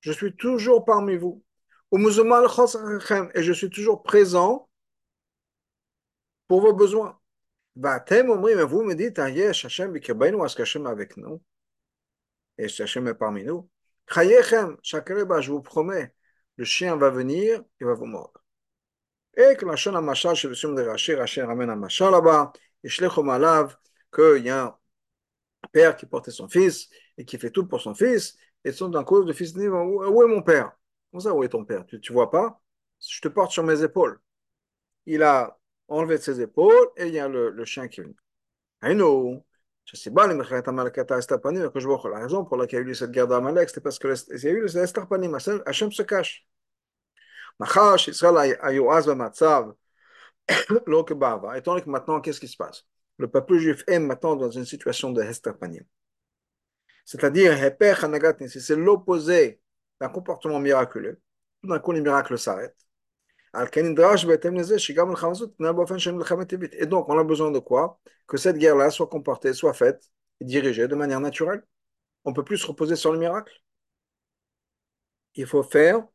je 0.00 0.12
suis 0.12 0.34
toujours 0.36 0.84
parmi 0.84 1.16
vous, 1.16 1.44
et 3.34 3.42
je 3.42 3.52
suis 3.52 3.70
toujours 3.70 4.02
présent 4.02 4.68
pour 6.48 6.60
vos 6.60 6.72
besoins. 6.72 7.18
Mais 7.76 8.62
vous 8.64 8.82
me 8.82 8.94
dites, 8.94 9.18
Hachem 9.18 9.96
est-ce 9.96 10.56
qu'Hachem 10.56 10.86
est 10.86 10.90
avec 10.90 11.16
nous? 11.16 11.42
Et 12.58 12.64
Hachem 12.64 13.08
est 13.08 13.14
parmi 13.14 13.44
nous? 13.44 13.68
Je 14.08 15.50
vous 15.50 15.62
promets, 15.62 16.14
le 16.56 16.64
chien 16.64 16.96
va 16.96 17.10
venir, 17.10 17.62
il 17.80 17.86
va 17.86 17.94
vous 17.94 18.06
mordre. 18.06 18.42
Et 19.36 19.54
que 19.56 19.66
la 19.66 19.76
chaîne 19.76 19.96
à 19.96 20.00
machal, 20.00 20.34
chez 20.34 20.48
le 20.48 20.54
de 20.74 20.82
Rachir, 20.82 21.18
Rachir 21.18 21.46
ramène 21.46 21.68
un 21.68 21.76
machal 21.76 22.10
là-bas, 22.12 22.52
et 22.82 22.88
qu'il 24.14 24.44
y 24.44 24.50
a 24.50 24.64
un 24.64 24.78
père 25.72 25.96
qui 25.96 26.06
portait 26.06 26.30
son 26.30 26.48
fils 26.48 26.88
et 27.18 27.24
qui 27.24 27.38
fait 27.38 27.50
tout 27.50 27.66
pour 27.66 27.80
son 27.80 27.94
fils, 27.94 28.36
et 28.64 28.72
sont 28.72 28.94
en 28.94 29.04
cause, 29.04 29.26
le 29.26 29.32
fils 29.32 29.54
Où 29.54 30.22
est 30.22 30.26
mon 30.26 30.42
père? 30.42 30.72
Comment 31.10 31.20
ça, 31.20 31.34
où 31.34 31.42
est 31.44 31.48
ton 31.48 31.64
père? 31.64 31.84
Tu 31.86 31.96
ne 31.96 32.12
vois 32.12 32.30
pas? 32.30 32.60
Je 33.00 33.20
te 33.20 33.28
porte 33.28 33.52
sur 33.52 33.62
mes 33.62 33.82
épaules. 33.82 34.18
Il 35.06 35.22
a 35.22 35.58
enlevé 35.88 36.18
de 36.18 36.22
ses 36.22 36.40
épaules 36.40 36.88
et 36.96 37.06
il 37.06 37.14
y 37.14 37.18
a 37.18 37.28
le, 37.28 37.50
le 37.50 37.64
chien 37.64 37.88
qui 37.88 38.00
est 38.00 38.04
venu. 38.04 38.16
La 38.82 38.88
raison 42.18 42.44
pour 42.44 42.56
laquelle 42.56 42.82
il 42.82 42.86
y 42.86 42.88
a 42.88 42.90
eu 42.90 42.94
cette 42.94 43.12
guerre 43.12 43.28
d'Amalek, 43.28 43.68
c'était 43.68 43.80
parce 43.80 43.98
qu'il 43.98 44.10
y 44.10 44.46
a 44.46 44.50
eu 44.50 44.64
les 44.64 44.76
Estarpanim. 44.78 45.34
Hachem 45.64 45.92
se 45.92 46.02
cache. 46.02 46.46
Que 47.58 47.64
maintenant, 51.88 52.20
qu'est-ce 52.20 52.40
qui 52.40 52.48
se 52.48 52.56
passe? 52.56 52.84
Le 53.18 53.28
peuple 53.28 53.56
juif 53.58 53.84
est 53.86 53.98
maintenant 53.98 54.36
dans 54.36 54.50
une 54.50 54.64
situation 54.66 55.10
de 55.12 55.22
Estarpanim. 55.22 55.84
C'est-à-dire, 57.04 57.56
c'est 58.48 58.76
l'opposé 58.76 59.60
d'un 60.00 60.08
comportement 60.08 60.58
miraculeux. 60.60 61.20
Tout 61.62 61.68
d'un 61.68 61.78
coup, 61.78 61.92
les 61.92 62.00
miracles 62.00 62.38
s'arrêtent. 62.38 62.76
Et 63.54 63.82
donc, 66.86 67.08
on 67.08 67.18
a 67.18 67.24
besoin 67.24 67.50
de 67.50 67.58
quoi? 67.58 67.98
Que 68.26 68.36
cette 68.36 68.58
guerre-là 68.58 68.90
soit 68.90 69.06
comportée, 69.06 69.54
soit 69.54 69.72
faite 69.72 70.10
et 70.40 70.44
dirigée 70.44 70.86
de 70.88 70.94
manière 70.94 71.20
naturelle. 71.20 71.62
On 72.24 72.30
ne 72.30 72.34
peut 72.34 72.44
plus 72.44 72.58
se 72.58 72.66
reposer 72.66 72.96
sur 72.96 73.12
le 73.12 73.18
miracle. 73.18 73.62
Il 75.34 75.46
faut 75.46 75.62
faire 75.62 76.06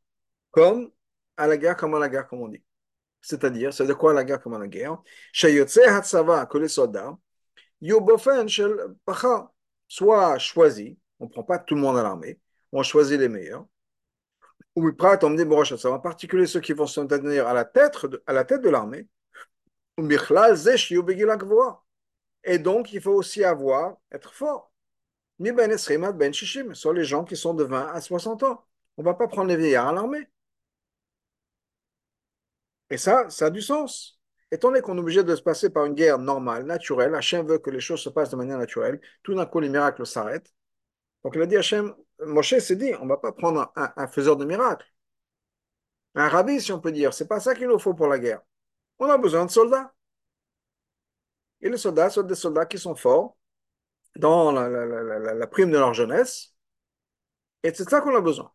comme 0.51 0.91
à 1.37 1.47
la 1.47 1.57
guerre, 1.57 1.77
comme 1.77 1.95
à 1.95 1.99
la 1.99 2.09
guerre, 2.09 2.27
comme 2.27 2.41
on 2.41 2.47
dit. 2.47 2.63
C'est-à-dire, 3.21 3.73
c'est 3.73 3.87
de 3.87 3.93
quoi 3.93 4.13
la 4.13 4.23
guerre 4.23 4.41
comme 4.41 4.53
à 4.53 4.59
la 4.59 4.67
guerre? 4.67 5.01
Que 5.33 6.57
les 6.57 6.67
soldats, 6.67 7.17
soit 9.87 10.37
choisis, 10.37 10.95
on 11.19 11.25
ne 11.25 11.29
prend 11.29 11.43
pas 11.43 11.59
tout 11.59 11.75
le 11.75 11.81
monde 11.81 11.97
à 11.97 12.03
l'armée, 12.03 12.39
on 12.71 12.83
choisit 12.83 13.19
les 13.19 13.29
meilleurs, 13.29 13.65
ou 14.75 14.89
en 14.89 15.99
particulier 15.99 16.47
ceux 16.47 16.62
qui 16.62 16.73
vont 16.73 16.88
se 16.88 17.01
tenir 17.01 17.47
à 17.47 17.53
la 17.53 17.65
tête 17.65 18.05
de, 18.05 18.23
à 18.25 18.34
la 18.34 18.45
tête 18.45 18.62
de 18.62 18.69
l'armée, 18.69 19.07
et 22.43 22.60
donc 22.60 22.93
il 22.93 23.01
faut 23.01 23.12
aussi 23.12 23.43
avoir, 23.43 23.97
être 24.12 24.34
fort. 24.34 24.71
Ben 25.39 25.71
sur 26.73 26.93
les 26.93 27.03
gens 27.03 27.23
qui 27.23 27.36
sont 27.36 27.53
de 27.53 27.63
20 27.63 27.88
à 27.93 28.01
60 28.01 28.43
ans. 28.43 28.65
On 28.97 29.01
ne 29.03 29.07
va 29.07 29.13
pas 29.15 29.27
prendre 29.27 29.49
les 29.49 29.57
vieillards 29.57 29.88
à 29.88 29.93
l'armée. 29.93 30.27
Et 32.89 32.97
ça, 32.97 33.29
ça 33.29 33.45
a 33.47 33.49
du 33.49 33.62
sens. 33.62 34.19
Étant 34.51 34.67
donné 34.69 34.81
qu'on 34.81 34.97
est 34.97 34.99
obligé 34.99 35.23
de 35.23 35.36
se 35.36 35.41
passer 35.41 35.69
par 35.69 35.86
une 35.86 35.93
guerre 35.93 36.19
normale, 36.19 36.65
naturelle, 36.65 37.15
Hachem 37.15 37.47
veut 37.47 37.57
que 37.60 37.69
les 37.69 37.79
choses 37.79 38.01
se 38.01 38.10
passent 38.10 38.29
de 38.31 38.36
manière 38.36 38.57
naturelle, 38.57 38.99
tout 39.23 39.34
d'un 39.34 39.45
coup 39.45 39.60
les 39.60 39.69
miracles 39.69 40.05
s'arrêtent. 40.05 40.53
Donc 41.23 41.36
il 41.36 41.41
a 41.41 41.45
dit 41.45 41.57
Hachem, 41.57 41.95
Moshe 42.21 42.57
s'est 42.60 42.75
dit, 42.75 42.93
on 42.99 43.05
ne 43.05 43.10
va 43.10 43.17
pas 43.17 43.31
prendre 43.31 43.71
un, 43.75 44.07
faiseur 44.07 44.38
de 44.38 44.45
miracles, 44.45 44.88
un 46.15 46.27
rabbi 46.27 46.60
si 46.62 46.71
on 46.71 46.79
peut 46.79 46.91
dire, 46.91 47.13
c'est 47.13 47.27
pas 47.27 47.39
ça 47.39 47.55
qu'il 47.55 47.67
nous 47.67 47.79
faut 47.79 47.93
pour 47.93 48.07
la 48.07 48.19
guerre. 48.19 48.41
On 48.99 49.10
a 49.10 49.17
besoin 49.17 49.45
de 49.45 49.51
soldats. 49.51 49.93
Et 51.62 51.69
les 51.69 51.77
soldats 51.77 52.10
sont 52.10 52.23
des 52.23 52.36
soldats 52.36 52.65
qui 52.65 52.77
sont 52.77 52.95
forts 52.95 53.38
dans 54.15 54.51
la, 54.51 55.47
prime 55.47 55.71
de 55.71 55.77
leur 55.77 55.93
jeunesse. 55.93 56.53
Et 57.63 57.73
c'est 57.73 57.89
ça 57.89 58.01
qu'on 58.01 58.15
a 58.15 58.21
besoin. 58.21 58.51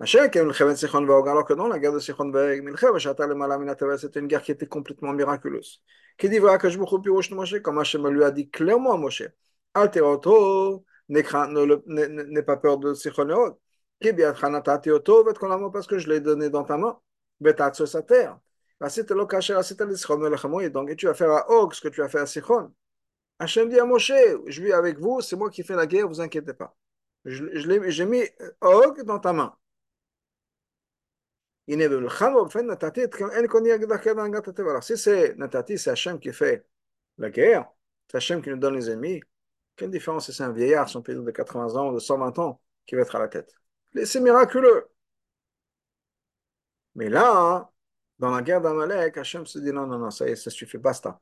Alors 0.00 1.44
que 1.44 1.54
non, 1.54 1.68
la 1.68 1.78
guerre 1.78 1.92
de 1.92 1.98
Sichon 2.00 2.32
c'était 3.98 4.20
une 4.20 4.26
guerre 4.26 4.42
qui 4.42 4.52
était 4.52 4.66
complètement 4.66 5.12
miraculeuse. 5.12 5.82
Qui 6.18 6.28
dit 6.28 6.40
comme 7.62 7.78
Hachem 7.78 8.08
lui 8.08 8.24
a 8.24 8.30
dit 8.30 8.50
clairement 8.50 8.92
à 8.92 8.96
Moshe, 8.96 9.22
n'aie 11.08 12.42
pas 12.42 12.56
peur 12.56 12.78
de 12.78 12.94
Sichon 12.94 13.28
et 13.28 13.32
Og. 13.32 13.56
Parce 15.72 15.86
que 15.86 15.98
je 15.98 16.08
l'ai 16.08 16.20
donné 16.20 16.50
dans 16.50 16.64
ta 16.64 16.76
main. 16.76 16.98
sur 17.72 17.88
sa 17.88 18.02
terre. 18.02 18.38
Donc, 18.80 19.36
tu 20.96 21.06
vas 21.06 21.14
faire 21.14 21.30
à 21.30 21.50
Og 21.50 21.74
ce 21.74 21.80
que 21.80 21.88
tu 21.88 22.02
as 22.02 22.08
fait 22.08 22.18
à 22.18 22.26
Sichon. 22.26 22.72
Hachem 23.38 23.68
dit 23.68 23.78
à 23.78 23.84
Moshe, 23.84 24.12
je 24.46 24.62
vis 24.62 24.72
avec 24.72 24.98
vous, 24.98 25.20
c'est 25.20 25.36
moi 25.36 25.50
qui 25.50 25.62
fais 25.62 25.74
la 25.74 25.86
guerre, 25.86 26.08
vous 26.08 26.20
inquiétez 26.20 26.54
pas. 26.54 26.74
J'ai 27.24 28.06
mis 28.06 28.24
Og 28.60 29.02
dans 29.04 29.18
ta 29.18 29.32
main. 29.32 29.56
Alors, 31.68 32.52
si 34.82 34.98
c'est 34.98 35.36
Natati, 35.36 35.78
c'est 35.78 35.90
Hachem 35.90 36.18
qui 36.18 36.32
fait 36.32 36.66
la 37.18 37.30
guerre, 37.30 37.70
c'est 38.10 38.16
Hachem 38.16 38.42
qui 38.42 38.50
nous 38.50 38.56
donne 38.56 38.74
les 38.74 38.90
ennemis, 38.90 39.22
quelle 39.76 39.90
différence 39.90 40.26
si 40.26 40.32
c'est 40.32 40.42
un 40.44 40.52
vieillard, 40.52 40.88
son 40.88 41.02
père 41.02 41.22
de 41.22 41.30
80 41.30 41.76
ans 41.76 41.90
ou 41.90 41.94
de 41.94 41.98
120 42.00 42.38
ans, 42.38 42.60
qui 42.86 42.94
va 42.94 43.02
être 43.02 43.16
à 43.16 43.18
la 43.18 43.28
tête? 43.28 43.54
C'est 44.04 44.20
miraculeux. 44.20 44.88
Mais 46.94 47.08
là, 47.08 47.70
dans 48.18 48.30
la 48.30 48.42
guerre 48.42 48.60
d'Amalek, 48.60 49.16
Hachem 49.18 49.46
se 49.46 49.58
dit 49.58 49.72
non, 49.72 49.86
non, 49.86 49.98
non, 49.98 50.10
ça 50.10 50.28
y 50.28 50.32
est, 50.32 50.36
ça 50.36 50.50
suffit, 50.50 50.78
basta. 50.78 51.20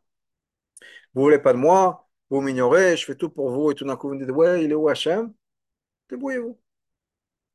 Vous 1.15 1.23
voulez 1.23 1.39
pas 1.39 1.53
de 1.53 1.59
moi, 1.59 2.09
vous 2.31 2.41
m'ignorez, 2.41 2.97
je 2.97 3.05
fais 3.05 3.17
tout 3.17 3.31
pour 3.31 3.51
vous, 3.51 3.71
et 3.71 3.75
tout 3.75 3.85
d'un 3.85 3.97
coup 3.97 4.09
vous 4.09 4.15
me 4.15 4.25
dites, 4.25 4.35
ouais, 4.35 4.65
il 4.65 4.73
est 4.73 4.75
où 4.75 4.89
Hachem? 4.89 5.33
Débrouillez-vous. 6.11 6.61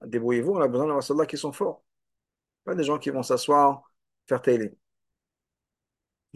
Débrouillez-vous, 0.05 0.53
on 0.53 0.61
a 0.61 0.67
besoin 0.67 0.85
d'avoir 0.87 1.03
soldats 1.03 1.25
qui 1.25 1.37
sont 1.37 1.51
forts. 1.51 1.83
Pas 2.65 2.75
des 2.75 2.83
gens 2.83 2.99
qui 2.99 3.09
vont 3.11 3.23
s'asseoir, 3.23 3.91
faire 4.27 4.41
télé. 4.41 4.77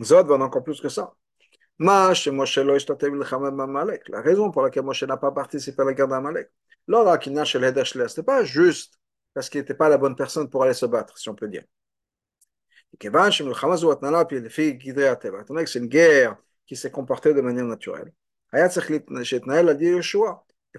Zod 0.01 0.27
va 0.27 0.35
encore 0.35 0.63
plus 0.63 0.81
que 0.81 0.89
ça. 0.89 1.13
La 1.79 2.11
raison 4.21 4.51
pour 4.51 4.61
laquelle 4.61 4.83
Moshe 4.83 5.03
n'a 5.03 5.17
pas 5.17 5.31
participé 5.31 5.81
à 5.81 5.85
la 5.85 5.93
guerre 5.93 6.09
d'Amalek, 6.09 6.51
ce 6.87 8.19
n'est 8.19 8.25
pas 8.25 8.43
juste 8.43 8.99
parce 9.33 9.49
qu'il 9.49 9.61
n'était 9.61 9.75
pas 9.75 9.87
la 9.89 9.97
bonne 9.97 10.15
personne 10.15 10.49
pour 10.49 10.63
aller 10.63 10.73
se 10.73 10.85
battre, 10.85 11.17
si 11.17 11.29
on 11.29 11.35
peut 11.35 11.47
dire. 11.47 11.63
C'est 12.99 13.07
une 15.79 15.87
guerre 15.87 16.37
qui 16.65 16.75
s'est 16.75 16.91
comportée 16.91 17.33
de 17.33 17.41
manière 17.41 17.65
naturelle. 17.65 18.11
Il 18.51 18.69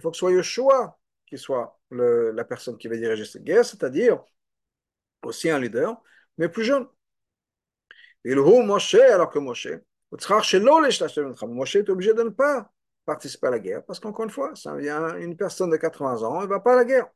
faut 0.01 0.11
que 0.11 0.17
ce 0.17 0.19
soit 0.19 0.33
Yeshua 0.33 0.99
qui 1.27 1.39
soit 1.39 1.81
la 1.91 2.45
personne 2.45 2.77
qui 2.77 2.89
va 2.89 2.97
diriger 2.97 3.25
cette 3.25 3.45
guerre, 3.45 3.65
c'est-à-dire 3.65 4.23
aussi 5.23 5.49
un 5.49 5.59
leader, 5.61 6.03
mais 6.37 6.49
plus 6.49 6.65
jeune. 6.65 6.87
Le 8.25 8.43
Moshe, 8.43 8.95
alors 8.95 9.31
que 9.31 9.39
Moshe, 9.39 9.69
Moshe 10.12 11.77
est 11.77 11.88
obligé 11.88 12.14
de 12.14 12.23
ne 12.23 12.31
pas 12.31 12.70
participer 13.05 13.46
à 13.46 13.51
la 13.51 13.59
guerre, 13.59 13.85
parce 13.85 14.01
qu'encore 14.01 14.25
une 14.25 14.31
fois, 14.31 14.55
ça 14.55 14.77
vient 14.77 15.16
une 15.16 15.37
personne 15.37 15.70
de 15.70 15.77
80 15.77 16.23
ans, 16.23 16.37
elle 16.40 16.44
ne 16.44 16.49
va 16.49 16.61
pas 16.61 16.75
à 16.75 16.77
la 16.77 16.85
guerre. 16.85 17.09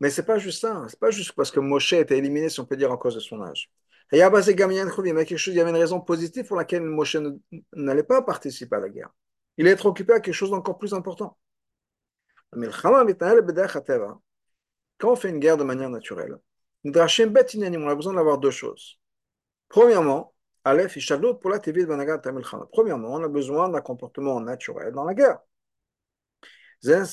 Mais 0.00 0.10
ce 0.10 0.20
n'est 0.20 0.26
pas 0.26 0.38
juste 0.38 0.60
ça, 0.60 0.84
ce 0.88 0.94
n'est 0.94 0.98
pas 0.98 1.10
juste 1.10 1.32
parce 1.32 1.50
que 1.50 1.60
Moshe 1.60 1.92
était 1.92 2.18
éliminé, 2.18 2.48
si 2.48 2.60
on 2.60 2.66
peut 2.66 2.76
dire, 2.76 2.92
en 2.92 2.96
cause 2.96 3.14
de 3.14 3.20
son 3.20 3.42
âge. 3.42 3.70
Il 4.12 4.16
y 4.16 4.20
il 4.20 4.24
y 4.24 5.60
avait 5.60 5.70
une 5.70 5.76
raison 5.76 6.00
positive 6.00 6.46
pour 6.46 6.56
laquelle 6.56 6.82
Moshe 6.82 7.16
n'allait 7.74 8.02
pas 8.04 8.22
participer 8.22 8.76
à 8.76 8.80
la 8.80 8.88
guerre. 8.88 9.10
Il 9.58 9.66
est 9.66 9.70
être 9.70 9.86
occupé 9.86 10.14
à 10.14 10.20
quelque 10.20 10.34
chose 10.34 10.50
d'encore 10.50 10.78
plus 10.78 10.94
important. 10.94 11.36
Quand 14.98 15.12
on 15.12 15.16
fait 15.16 15.28
une 15.28 15.38
guerre 15.40 15.56
de 15.58 15.64
manière 15.64 15.90
naturelle, 15.90 16.36
on 16.84 16.92
a 16.94 17.94
besoin 17.94 18.14
d'avoir 18.14 18.38
deux 18.38 18.50
choses. 18.50 18.98
Premièrement, 19.68 20.32
pour 21.40 21.50
la 21.50 21.58
Premièrement, 22.72 23.14
on 23.14 23.22
a 23.24 23.28
besoin 23.28 23.68
d'un 23.68 23.80
comportement 23.80 24.40
naturel 24.40 24.92
dans 24.92 25.04
la 25.04 25.14
guerre. 25.14 25.38
Ça, 26.80 27.04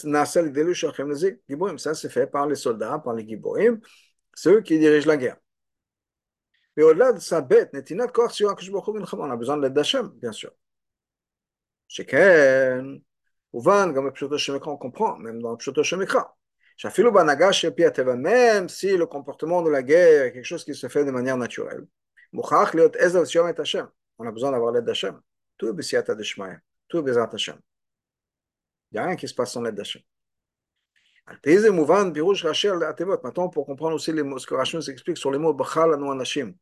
c'est 1.96 2.10
fait 2.10 2.28
par 2.28 2.48
les 2.48 2.56
soldats, 2.56 3.00
par 3.00 3.14
les 3.14 3.28
giborim, 3.28 3.80
ceux 4.36 4.62
qui 4.62 4.78
dirigent 4.78 5.08
la 5.08 5.18
guerre. 5.18 5.38
Mais 6.78 6.84
au-delà 6.84 7.14
de 7.14 7.20
sa 7.20 7.42
bête, 7.42 7.72
on 7.74 9.32
a 9.32 9.36
besoin 9.38 9.58
de 9.58 9.62
l'aide 9.62 9.74
d'Hachem, 9.74 10.10
bien 10.16 10.32
sûr. 10.32 10.52
Sheken, 11.88 13.02
Ouvan, 13.54 13.94
comme 13.94 14.06
le 14.06 14.68
on 14.68 14.78
comprend, 14.78 15.18
même 15.18 15.42
dans 15.42 15.56
le 15.56 15.84
Shemekra 15.84 16.36
même 18.18 18.70
si 18.70 18.98
le 18.98 19.06
comportement 19.06 19.62
de 19.62 19.70
la 19.70 19.82
guerre 19.82 20.26
est 20.26 20.34
quelque 20.34 20.46
chose 20.46 20.66
qui 20.66 20.76
se 20.76 20.90
fait 20.90 21.06
de 21.06 21.12
manière 21.12 21.38
naturelle. 21.38 21.88
On 22.34 24.28
a 24.28 24.32
besoin 24.32 24.52
d'avoir 24.52 24.72
l'aide 24.72 24.86
d'Hachem. 24.86 25.22
Tout 25.58 25.70
est 25.70 25.74
Bessiata 25.74 26.16
de 26.16 26.24
Shmaya. 26.24 26.60
Tout 26.88 27.00
est 27.00 27.02
Bezat 27.02 27.30
Hachem. 27.32 27.60
Il 28.92 28.96
n'y 28.96 29.00
a 29.00 29.06
rien 29.06 29.16
qui 29.16 29.28
se 29.28 29.34
passe 29.34 29.54
sans 29.54 29.62
l'aide 29.62 29.76
d'Hachem. 29.76 30.02
Maintenant, 33.24 33.50
pour 33.50 33.66
comprendre 33.66 33.96
aussi 33.96 34.12
ce 34.12 34.46
que 34.46 34.54
Rachel 34.54 34.80
nous 34.80 34.90
explique 34.90 35.18
sur 35.18 35.32
les 35.32 35.40
mots 35.40 35.54
Bachal 35.54 35.94
Anu 35.94 36.12
Anashim. 36.12 36.54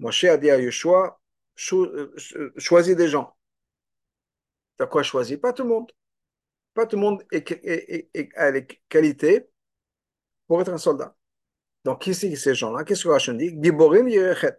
Moshe 0.00 0.24
a 0.24 0.36
dit 0.36 0.50
à 0.50 0.58
Yeshua 0.58 1.20
choisis 1.54 2.96
des 2.96 3.08
gens. 3.08 3.36
T'as 4.76 4.86
quoi 4.86 5.02
choisir 5.02 5.40
Pas 5.40 5.52
tout 5.52 5.62
le 5.62 5.68
monde. 5.68 5.92
Pas 6.74 6.86
tout 6.86 6.96
le 6.96 7.02
monde 7.02 7.22
a 8.36 8.50
les 8.50 8.66
qualités 8.88 9.48
pour 10.46 10.60
être 10.60 10.72
un 10.72 10.78
soldat. 10.78 11.14
Donc, 11.84 12.02
qui 12.02 12.14
c'est 12.14 12.34
ces 12.36 12.54
gens-là? 12.54 12.84
Qu'est-ce 12.84 13.04
que 13.04 13.08
Rachel 13.08 13.36
dit? 13.36 13.56
Giborim 13.60 14.08
Yerechet. 14.08 14.56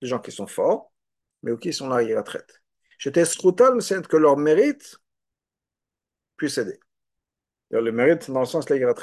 Des 0.00 0.08
gens 0.08 0.18
qui 0.18 0.32
sont 0.32 0.46
forts, 0.46 0.92
mais 1.42 1.56
qui 1.58 1.72
sont 1.72 1.88
là, 1.88 2.02
ils 2.02 2.16
retraitent. 2.16 2.62
J'étais 2.98 3.24
scrutal, 3.24 3.80
c'est 3.82 4.06
que 4.06 4.16
leur 4.16 4.36
mérite 4.36 4.98
puisse 6.36 6.58
aider. 6.58 6.78
Le 7.70 7.90
mérite 7.90 8.30
dans 8.30 8.40
le 8.40 8.46
sens 8.46 8.64
de 8.66 8.74
la. 8.74 8.94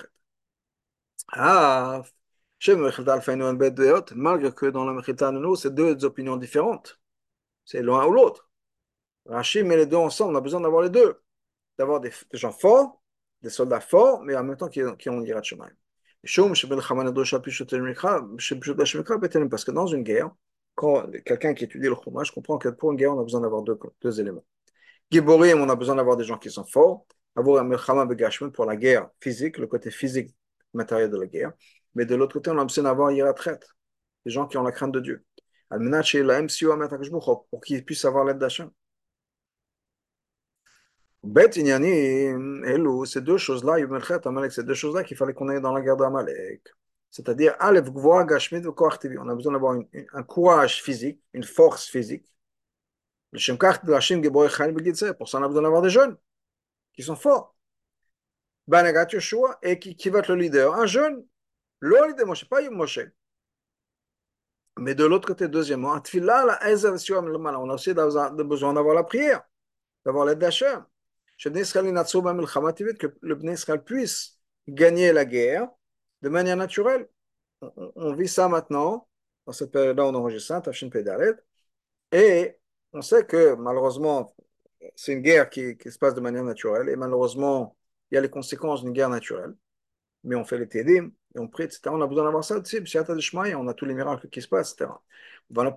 Ah, 1.30 2.04
malgré 4.16 4.52
que 4.54 4.66
dans 4.68 4.86
le 4.86 4.94
Mechita 4.94 5.32
nous, 5.32 5.56
c'est 5.56 5.74
deux 5.74 6.06
opinions 6.06 6.38
différentes. 6.38 7.00
C'est 7.66 7.82
l'un 7.82 8.06
ou 8.06 8.12
l'autre. 8.12 8.50
Rachid 9.26 9.66
met 9.66 9.78
les 9.78 9.86
deux 9.86 9.98
ensemble, 9.98 10.34
on 10.36 10.38
a 10.38 10.42
besoin 10.42 10.62
d'avoir 10.62 10.82
les 10.84 10.90
deux. 10.90 11.22
D'avoir 11.78 12.00
des, 12.02 12.12
des, 12.32 12.38
gens 12.38 12.52
forts, 12.52 13.02
des 13.42 13.50
soldats 13.50 13.82
forts, 13.82 14.24
mais 14.24 14.36
en 14.36 14.44
même 14.44 14.58
temps 14.58 14.70
qui, 14.70 14.82
qui 15.00 15.10
ont 15.10 15.20
l'Irat 15.20 15.44
Shemaim. 15.44 15.72
Parce 16.26 16.38
que 19.66 19.72
dans 19.72 19.88
une 19.88 20.04
guerre, 20.04 20.32
quand 20.76 21.12
quelqu'un 21.26 21.54
qui 21.54 21.66
étudie 21.66 21.88
le 21.88 21.96
Chumash 21.96 22.32
comprend 22.32 22.58
que 22.58 22.70
pour 22.70 22.92
une 22.92 22.98
guerre, 22.98 23.14
on 23.14 23.20
a 23.20 23.24
besoin 23.24 23.42
d'avoir 23.42 23.62
deux, 23.62 23.78
deux 24.02 24.22
éléments. 24.22 24.46
Giborim, 25.12 25.62
on 25.62 25.70
a 25.70 25.76
besoin 25.76 25.96
d'avoir 25.96 26.18
des 26.18 26.24
gens 26.24 26.38
qui 26.38 26.50
sont 26.50 26.66
forts. 26.66 27.06
Avoir 27.36 27.64
un 27.64 27.68
Melchama 27.68 28.08
pour 28.54 28.66
la 28.66 28.78
guerre 28.78 29.10
physique, 29.20 29.58
le 29.58 29.68
côté 29.68 29.92
physique 29.92 30.34
matériel 30.74 31.10
de 31.10 31.18
la 31.18 31.28
guerre. 31.28 31.52
Mais 31.96 32.06
de 32.06 32.16
l'autre 32.16 32.34
côté, 32.34 32.52
on 32.52 32.58
a 32.58 32.64
besoin 32.64 32.86
d'avoir 32.86 33.12
Yirat 33.12 33.36
des 34.26 34.32
gens 34.32 34.48
qui 34.48 34.58
ont 34.58 34.64
la 34.64 34.72
crainte 34.72 34.94
de 34.94 35.00
Dieu. 35.00 35.26
Pour 37.50 37.62
qu'ils 37.62 37.84
puissent 37.84 38.06
avoir 38.06 38.26
l'aide 38.26 38.38
d'Hachem. 38.38 38.70
Bet 41.24 41.52
ces 41.54 43.22
deux 43.22 43.38
choses-là, 43.38 43.78
ces 44.50 44.64
deux 44.64 44.74
choses-là 44.74 45.04
qu'il 45.04 45.16
fallait 45.16 45.34
qu'on 45.34 45.48
aille 45.48 45.62
dans 45.62 45.74
la 45.74 45.82
guerre 45.82 45.96
d'Amalek. 45.96 46.68
C'est-à-dire, 47.10 47.56
on 47.62 47.68
a 47.68 49.36
besoin 49.36 49.54
d'avoir 49.54 49.78
un 50.14 50.24
courage 50.24 50.82
physique, 50.82 51.22
une 51.34 51.44
force 51.44 51.88
physique. 51.88 52.26
Pour 53.32 53.40
ça, 55.30 55.38
on 55.40 55.44
a 55.44 55.48
besoin 55.48 55.62
d'avoir 55.62 55.82
des 55.82 55.90
jeunes 55.90 56.18
qui 56.94 57.04
sont 57.04 57.16
forts. 57.16 57.56
et 59.62 59.80
qui, 59.80 59.96
qui 59.96 60.10
va 60.10 60.20
être 60.20 60.30
le 60.30 60.36
leader 60.42 60.74
Un 60.76 60.86
jeune, 60.86 61.26
le 61.80 62.08
leader 62.08 62.28
Moshe, 62.28 62.46
pas 62.50 62.70
Moshe. 62.70 63.00
Mais 64.78 64.96
de 64.96 65.06
l'autre 65.06 65.28
côté, 65.28 65.48
deuxièmement, 65.48 65.94
on 65.94 67.70
a 67.70 67.74
aussi 67.74 67.94
besoin 67.94 68.74
d'avoir 68.74 68.96
la 68.96 69.04
prière, 69.04 69.44
d'avoir 70.06 70.26
l'aide 70.26 70.40
d'Hachem. 70.40 70.84
Que 71.44 73.14
le 73.22 73.36
Bnei 73.36 73.56
puisse 73.86 74.40
gagner 74.68 75.12
la 75.12 75.26
guerre 75.26 75.68
de 76.22 76.30
manière 76.30 76.58
naturelle. 76.58 77.08
On, 77.62 78.14
vit 78.14 78.28
ça 78.28 78.50
maintenant, 78.50 79.08
dans 79.46 79.54
cette 79.54 79.72
période-là, 79.72 80.06
on 80.06 80.16
enregistre 80.16 80.50
ça, 80.50 80.62
Tafshin 80.62 80.90
et 82.12 82.58
on 82.94 83.02
sait 83.02 83.26
que 83.26 83.56
malheureusement, 83.56 84.36
c'est 84.96 85.14
une 85.14 85.22
guerre 85.22 85.50
qui, 85.50 85.78
se 85.86 85.98
passe 85.98 86.14
de 86.14 86.22
manière 86.22 86.44
naturelle, 86.44 86.90
et 86.90 86.96
malheureusement, 86.96 87.76
il 88.12 88.16
y 88.16 88.18
a 88.18 88.22
les 88.22 88.30
conséquences 88.30 88.84
d'une 88.84 88.94
guerre 88.94 89.10
naturelle. 89.10 89.56
Mais 90.24 90.36
on 90.36 90.46
fait 90.46 90.58
les 90.58 90.68
tédim, 90.68 91.12
et 91.36 91.40
on 91.40 91.48
prie, 91.48 91.64
etc. 91.64 91.82
On 91.88 92.02
a 92.02 92.08
besoin 92.08 92.26
d'avoir 92.26 92.44
ça 92.44 92.56
on 92.56 93.68
a 93.68 93.74
tous 93.74 93.86
les 93.86 93.94
miracles 93.94 94.30
qui 94.30 94.42
se 94.42 94.48
passent, 94.48 94.74
etc. 94.74 94.92
Maintenant, 95.50 95.74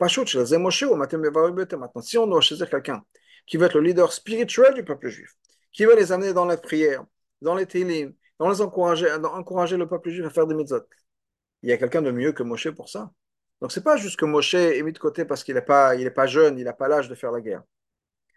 si 2.03 2.19
on 2.19 2.27
doit 2.27 2.41
choisir 2.41 2.71
quelqu'un 2.71 3.05
qui 3.47 3.57
veut 3.57 3.67
être 3.67 3.75
le 3.75 3.81
leader 3.81 4.13
spirituel 4.13 4.75
du 4.75 4.85
peuple 4.85 5.09
juif, 5.09 5.35
qui 5.77 5.85
va 5.85 5.95
les 5.95 6.11
amener 6.11 6.33
dans 6.33 6.47
la 6.47 6.57
prière, 6.57 7.05
dans 7.43 7.55
les 7.55 7.67
télim, 7.67 8.15
dans 8.39 8.49
les 8.49 8.63
encourager, 8.63 9.09
dans 9.21 9.35
encourager 9.35 9.77
le 9.77 9.87
peuple 9.87 10.09
juif 10.09 10.25
à 10.25 10.31
faire 10.31 10.47
des 10.47 10.55
mitzvot. 10.55 10.81
Il 11.63 11.69
y 11.69 11.73
a 11.73 11.77
quelqu'un 11.77 12.01
de 12.01 12.11
mieux 12.11 12.33
que 12.33 12.43
Moshe 12.43 12.71
pour 12.71 12.89
ça. 12.89 13.13
Donc 13.61 13.73
c'est 13.73 13.85
pas 13.85 13.99
juste 13.99 14.19
que 14.19 14.25
Moshe 14.25 14.55
est 14.55 14.83
mis 14.83 14.93
de 14.93 14.99
côté 14.99 15.27
parce 15.27 15.45
qu'il 15.45 15.55
n'est 15.55 15.61
pas, 15.61 15.95
il 15.95 16.11
pas 16.15 16.27
jeune, 16.27 16.59
il 16.59 16.65
n'a 16.65 16.73
pas 16.73 16.89
l'âge 16.89 17.11
de 17.11 17.15
faire 17.15 17.31
la 17.31 17.43
guerre. 17.43 17.63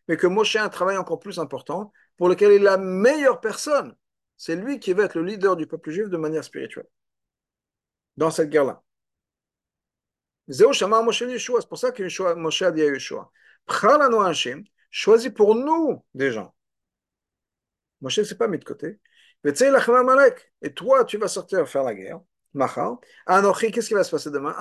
Mais 0.10 0.18
que 0.18 0.28
Moshe 0.28 0.58
a 0.58 0.66
un 0.66 0.70
travail 0.70 0.98
encore 0.98 1.20
plus 1.20 1.40
important 1.40 1.94
pour 2.18 2.28
lequel 2.28 2.52
il 2.52 2.56
est 2.56 2.60
la 2.60 2.78
meilleure 2.78 3.40
personne. 3.40 3.96
C'est 4.36 4.58
lui 4.58 4.80
qui 4.80 4.92
va 4.92 5.06
être 5.06 5.16
le 5.16 5.24
leader 5.24 5.56
du 5.56 5.66
peuple 5.66 5.92
juif 5.92 6.10
de 6.10 6.18
manière 6.18 6.44
spirituelle. 6.44 6.88
Dans 8.18 8.32
cette 8.32 8.50
guerre-là. 8.50 8.84
C'est 10.50 10.66
pour 10.66 11.78
ça 11.78 11.92
que 11.92 12.34
Moshe 12.34 12.62
a 12.64 12.72
dit 12.72 12.82
à 12.82 12.86
Yeshua, 12.86 13.32
choisis 14.92 15.30
pour 15.32 15.56
nous 15.56 16.04
des 16.14 16.32
gens. 16.32 16.54
Moshe 18.02 18.20
ne 18.20 18.24
s'est 18.24 18.36
pas 18.36 18.48
mis 18.48 18.58
de 18.60 18.64
côté. 18.64 19.00
Et 20.62 20.74
toi, 20.74 21.06
tu 21.06 21.18
vas 21.18 21.28
sortir 21.28 21.68
faire 21.68 21.84
la 21.84 21.96
guerre. 21.96 22.20
Anochi, 23.26 23.72
qu'est-ce 23.72 23.88
qui 23.88 23.94
va 23.94 24.04
se 24.04 24.12
passer 24.12 24.32
demain? 24.32 24.56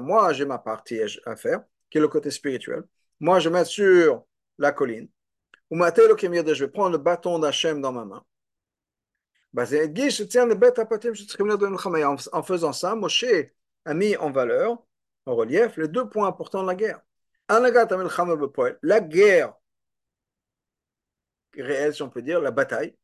Moi, 0.00 0.32
j'ai 0.32 0.44
ma 0.44 0.58
partie 0.58 1.00
à 1.24 1.36
faire, 1.36 1.62
qui 1.90 1.98
est 1.98 2.00
le 2.00 2.08
côté 2.08 2.30
spirituel. 2.30 2.84
Moi, 3.18 3.38
je 3.40 3.64
sur 3.64 4.24
la 4.58 4.72
colline. 4.72 5.08
Je 5.70 6.64
vais 6.64 6.68
prendre 6.68 6.92
le 6.92 6.98
bâton 6.98 7.38
d'Hachem 7.38 7.80
dans 7.80 7.92
ma 7.92 8.04
main. 8.04 8.24
En 12.32 12.42
faisant 12.42 12.72
ça, 12.72 12.94
Moshe 12.94 13.24
a 13.84 13.94
mis 13.94 14.16
en 14.16 14.30
valeur, 14.30 14.82
en 15.26 15.34
relief, 15.34 15.76
les 15.76 15.88
deux 15.88 16.08
points 16.08 16.28
importants 16.28 16.62
de 16.62 16.68
la 16.68 16.74
guerre. 16.76 17.00
La 18.82 19.00
guerre 19.00 19.54
réelle, 21.56 21.94
si 21.94 22.02
on 22.02 22.10
peut 22.10 22.22
dire, 22.22 22.40
la 22.40 22.50
bataille, 22.50 22.96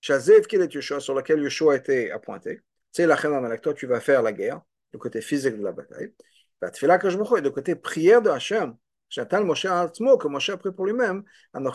sur 0.00 1.14
laquelle 1.14 1.42
Yeshua 1.42 1.74
a 1.74 1.76
été 1.76 2.10
appointé. 2.10 2.60
C'est 2.92 3.06
la 3.06 3.14
avec 3.14 3.60
toi, 3.60 3.74
tu 3.74 3.86
vas 3.86 4.00
faire 4.00 4.22
la 4.22 4.32
guerre, 4.32 4.62
le 4.92 4.98
côté 4.98 5.20
physique 5.20 5.56
de 5.56 5.62
la 5.62 5.72
bataille. 5.72 6.14
Et 6.62 6.66
le 6.76 7.48
côté 7.50 7.74
prière 7.74 8.22
de 8.22 8.30
Hachem, 8.30 8.76
j'attends 9.10 9.44
Moshe 9.44 9.66
Atzmo, 9.66 10.16
que 10.16 10.28
Moshe 10.28 10.50
a 10.50 10.56
pris 10.56 10.72
pour 10.72 10.86
lui-même, 10.86 11.22
moi 11.54 11.72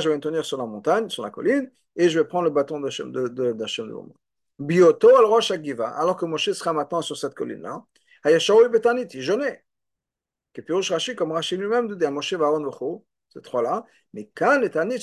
je 0.00 0.08
vais 0.08 0.16
me 0.16 0.20
tenir 0.20 0.44
sur 0.44 0.58
la 0.58 0.66
montagne, 0.66 1.08
sur 1.08 1.22
la 1.22 1.30
colline, 1.30 1.70
et 1.94 2.08
je 2.08 2.18
vais 2.18 2.26
prendre 2.26 2.44
le 2.44 2.50
bâton 2.50 2.80
d'Hachem 2.80 3.12
de, 3.12 3.28
de, 3.28 3.52
devant 3.52 4.02
moi. 4.02 4.16
Bioto 4.58 5.16
al 5.16 5.24
Rosh 5.24 5.50
alors 5.50 6.16
que 6.16 6.26
Moshe 6.26 6.52
sera 6.52 6.72
maintenant 6.72 7.02
sur 7.02 7.16
cette 7.16 7.34
colline-là, 7.34 7.84
Hayashaoui 8.24 8.68
Betanit, 8.68 9.06
il 9.14 9.22
jeûnait. 9.22 9.64
Que 10.52 10.62
Pirush 10.62 10.90
Rashi, 10.90 11.14
comme 11.14 11.32
Rashi 11.32 11.56
lui-même, 11.56 11.94
dit 11.94 12.04
à 12.04 12.10
Moshe 12.10 12.32
Varon 12.32 12.64
Vachou, 12.64 13.04
ces 13.36 13.42
trois-là. 13.42 13.84
Mais 14.12 14.30
quand 14.34 14.58
les 14.58 14.70
Tanit, 14.70 14.98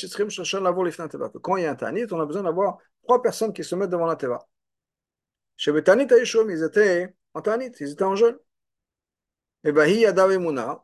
quand 1.42 1.58
il 1.58 1.64
y 1.64 1.66
a 1.66 1.72
un 1.72 1.76
Tanit, 1.76 2.06
on 2.12 2.20
a 2.20 2.26
besoin 2.26 2.44
d'avoir 2.44 2.80
trois 3.04 3.22
personnes 3.22 3.54
qui 3.54 3.64
se 3.64 3.76
mettent 3.76 3.92
devant 3.92 4.08
la 4.08 4.16
Teva. 4.16 4.48
Chez 5.56 5.72
Betanit 5.72 6.08
et 6.12 6.20
Yeshua, 6.20 6.44
ils 6.50 6.64
étaient 6.64 7.14
en 7.34 7.42
Tanit, 7.42 7.72
ils 7.80 7.92
étaient 7.92 8.04
en 8.04 8.16
jeûne. 8.16 8.38
Et 9.64 9.72
Bahi 9.72 10.00
Yadav 10.00 10.32
et 10.32 10.38
Mouna. 10.38 10.84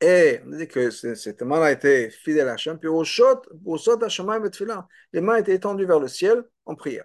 Et 0.00 0.40
on 0.46 0.56
dit 0.56 0.68
que 0.68 0.90
cette 0.90 1.42
main 1.42 1.60
a 1.62 1.72
été 1.72 2.10
fidèle 2.10 2.48
à 2.48 2.52
Hachem. 2.52 2.78
Puis 2.78 2.88
au 2.88 3.04
shot, 3.04 3.42
au 3.64 3.78
shot 3.78 4.02
Hachem 4.02 4.30
et 4.44 4.50
Tfila, 4.50 4.86
les 5.12 5.20
mains 5.20 5.36
étaient 5.36 5.54
étendues 5.54 5.86
vers 5.86 6.00
le 6.00 6.08
ciel 6.08 6.44
en 6.66 6.74
prière. 6.74 7.04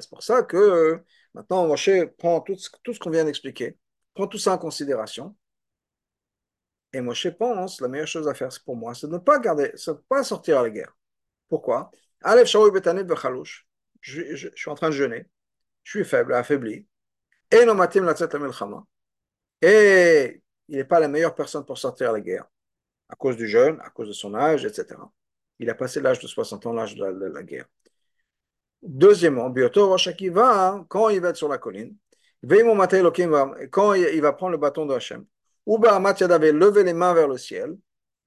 C'est 0.00 0.10
pour 0.10 0.22
ça 0.22 0.42
que 0.42 1.02
maintenant 1.34 1.66
Moshe 1.66 1.90
prend 2.18 2.40
tout, 2.40 2.56
tout 2.82 2.92
ce 2.94 2.98
qu'on 2.98 3.10
vient 3.10 3.24
d'expliquer, 3.24 3.76
prend 4.14 4.26
tout 4.26 4.38
ça 4.38 4.54
en 4.54 4.58
considération. 4.58 5.36
Et 6.92 7.00
Moshe 7.00 7.28
pense 7.30 7.80
la 7.80 7.88
meilleure 7.88 8.08
chose 8.08 8.28
à 8.28 8.34
faire 8.34 8.50
pour 8.64 8.76
moi, 8.76 8.94
c'est 8.94 9.06
de 9.06 9.12
ne 9.12 9.18
pas 9.18 9.38
garder, 9.38 9.68
de 9.68 9.90
ne 9.90 9.96
pas 10.08 10.24
sortir 10.24 10.58
à 10.58 10.62
la 10.62 10.70
guerre. 10.70 10.96
Pourquoi? 11.48 11.90
Je, 14.00 14.34
je, 14.34 14.48
je 14.48 14.56
suis 14.56 14.70
en 14.70 14.74
train 14.74 14.88
de 14.88 14.94
jeûner, 14.94 15.26
je 15.84 15.98
suis 15.98 16.04
faible, 16.04 16.34
affaibli. 16.34 16.86
Et 17.50 17.64
Et 19.62 20.42
il 20.68 20.76
n'est 20.76 20.84
pas 20.84 21.00
la 21.00 21.08
meilleure 21.08 21.34
personne 21.34 21.64
pour 21.64 21.78
sortir 21.78 22.10
à 22.10 22.12
la 22.12 22.20
guerre, 22.20 22.46
à 23.08 23.16
cause 23.16 23.36
du 23.36 23.48
jeûne, 23.48 23.78
à 23.82 23.90
cause 23.90 24.08
de 24.08 24.12
son 24.12 24.34
âge, 24.34 24.64
etc. 24.64 25.00
Il 25.58 25.68
a 25.68 25.74
passé 25.74 26.00
l'âge 26.00 26.20
de 26.20 26.26
60 26.26 26.66
ans, 26.66 26.72
l'âge 26.72 26.94
de, 26.94 27.04
la 27.04 27.42
guerre. 27.42 27.66
Deuxièmement, 28.82 29.50
Bioto 29.50 29.94
va 30.32 30.84
quand 30.88 31.10
il 31.10 31.20
va 31.20 31.28
être 31.28 31.36
sur 31.36 31.48
la 31.48 31.58
colline, 31.58 31.96
quand 33.70 33.94
il 33.94 34.20
va 34.20 34.32
prendre 34.32 34.52
le 34.52 34.58
bâton 34.58 34.86
de 34.86 34.94
Hachem, 34.94 35.24
ou 35.66 35.78
Bahamat 35.78 36.22
avait 36.22 36.52
levé 36.52 36.84
les 36.84 36.94
mains 36.94 37.12
vers 37.12 37.28
le 37.28 37.36
ciel, 37.36 37.76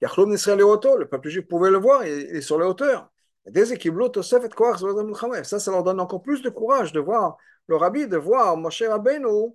le 0.02 1.04
peuple 1.06 1.30
juif 1.30 1.48
pouvait 1.48 1.72
le 1.72 1.78
voir, 1.78 2.06
il 2.06 2.36
est 2.36 2.42
sur 2.42 2.60
les 2.60 2.66
hauteurs. 2.66 3.10
Ça, 3.54 5.60
ça 5.60 5.72
leur 5.72 5.84
donne 5.84 6.00
encore 6.00 6.22
plus 6.22 6.42
de 6.42 6.50
courage 6.50 6.94
de 6.94 7.00
voir 7.00 7.38
le 7.68 7.76
rabbi, 7.76 8.08
de 8.08 8.18
voir 8.18 8.56
Moshe 8.56 8.84
Rabbeinu 8.84 9.54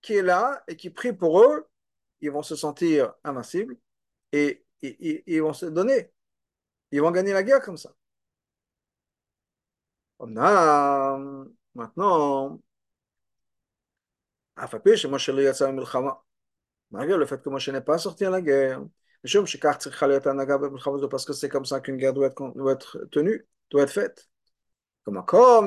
qui 0.00 0.16
est 0.16 0.22
là 0.22 0.62
et 0.66 0.76
qui 0.76 0.90
prie 0.90 1.12
pour 1.12 1.42
eux. 1.42 1.66
Ils 2.20 2.30
vont 2.30 2.42
se 2.42 2.56
sentir 2.56 3.14
invincibles 3.24 3.76
et 4.32 4.64
ils 4.82 5.40
vont 5.40 5.52
se 5.52 5.66
donner. 5.66 6.10
Ils 6.90 7.00
vont 7.00 7.10
gagner 7.10 7.32
la 7.32 7.42
guerre 7.42 7.60
comme 7.60 7.76
ça. 7.76 7.94
On 10.22 10.36
a 10.36 11.18
maintenant, 11.74 12.60
malgré 16.90 17.16
le 17.16 17.26
fait 17.26 17.42
que 17.42 17.48
Moshe 17.48 17.68
n'est 17.68 17.80
pas 17.80 17.98
sorti 17.98 18.24
à 18.24 18.30
la 18.30 18.40
guerre, 18.40 18.82
parce 21.10 21.24
que 21.24 21.32
c'est 21.32 21.48
comme 21.48 21.64
ça 21.64 21.80
qu'une 21.80 21.96
guerre 21.96 22.12
doit 22.12 22.26
être, 22.28 23.04
tenue, 23.10 23.46
doit 23.70 23.82
être 23.82 23.92
faite. 23.92 24.28
Comme 25.04 25.24
comme 25.26 25.66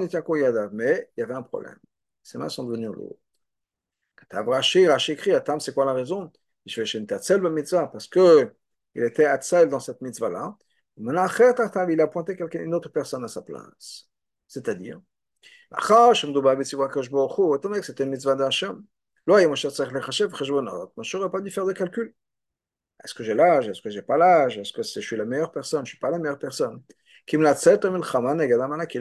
mais 0.72 1.10
il 1.18 1.20
y 1.20 1.24
avait 1.24 1.34
un 1.34 1.44
problème. 1.44 1.78
Ses 2.24 2.38
mains 2.38 2.50
sont 2.50 2.64
devenues 2.64 2.88
lourdes. 2.88 3.18
C'est 5.60 5.74
quoi 5.74 5.86
la 5.86 5.94
raison 5.94 6.32
Parce 6.66 8.08
qu'il 8.08 8.52
était 8.96 9.26
Atzel 9.26 9.70
dans 9.70 9.80
cette 9.80 10.02
mitzvah-là. 10.02 10.58
Il 10.98 12.02
a 12.02 12.08
pointé 12.08 12.38
une 12.54 12.74
autre 12.74 12.90
personne 12.90 13.24
à 13.26 13.28
sa 13.28 13.42
place. 13.42 14.10
C'est-à-dire, 14.48 15.02
étant 15.78 17.70
donné 17.70 17.80
que 17.80 17.86
c'était 17.86 18.04
une 18.04 18.12
mitzvah 18.12 18.36
d'Hachem, 18.36 18.84
Moshe 19.28 19.66
n'aurait 19.66 21.32
pas 21.32 21.42
dû 21.42 21.52
faire 21.52 21.66
de 21.66 21.74
calcul. 21.74 22.14
Est-ce 23.04 23.14
que 23.14 23.24
j'ai 23.24 23.34
l'âge? 23.34 23.68
Est-ce 23.68 23.82
que 23.82 23.90
j'ai 23.90 24.02
pas 24.02 24.18
l'âge? 24.18 24.58
Est-ce 24.58 24.72
que 24.72 24.84
je 24.84 25.00
suis 25.00 25.18
la 25.18 25.26
meilleure 25.26 25.52
personne? 25.52 25.80
Je 25.80 25.84
ne 25.84 25.88
suis 25.88 25.98
pas 26.00 26.12
la 26.12 26.20
meilleure 26.20 26.40
personne. 26.40 26.82
Il 27.28 27.44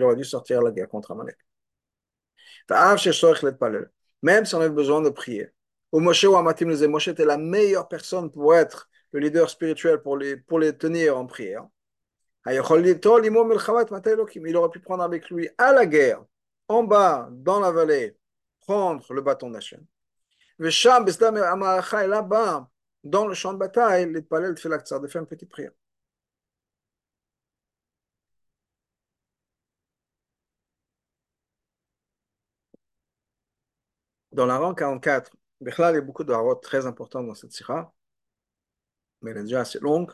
aurait 0.02 0.16
dû 0.16 0.24
sortir 0.24 0.62
la 0.62 0.70
guerre 0.70 0.88
contre 0.88 1.12
Amalek. 1.12 1.38
Même 4.22 4.46
si 4.46 4.54
on 4.54 4.60
a 4.60 4.68
besoin 4.68 5.02
de 5.02 5.10
prier. 5.10 5.50
Moshe 5.92 7.08
était 7.08 7.24
la 7.24 7.36
meilleure 7.38 7.86
personne 7.86 8.30
pour 8.32 8.54
être 8.54 8.88
le 9.12 9.20
leader 9.20 9.48
spirituel 9.48 10.02
pour 10.02 10.16
les, 10.16 10.36
pour 10.36 10.58
les 10.58 10.76
tenir 10.76 11.16
en 11.16 11.26
prière. 11.26 11.66
Il 12.46 12.58
aurait 14.56 14.70
pu 14.70 14.80
prendre 14.80 15.02
avec 15.02 15.30
lui 15.30 15.48
à 15.58 15.72
la 15.72 15.86
guerre, 15.86 16.24
en 16.68 16.82
bas, 16.84 17.28
dans 17.30 17.60
la 17.60 17.70
vallée, 17.70 18.16
prendre 18.60 19.12
le 19.12 19.22
bâton 19.22 19.50
d'Hachem. 19.50 19.84
Et 20.60 20.70
là-bas, 22.08 22.70
dans 23.04 23.26
le 23.26 23.34
champ 23.34 23.52
de 23.52 23.58
bataille, 23.58 24.12
les 24.12 24.22
palais 24.22 24.52
de 24.52 24.58
faire 24.58 25.20
une 25.20 25.26
petite 25.26 25.50
prière. 25.50 25.72
Dans 34.32 34.44
la 34.46 34.58
rang 34.58 34.74
44, 34.74 35.32
il 35.60 35.66
y 35.68 35.82
a 35.82 36.00
beaucoup 36.02 36.24
de 36.24 36.32
harotes 36.32 36.62
très 36.62 36.86
importantes 36.86 37.26
dans 37.26 37.34
cette 37.34 37.52
sira, 37.52 37.94
mais 39.22 39.30
elle 39.32 39.38
est 39.38 39.42
déjà 39.42 39.60
assez 39.60 39.78
longue. 39.80 40.10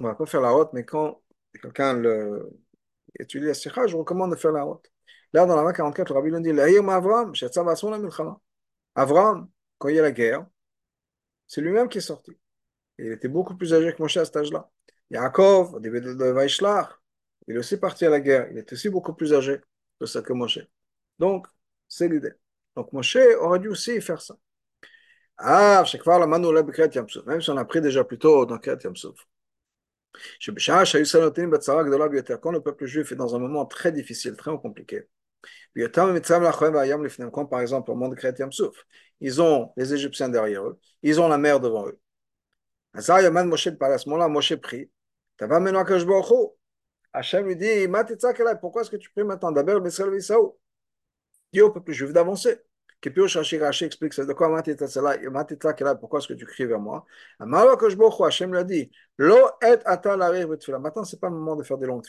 On 0.00 0.04
ne 0.04 0.08
va 0.08 0.14
pas 0.14 0.26
faire 0.26 0.40
la 0.40 0.50
route, 0.50 0.70
mais 0.72 0.84
quand 0.84 1.20
quelqu'un 1.58 2.02
étudie 3.18 3.46
la 3.46 3.54
sira, 3.54 3.86
je 3.86 3.96
recommande 3.96 4.30
de 4.32 4.36
faire 4.36 4.52
la 4.52 4.62
route. 4.62 4.90
Là, 5.32 5.46
dans 5.46 5.56
la 5.56 5.62
rang 5.62 5.72
44, 5.72 6.08
le 6.10 6.14
rabbi 6.14 6.30
nous 6.30 6.40
dit 6.40 6.50
Avram, 6.50 7.32
Avram, 8.94 9.48
quand 9.78 9.88
il 9.88 9.96
y 9.96 9.98
a 9.98 10.02
la 10.02 10.12
guerre, 10.12 10.46
c'est 11.46 11.60
lui-même 11.60 11.88
qui 11.88 11.98
est 11.98 12.00
sorti. 12.00 12.32
il 12.98 13.12
était 13.12 13.28
beaucoup 13.28 13.56
plus 13.56 13.74
âgé 13.74 13.92
que 13.94 14.02
Moshe 14.02 14.16
à 14.16 14.24
cet 14.24 14.36
âge-là. 14.36 14.70
Yaakov, 15.10 15.74
au 15.74 15.80
début 15.80 16.00
de 16.00 16.24
Vaishlach, 16.32 16.90
il 17.48 17.56
est 17.56 17.58
aussi 17.58 17.76
parti 17.76 18.06
à 18.06 18.10
la 18.10 18.20
guerre. 18.20 18.48
Il 18.52 18.58
est 18.58 18.72
aussi 18.72 18.88
beaucoup 18.88 19.14
plus 19.14 19.32
âgé 19.32 19.60
que 19.98 20.06
ça 20.06 20.22
que 20.22 20.32
Moshe. 20.32 20.60
Donc, 21.18 21.46
c'est 21.88 22.08
l'idée. 22.08 22.32
Donc 22.76 22.92
Moshe 22.92 23.18
aurait 23.40 23.58
dû 23.58 23.68
aussi 23.68 24.00
faire 24.00 24.20
ça. 24.20 24.36
Ah, 25.38 25.82
chaque 25.86 26.04
fois, 26.04 26.18
la 26.18 26.26
manu 26.26 26.48
Yamsouf, 26.94 27.24
même 27.26 27.40
si 27.40 27.50
on 27.50 27.56
a 27.56 27.64
pris 27.64 27.80
déjà 27.80 28.04
plus 28.04 28.18
tôt 28.18 28.46
dans 28.46 28.58
Kret 28.58 28.78
Yamsouf. 28.84 29.16
Quand 30.42 32.52
le 32.52 32.60
peuple 32.60 32.86
juif 32.86 33.12
est 33.12 33.16
dans 33.16 33.34
un 33.34 33.38
moment 33.38 33.66
très 33.66 33.92
difficile, 33.92 34.36
très 34.36 34.50
compliqué, 34.58 35.08
par 37.50 37.60
exemple 37.60 37.90
au 37.90 37.94
monde 37.94 38.10
de 38.10 38.16
Kret 38.16 38.34
Yamsouf, 38.38 38.84
ils 39.20 39.40
ont 39.40 39.72
les 39.76 39.94
Égyptiens 39.94 40.28
derrière 40.28 40.66
eux, 40.66 40.78
ils 41.02 41.20
ont 41.20 41.28
la 41.28 41.38
mer 41.38 41.60
devant 41.60 41.86
eux. 41.86 41.98
À 42.92 43.00
ce 43.00 44.08
moment-là, 44.08 44.28
Moshe 44.28 44.54
prie. 44.56 44.90
Hachem 47.12 47.46
lui 47.46 47.56
dit 47.56 47.86
Pourquoi 48.60 48.82
est-ce 48.82 48.90
que 48.90 48.96
tu 48.96 49.10
pries 49.10 49.24
maintenant? 49.24 49.52
D'abord, 49.52 49.80
Dis 51.52 51.60
au 51.60 51.70
peuple 51.70 51.92
juif 51.92 52.12
d'avancer. 52.12 52.60
Kipur 53.00 53.28
Shashi 53.28 53.58
Rashi 53.58 53.84
explique 53.84 54.12
c'est 54.12 54.26
de 54.26 54.32
quoi 54.32 54.48
pourquoi 56.00 56.18
est-ce 56.18 56.28
que 56.28 56.34
tu 56.34 56.44
cries 56.46 56.66
vers 56.66 56.80
moi? 56.80 57.06
Hachem 57.40 58.52
l'a 58.52 58.64
dit 58.64 58.90
Lo 59.16 59.36
et 59.62 59.78
Maintenant, 60.78 61.04
ce 61.04 61.16
n'est 61.16 61.20
pas 61.20 61.28
le 61.28 61.34
moment 61.34 61.56
de 61.56 61.62
faire 61.62 61.78
des 61.78 61.86
longues 61.86 62.04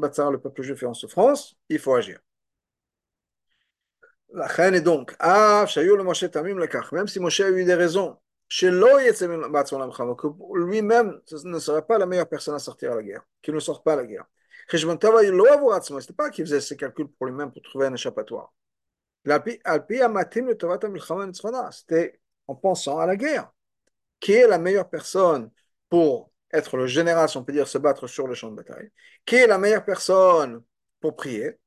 Batzar, 0.00 0.30
le 0.30 0.38
peuple 0.40 0.62
juif 0.62 0.82
est 0.82 0.86
en 0.86 0.94
souffrance, 0.94 1.56
il 1.68 1.80
faut 1.80 1.94
agir. 1.94 2.20
La 4.32 4.46
reine 4.46 4.74
est 4.74 4.80
donc, 4.80 5.14
même 5.20 5.66
si 7.08 7.20
Moshe 7.20 7.40
a 7.40 7.50
eu 7.50 7.64
des 7.64 7.74
raisons, 7.74 8.16
lui-même 10.54 11.20
ne 11.44 11.58
serait 11.58 11.86
pas 11.86 11.98
la 11.98 12.06
meilleure 12.06 12.28
personne 12.28 12.54
à 12.54 12.58
sortir 12.58 12.92
à 12.92 12.94
la 12.96 13.02
guerre, 13.02 13.22
qu'il 13.42 13.54
ne 13.54 13.60
sorte 13.60 13.84
pas 13.84 13.94
à 13.94 13.96
la 13.96 14.06
guerre. 14.06 14.26
Ce 14.68 15.92
n'était 15.92 16.12
pas 16.12 16.30
qu'il 16.30 16.44
faisait 16.44 16.60
ses 16.60 16.76
calculs 16.76 17.08
pour 17.08 17.26
lui-même 17.26 17.52
pour 17.52 17.62
trouver 17.62 17.86
un 17.86 17.94
échappatoire. 17.94 18.52
C'était 21.70 22.20
en 22.46 22.54
pensant 22.54 22.98
à 22.98 23.06
la 23.06 23.16
guerre. 23.16 23.50
Qui 24.20 24.32
est 24.32 24.46
la 24.46 24.58
meilleure 24.58 24.88
personne 24.88 25.50
pour 25.88 26.30
être 26.52 26.76
le 26.76 26.86
général, 26.86 27.28
si 27.28 27.36
on 27.36 27.44
peut 27.44 27.52
dire, 27.52 27.68
se 27.68 27.78
battre 27.78 28.06
sur 28.06 28.26
le 28.26 28.34
champ 28.34 28.50
de 28.50 28.56
bataille? 28.56 28.90
Qui 29.24 29.36
est 29.36 29.46
la 29.46 29.58
meilleure 29.58 29.84
personne 29.84 30.62
pour 31.00 31.16
prier? 31.16 31.58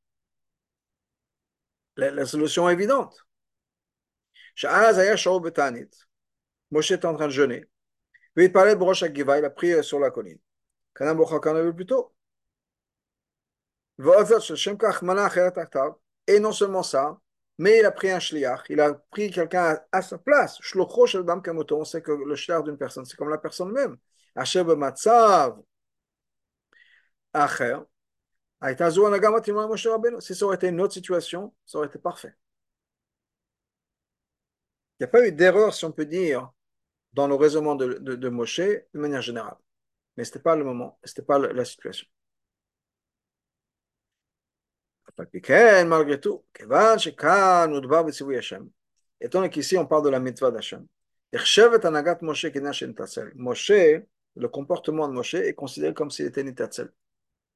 La, 1.98 2.26
solution 2.26 2.70
est 2.70 2.74
évidente. 2.74 3.26
Moshe 6.72 6.92
est 6.92 7.06
en 7.06 7.14
train 7.16 7.28
de 7.28 7.32
jeûner. 7.32 7.66
Il 8.36 8.52
parlait 8.52 8.76
de 8.76 8.80
Brosh 8.80 9.02
il 9.02 9.46
a 9.46 9.50
prié 9.50 9.82
sur 9.82 10.00
la 10.00 10.12
colline. 10.12 10.40
A 11.00 11.14
vu 11.64 11.74
plus 11.74 11.86
tôt. 11.86 12.14
Et 16.28 16.40
non 16.40 16.52
seulement 16.52 16.84
ça, 16.84 17.20
mais 17.58 17.80
il 17.80 17.86
a 17.86 17.92
pris 17.92 18.12
un 18.12 18.20
shliach, 18.20 18.66
il 18.70 18.80
a 18.80 18.94
pris 18.94 19.32
quelqu'un 19.32 19.80
à, 19.92 20.02
sa 20.02 20.18
place. 20.18 20.60
On 20.76 21.84
sait 21.86 22.02
que 22.02 22.12
le 22.12 22.36
shliach 22.36 22.64
d'une 22.64 22.78
personne, 22.78 23.06
c'est 23.06 23.18
comme 23.18 23.30
la 23.30 23.38
personne 23.40 23.72
même. 23.72 23.98
Si 30.20 30.36
ça 30.36 30.46
aurait 30.46 30.56
été 30.56 30.68
une 30.68 30.82
autre 30.82 30.94
situation, 30.94 31.54
ça 31.66 31.78
aurait 31.80 31.88
été 31.88 32.00
parfait. 32.00 32.36
Il 35.00 35.04
n'y 35.04 35.06
a 35.06 35.08
pas 35.08 35.26
eu 35.28 35.32
d'erreur, 35.32 35.74
si 35.74 35.86
on 35.86 35.92
peut 35.92 36.06
dire, 36.06 36.52
dans 37.14 37.28
le 37.28 37.36
raisonnement 37.36 37.76
de, 37.76 37.94
de, 37.96 38.16
de 38.16 38.30
Moshe, 38.30 38.60
de 38.60 39.00
manière 39.00 39.22
générale. 39.22 39.58
Mais 40.18 40.24
ce 40.24 40.32
n'était 40.32 40.40
pas 40.42 40.56
le 40.56 40.64
moment, 40.64 41.00
ce 41.04 41.12
n'était 41.12 41.24
pas 41.24 41.40
la 41.40 41.66
situation. 41.66 42.08
Malgré 45.86 46.20
tout, 46.20 46.44
étant 49.20 49.50
qu'ici 49.50 49.78
on 49.78 49.86
parle 49.86 50.04
de 50.04 50.10
la 50.10 50.20
mitzvah 50.20 50.52
d'Hachem, 50.52 50.86
Moshe, 53.36 53.72
le 54.36 54.48
comportement 54.48 55.08
de 55.08 55.14
Moshe 55.14 55.34
est 55.34 55.54
considéré 55.54 55.94
comme 55.94 56.12
s'il 56.12 56.26
était 56.26 56.44
nitatzel. 56.44 56.92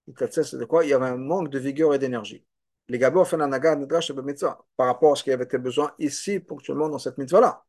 Nitatzel, 0.07 0.45
c'est 0.45 0.57
de 0.57 0.65
quoi? 0.65 0.83
Il 0.83 0.89
y 0.89 0.93
avait 0.93 1.05
un 1.05 1.17
manque 1.17 1.49
de 1.49 1.59
vigueur 1.59 1.93
et 1.93 1.99
d'énergie. 1.99 2.43
Les 2.87 2.97
Gabor 2.97 3.29
par 4.75 4.87
rapport 4.87 5.13
à 5.13 5.15
ce 5.15 5.23
qu'il 5.23 5.31
y 5.31 5.33
avait 5.33 5.45
besoin 5.57 5.93
ici 5.99 6.39
ponctuellement 6.39 6.89
dans 6.89 6.97
cette 6.97 7.17
mitzvah-là. 7.17 7.63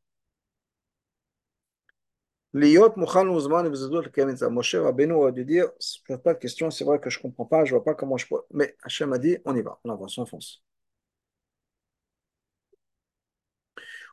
Liot 2.54 2.96
Mouchan 2.96 3.26
Ouzman 3.28 3.66
et 3.66 4.50
Moshe 4.50 4.74
Rabbeinu 4.74 5.24
a 5.26 5.30
dû 5.32 5.44
dire 5.44 5.68
Je 5.80 6.14
pas 6.16 6.34
de 6.34 6.38
question, 6.38 6.70
c'est 6.70 6.84
vrai 6.84 7.00
que 7.00 7.08
je 7.10 7.18
ne 7.18 7.22
comprends 7.22 7.46
pas, 7.46 7.64
je 7.64 7.72
ne 7.74 7.78
vois 7.78 7.84
pas 7.84 7.94
comment 7.94 8.16
je 8.18 8.26
peux. 8.26 8.40
Mais 8.52 8.76
Hachem 8.82 9.12
a 9.12 9.18
dit 9.18 9.38
On 9.44 9.56
y 9.56 9.62
va, 9.62 9.78
on 9.84 9.90
avance, 9.90 10.18
on 10.18 10.26
fonce. 10.26 10.62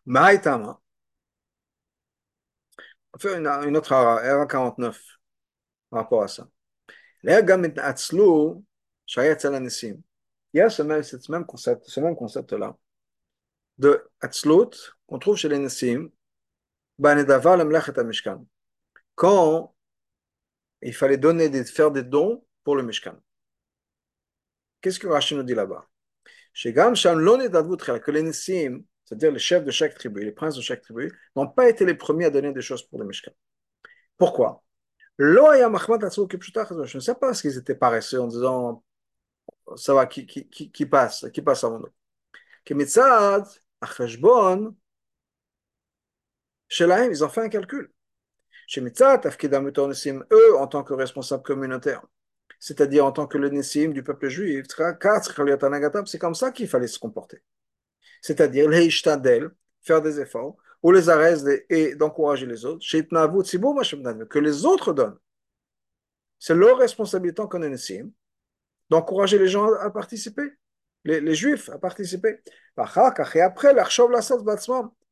Maïtama. 0.06 0.82
On 3.14 3.18
va 3.18 3.20
faire 3.20 3.38
une, 3.40 3.48
une 3.68 3.78
autre 3.78 3.94
RA 3.94 4.46
49 4.46 5.00
par 5.90 6.02
rapport 6.02 6.24
à 6.24 6.28
ça. 6.28 6.48
Il 7.24 7.32
y 10.54 10.62
a 10.62 10.70
ce 10.70 10.82
même, 10.84 11.04
ce 11.04 11.32
même 11.32 11.46
concept, 11.46 11.86
ce 11.90 12.00
même 12.00 12.16
concept-là 12.16 12.78
de 13.78 14.04
Atzlut 14.22 14.96
qu'on 15.08 15.20
trouve 15.20 15.38
chez 15.38 15.50
les 15.50 15.58
Nessim 15.60 16.10
quand 19.16 19.76
il 20.82 20.94
fallait 20.94 21.18
donner 21.18 21.50
des, 21.50 21.66
faire 21.66 21.92
des 21.92 22.04
dons 22.04 22.46
pour 22.64 22.76
le 22.76 22.84
Mishkan. 22.84 23.16
Qu'est-ce 24.82 25.00
que 25.00 25.08
Rashi 25.08 25.36
nous 25.36 25.44
dit 25.44 25.56
là-bas? 25.56 25.86
Que 26.54 28.12
les 28.12 28.24
Nissim, 28.24 28.84
c'est-à-dire 29.06 29.32
les 29.32 29.40
chefs 29.40 29.64
de 29.64 29.72
chaque 29.72 29.96
tribu, 29.96 30.24
les 30.24 30.32
princes 30.32 30.56
de 30.56 30.62
chaque 30.62 30.82
tribu, 30.82 31.12
n'ont 31.36 31.48
pas 31.48 31.70
été 31.70 31.86
les 31.86 31.96
premiers 31.96 32.26
à 32.26 32.30
donner 32.30 32.54
des 32.54 32.62
choses 32.62 32.84
pour 32.84 33.00
le 33.00 33.06
Mishkan. 33.06 33.32
Pourquoi? 34.18 34.64
Je 35.18 35.26
ne 36.96 37.02
sais 37.02 37.16
pas 37.16 37.34
ce 37.34 37.42
qu'ils 37.42 37.58
étaient 37.58 37.76
paresseux 37.76 38.22
en 38.22 38.28
disant 38.28 38.84
ça 39.76 39.94
va, 39.94 40.06
qui, 40.06 40.26
qui, 40.26 40.50
qui, 40.50 40.72
qui 40.72 40.86
passe, 40.86 41.26
qui 41.34 41.42
passe 41.42 41.64
avant 41.64 41.80
nous. 41.80 41.90
Chez 46.70 46.86
l'AM, 46.88 47.12
ils 47.12 47.24
ont 47.24 47.30
fait 47.30 47.42
un 47.42 47.50
calcul. 47.50 47.92
Chez 48.68 48.82
Mitzat, 48.82 49.22
eux, 50.32 50.58
en 50.58 50.68
tant 50.68 50.84
que 50.84 50.94
responsables 50.94 51.44
communautaires, 51.44 52.06
c'est-à-dire 52.60 53.06
en 53.06 53.12
tant 53.12 53.26
que 53.26 53.38
Nessim 53.38 53.90
du 53.90 54.04
peuple 54.04 54.30
juif, 54.30 54.68
c'est 56.06 56.20
comme 56.20 56.36
ça 56.36 56.52
qu'il 56.52 56.68
fallait 56.68 56.88
se 56.88 57.00
comporter. 57.00 57.42
C'est-à-dire, 58.22 58.70
les 58.70 58.90
faire 59.82 60.02
des 60.02 60.20
efforts, 60.20 60.56
ou 60.84 60.92
les 60.92 61.10
arrêts 61.10 61.38
et 61.70 61.96
d'encourager 61.96 62.46
les 62.46 62.64
autres, 62.66 62.86
que 64.30 64.40
les 64.40 64.66
autres 64.66 64.94
donnent. 64.94 65.18
C'est 66.38 66.56
leur 66.56 66.78
responsabilité 66.78 67.42
en 67.42 67.48
tant 67.48 67.60
Nessim 67.60 68.12
d'encourager 68.90 69.40
les 69.40 69.48
gens 69.48 69.74
à 69.74 69.90
participer, 69.90 70.54
les, 71.06 71.36
juifs 71.36 71.70
à 71.70 71.80
participer. 71.80 72.40
Et 72.78 72.82
après, 72.82 73.42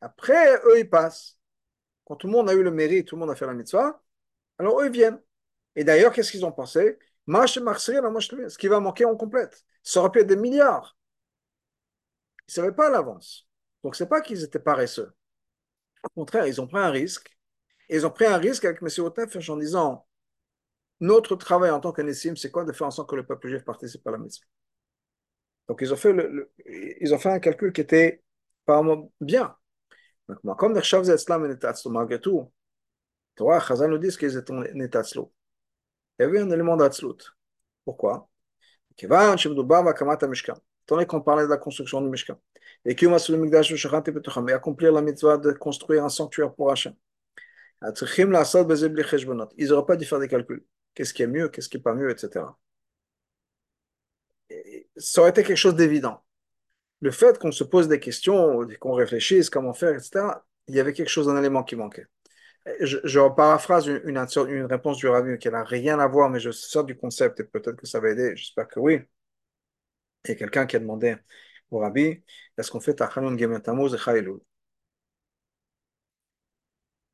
après, 0.02 0.62
eux, 0.66 0.80
ils 0.80 0.90
passent 0.90 1.37
quand 2.08 2.16
tout 2.16 2.28
le 2.28 2.34
monde 2.34 2.50
a 2.50 2.54
eu 2.54 2.64
le 2.64 2.72
mérite, 2.72 3.08
tout 3.10 3.16
le 3.16 3.20
monde 3.20 3.32
a 3.32 3.36
fait 3.36 3.46
la 3.46 3.54
mitzvah, 3.54 4.02
alors 4.60 4.80
eux, 4.82 4.86
ils 4.88 4.92
viennent. 4.92 5.22
Et 5.76 5.84
d'ailleurs, 5.84 6.14
qu'est-ce 6.14 6.32
qu'ils 6.32 6.46
ont 6.46 6.52
pensé? 6.54 6.98
Ce 7.28 8.58
qui 8.58 8.68
va 8.70 8.80
manquer, 8.80 9.06
on 9.06 9.18
complète. 9.18 9.66
Ça 9.84 10.00
aurait 10.00 10.12
pu 10.12 10.20
être 10.22 10.28
des 10.28 10.38
milliards. 10.38 10.98
Ils 12.48 12.52
ne 12.52 12.54
savaient 12.54 12.72
pas 12.76 12.88
à 12.88 12.90
l'avance. 12.90 13.48
Donc, 13.84 13.96
ce 13.96 14.04
n'est 14.04 14.10
pas 14.10 14.22
qu'ils 14.22 14.44
étaient 14.44 14.60
paresseux. 14.60 15.14
Au 16.04 16.10
contraire, 16.10 16.48
ils 16.48 16.62
ont 16.62 16.68
pris 16.68 16.80
un 16.80 16.92
risque. 16.92 17.38
Et 17.90 17.98
ils 17.98 18.06
ont 18.08 18.12
pris 18.12 18.26
un 18.26 18.38
risque 18.38 18.64
avec 18.66 18.82
M. 18.82 18.88
Otef 19.06 19.50
en 19.50 19.58
disant 19.58 20.08
notre 21.02 21.36
travail 21.36 21.72
en 21.72 21.80
tant 21.82 21.92
qu'Anessim, 21.92 22.36
c'est 22.36 22.52
quoi 22.52 22.64
De 22.64 22.72
faire 22.72 22.88
en 22.88 22.92
sorte 22.92 23.10
que 23.10 23.16
le 23.16 23.26
peuple 23.26 23.50
juif 23.50 23.66
participe 23.66 24.08
à 24.08 24.12
la 24.12 24.18
mission. 24.18 24.48
Donc, 25.68 25.80
ils 25.82 25.94
ont 25.94 25.98
fait, 25.98 26.16
ils 27.02 27.14
ont 27.14 27.20
fait 27.20 27.30
un 27.30 27.40
calcul 27.40 27.74
qui 27.74 27.82
était 27.82 28.24
apparemment 28.66 29.12
bien. 29.20 29.56
Donc, 30.28 30.58
comme 30.58 30.76
les 30.76 30.82
Islam 30.82 31.46
et 31.46 31.90
malgré 31.90 32.20
tout, 32.20 32.52
Torah, 33.36 33.60
Chazal 33.60 33.90
nous 33.92 33.98
dit 33.98 34.10
qu'ils 34.18 34.36
étaient 34.36 34.54
Netatzlo. 34.54 35.32
Il 36.20 36.24
y 36.24 36.26
avait 36.26 36.40
un 36.40 36.50
élément 36.50 36.76
d'Atzlut. 36.76 37.36
Pourquoi 37.86 38.30
Étant 39.00 39.36
donné 40.90 41.06
qu'on 41.06 41.22
parlait 41.22 41.44
de 41.44 41.50
la 41.50 41.58
construction 41.58 42.02
du 42.02 42.10
Mishkan. 42.10 42.40
Et 42.84 42.96
qu'il 42.96 43.10
et 43.10 44.54
accomplir 44.54 44.92
la 44.92 45.02
mitzvah 45.02 45.38
de 45.38 45.52
construire 45.52 46.04
un 46.04 46.10
sanctuaire 46.10 46.54
pour 46.54 46.72
Hachem. 46.72 46.96
Ils 47.84 49.68
n'auraient 49.70 49.86
pas 49.86 49.96
dû 49.96 50.06
faire 50.06 50.20
des 50.20 50.28
calculs. 50.28 50.66
Qu'est-ce 50.96 51.14
qui 51.14 51.22
est 51.22 51.28
mieux, 51.28 51.50
qu'est-ce 51.50 51.70
qui 51.70 51.78
n'est 51.78 51.84
pas 51.84 51.94
mieux, 51.94 52.10
etc. 52.10 52.46
ça 54.98 55.22
aurait 55.22 55.30
été 55.30 55.44
quelque 55.44 55.58
chose 55.58 55.76
d'évident. 55.76 56.24
Le 57.02 57.12
fait 57.12 57.38
qu'on 57.40 57.52
se 57.52 57.64
pose 57.64 57.88
des 57.88 58.00
questions, 58.00 58.68
qu'on 58.80 58.94
réfléchisse, 58.94 59.50
comment 59.50 59.74
faire, 59.74 59.94
etc., 59.94 60.44
il 60.68 60.76
y 60.76 60.80
avait 60.80 60.94
quelque 60.94 61.10
chose, 61.10 61.30
un 61.30 61.38
élément 61.38 61.64
qui 61.64 61.76
manquait. 61.76 62.08
Je, 62.82 63.30
paraphrase 63.36 63.88
une, 63.88 64.18
réponse 64.66 64.98
du 64.98 65.08
Rabbi 65.08 65.38
qui 65.38 65.50
n'a 65.50 65.64
rien 65.64 66.00
à 66.00 66.08
voir, 66.08 66.30
mais 66.30 66.40
je 66.40 66.52
sors 66.52 66.84
du 66.84 66.98
concept 66.98 67.40
et 67.40 67.44
peut-être 67.46 67.78
que 67.78 67.88
ça 67.88 68.00
va 68.00 68.10
aider. 68.10 68.36
J'espère 68.36 68.68
que 68.68 68.80
oui. 68.80 69.00
Il 70.26 70.30
y 70.30 70.34
a 70.34 70.36
quelqu'un 70.36 70.66
qui 70.66 70.76
a 70.76 70.80
demandé 70.80 71.16
au 71.72 71.80
Rabbi 71.80 72.22
est-ce 72.58 72.72
qu'on 72.72 72.80
fait 72.80 72.96
Tachanun 72.96 73.38
Gemet 73.38 73.62
Tammuz 73.62 73.94
et 73.94 73.98
Chailul 73.98 74.40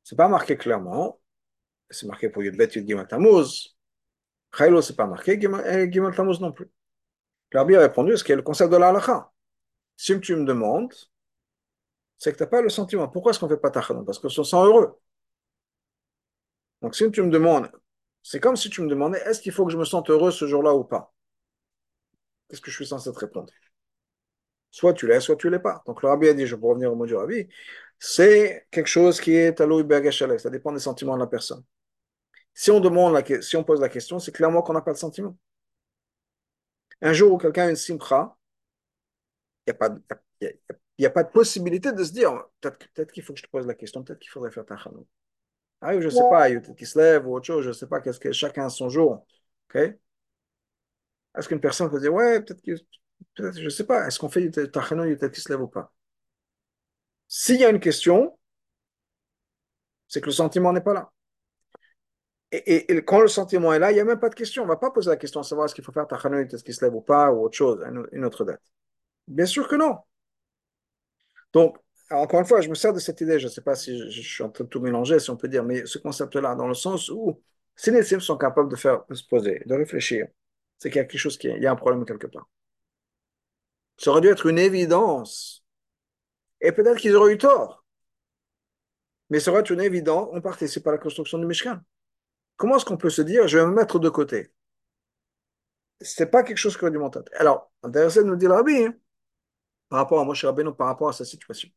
C'est 0.03 0.15
pas 0.15 0.27
marqué 0.27 0.57
clairement. 0.57 1.19
C'est 1.89 2.07
marqué 2.07 2.29
pour 2.29 2.43
Yudbet 2.43 2.69
Yud 2.75 2.89
Gemet 2.89 3.05
Tammuz. 3.07 3.75
Chailul, 4.55 4.83
c'est 4.83 4.95
pas 4.95 5.07
marqué. 5.07 5.39
Gemet 5.39 6.15
Tammuz 6.15 6.39
non 6.39 6.51
plus. 6.51 6.69
Le 7.51 7.59
Rabbi 7.59 7.75
a 7.75 7.81
répondu 7.81 8.17
ce 8.17 8.23
qui 8.23 8.31
est 8.31 8.35
le 8.35 8.41
concept 8.41 8.71
de 8.71 8.77
la 8.77 8.89
halakha. 8.89 9.32
Si 9.97 10.19
tu 10.19 10.35
me 10.35 10.45
demandes, 10.45 10.93
c'est 12.17 12.31
que 12.31 12.37
tu 12.37 12.43
n'as 12.43 12.47
pas 12.49 12.61
le 12.61 12.69
sentiment. 12.69 13.07
Pourquoi 13.07 13.31
est-ce 13.31 13.39
qu'on 13.39 13.47
ne 13.47 13.55
fait 13.55 13.61
pas 13.61 13.71
Tachanun 13.71 14.03
Parce 14.03 14.19
qu'on 14.19 14.29
se 14.29 14.43
sent 14.43 14.55
heureux. 14.55 14.97
Donc, 16.81 16.95
si 16.95 17.09
tu 17.11 17.21
me 17.21 17.29
demandes, 17.29 17.71
c'est 18.21 18.39
comme 18.39 18.55
si 18.55 18.69
tu 18.69 18.81
me 18.81 18.87
demandais, 18.89 19.19
est-ce 19.25 19.41
qu'il 19.41 19.51
faut 19.51 19.65
que 19.65 19.71
je 19.71 19.77
me 19.77 19.85
sente 19.85 20.09
heureux 20.09 20.31
ce 20.31 20.47
jour-là 20.47 20.73
ou 20.73 20.83
pas? 20.83 21.13
Qu'est-ce 22.47 22.61
que 22.61 22.71
je 22.71 22.75
suis 22.75 22.87
censé 22.87 23.11
te 23.11 23.19
répondre? 23.19 23.51
Soit 24.71 24.93
tu 24.93 25.07
l'es, 25.07 25.19
soit 25.19 25.35
tu 25.35 25.49
l'es 25.49 25.59
pas. 25.59 25.83
Donc, 25.85 26.01
le 26.01 26.09
rabbi 26.09 26.27
a 26.27 26.33
dit, 26.33 26.47
je 26.47 26.55
peux 26.55 26.65
revenir 26.65 26.91
au 26.91 26.95
mot 26.95 27.05
du 27.05 27.15
rabbi, 27.15 27.47
c'est 27.99 28.67
quelque 28.71 28.87
chose 28.87 29.21
qui 29.21 29.33
est 29.33 29.61
à 29.61 29.65
l'eau 29.65 29.81
ça 30.09 30.49
dépend 30.49 30.71
des 30.71 30.79
sentiments 30.79 31.15
de 31.15 31.21
la 31.21 31.27
personne. 31.27 31.63
Si 32.53 32.71
on 32.71 32.79
demande, 32.79 33.13
la, 33.13 33.41
si 33.41 33.55
on 33.55 33.63
pose 33.63 33.81
la 33.81 33.89
question, 33.89 34.19
c'est 34.19 34.31
clairement 34.31 34.61
qu'on 34.61 34.73
n'a 34.73 34.81
pas 34.81 34.93
de 34.93 34.97
sentiment. 34.97 35.37
Un 37.01 37.13
jour 37.13 37.33
où 37.33 37.37
quelqu'un 37.37 37.67
a 37.67 37.69
une 37.69 37.75
simcha, 37.75 38.35
n'y 39.67 39.71
a, 39.71 39.73
pas, 39.73 39.89
a, 39.89 41.09
pas 41.09 41.23
de 41.23 41.31
possibilité 41.31 41.91
de 41.91 42.03
se 42.03 42.11
dire, 42.11 42.31
peut-être 42.61 42.93
peut 42.93 43.05
qu'il 43.05 43.23
faut 43.23 43.33
que 43.33 43.39
je 43.39 43.45
te 43.45 43.49
pose 43.49 43.67
la 43.67 43.73
question, 43.73 44.03
peut-être 44.03 44.19
qu'il 44.19 44.31
faudrait 44.31 44.51
faire 44.51 44.65
ta 44.65 44.77
chanou. 44.77 45.07
Ah, 45.81 45.99
je 45.99 46.05
ne 46.05 46.09
sais 46.09 46.29
pas, 46.29 46.49
il 46.49 46.53
y 46.53 46.57
a 46.57 46.61
peut-être 46.61 46.77
qui 46.77 46.85
se 46.85 46.97
lève 46.97 47.27
ou 47.27 47.35
autre 47.35 47.45
chose, 47.45 47.63
je 47.63 47.69
ne 47.69 47.73
sais 47.73 47.87
pas, 47.87 47.99
qu'est-ce 48.01 48.19
que 48.19 48.31
chacun 48.31 48.65
a 48.65 48.69
son 48.69 48.89
jour. 48.89 49.25
ok? 49.69 49.93
Est-ce 51.37 51.47
qu'une 51.47 51.59
personne 51.59 51.89
peut 51.89 51.99
dire, 51.99 52.13
ouais, 52.13 52.41
peut-être 52.41 52.61
que, 52.61 52.71
peut 53.35 53.51
je 53.51 53.63
ne 53.63 53.69
sais 53.69 53.85
pas, 53.85 54.07
est-ce 54.07 54.19
qu'on 54.19 54.29
fait 54.29 54.49
tachano, 54.71 55.05
il 55.05 55.17
y 55.19 55.25
a 55.25 55.29
qui 55.29 55.41
se 55.41 55.49
lève 55.49 55.61
ou 55.61 55.67
pas? 55.67 55.91
S'il 57.27 57.59
y 57.59 57.65
a 57.65 57.69
une 57.69 57.79
question, 57.79 58.37
c'est 60.07 60.21
que 60.21 60.27
le 60.27 60.31
sentiment 60.31 60.71
n'est 60.71 60.81
pas 60.81 60.93
là. 60.93 61.11
Et, 62.51 62.93
et, 62.93 63.03
quand 63.03 63.19
le 63.19 63.27
sentiment 63.27 63.73
est 63.73 63.79
là, 63.79 63.91
il 63.91 63.95
n'y 63.95 63.99
a 63.99 64.05
même 64.05 64.19
pas 64.19 64.29
de 64.29 64.35
question. 64.35 64.61
On 64.61 64.65
ne 64.65 64.71
va 64.71 64.77
pas 64.77 64.91
poser 64.91 65.09
la 65.09 65.17
question 65.17 65.41
de 65.41 65.45
savoir 65.45 65.65
est-ce 65.65 65.73
qu'il 65.73 65.83
faut 65.83 65.91
faire 65.91 66.07
tachano, 66.07 66.37
est-ce 66.37 66.63
qu'il 66.63 66.75
se 66.75 66.85
lève 66.85 66.93
ou 66.93 67.01
pas, 67.01 67.31
ou 67.31 67.43
autre 67.43 67.57
chose, 67.57 67.83
une 68.11 68.23
autre 68.23 68.45
date. 68.45 68.61
Bien 69.27 69.45
sûr 69.45 69.67
que 69.67 69.75
non. 69.75 69.99
Donc, 71.53 71.77
encore 72.11 72.39
une 72.39 72.45
fois, 72.45 72.61
je 72.61 72.69
me 72.69 72.75
sers 72.75 72.93
de 72.93 72.99
cette 72.99 73.21
idée, 73.21 73.39
je 73.39 73.47
ne 73.47 73.51
sais 73.51 73.61
pas 73.61 73.75
si 73.75 74.09
je, 74.11 74.21
suis 74.21 74.43
en 74.43 74.49
train 74.49 74.63
de 74.63 74.69
tout 74.69 74.81
mélanger, 74.81 75.19
si 75.19 75.29
on 75.29 75.37
peut 75.37 75.47
dire, 75.47 75.63
mais 75.63 75.85
ce 75.85 75.97
concept-là, 75.97 76.55
dans 76.55 76.67
le 76.67 76.73
sens 76.73 77.09
où 77.09 77.41
si 77.75 77.91
les 77.91 78.03
sims 78.03 78.19
sont 78.19 78.37
capables 78.37 78.69
de 78.69 78.75
faire, 78.75 79.03
se 79.11 79.23
poser, 79.23 79.63
de 79.65 79.73
réfléchir, 79.75 80.27
c'est 80.79 80.89
qu'il 80.89 80.97
y 80.97 81.01
a 81.01 81.05
quelque 81.05 81.19
chose 81.19 81.37
qui, 81.37 81.47
il 81.47 81.61
y 81.61 81.67
a 81.67 81.71
un 81.71 81.75
problème 81.75 82.05
quelque 82.05 82.27
part. 82.27 82.47
Ça 83.97 84.11
aurait 84.11 84.21
dû 84.21 84.27
être 84.27 84.45
une 84.47 84.59
évidence. 84.59 85.63
Et 86.61 86.71
peut-être 86.71 86.97
qu'ils 86.99 87.15
auraient 87.15 87.33
eu 87.33 87.37
tort. 87.37 87.85
Mais 89.29 89.39
ça 89.39 89.51
aurait 89.51 89.61
été 89.61 89.73
une 89.73 89.81
évidence, 89.81 90.29
on 90.31 90.41
participe 90.41 90.85
à 90.87 90.91
la 90.91 90.97
construction 90.97 91.37
du 91.39 91.45
Mishkan. 91.45 91.79
Comment 92.57 92.77
est-ce 92.77 92.85
qu'on 92.85 92.97
peut 92.97 93.09
se 93.09 93.21
dire, 93.21 93.47
je 93.47 93.57
vais 93.57 93.65
me 93.65 93.73
mettre 93.73 93.99
de 93.99 94.09
côté? 94.09 94.51
Ce 96.01 96.21
n'est 96.21 96.29
pas 96.29 96.43
quelque 96.43 96.57
chose 96.57 96.77
aurait 96.81 96.91
dû 96.91 96.97
monter. 96.97 97.19
Alors, 97.37 97.71
intéressé 97.81 98.19
de 98.19 98.25
nous 98.25 98.35
dire, 98.35 98.51
Rabbi, 98.51 98.83
hein, 98.85 98.93
par 99.93 99.99
rapport 99.99 100.19
à 100.19 100.25
Moshe 100.25 100.43
Rabbeinu, 100.43 100.73
par 100.73 100.87
rapport 100.87 101.09
à 101.09 101.13
sa 101.13 101.23
situation. 101.23 101.69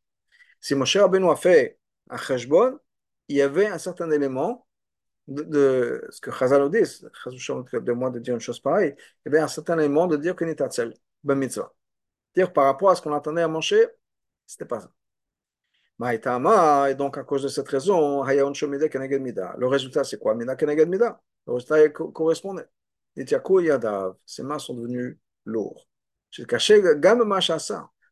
Si 0.59 0.73
Moshe 0.73 0.97
Rabbeinu 0.97 1.29
a 1.29 1.35
fait 1.35 1.77
un 2.09 2.17
cheshbon, 2.17 2.79
il 3.27 3.35
y 3.35 3.43
avait 3.43 3.67
un 3.67 3.77
certain 3.77 4.09
élément 4.09 4.65
de, 5.27 6.03
ce 6.09 6.19
que 6.19 6.31
Chazal 6.31 6.67
dit, 6.71 6.79
de 6.79 7.91
moi 7.91 8.09
de 8.09 8.17
dire 8.17 8.33
une 8.33 8.39
chose 8.39 8.59
pareille, 8.59 8.95
il 8.97 9.31
y 9.31 9.35
avait 9.35 9.43
un 9.43 9.47
certain 9.47 9.77
élément 9.77 10.07
de 10.07 10.17
dire 10.17 10.35
que 10.35 10.45
Nitatzel, 10.45 10.95
ben 11.23 11.35
mitzvah. 11.35 11.71
Dire 12.35 12.51
par 12.51 12.65
rapport 12.65 12.89
à 12.89 12.95
ce 12.95 13.03
qu'on 13.03 13.13
attendait 13.13 13.43
à 13.43 13.47
Moshe, 13.47 13.75
c'était 14.47 14.65
pas 14.65 14.79
ça. 14.79 14.89
Maïtama, 15.99 16.89
et 16.89 16.95
donc 16.95 17.19
à 17.19 17.23
cause 17.23 17.43
de 17.43 17.49
cette 17.49 17.69
raison, 17.69 18.23
le 18.23 19.65
résultat 19.67 20.03
c'est 20.03 20.17
quoi? 20.17 20.33
Mida 20.33 20.55
Keneged 20.55 20.89
Mida. 20.89 21.21
Le 21.45 21.53
résultat 21.53 21.87
correspondait. 21.89 22.67
Yadav, 23.15 24.15
ses 24.25 24.41
mains 24.41 24.57
sont 24.57 24.73
devenues 24.73 25.19
lourdes. 25.45 25.81
caché 26.47 26.81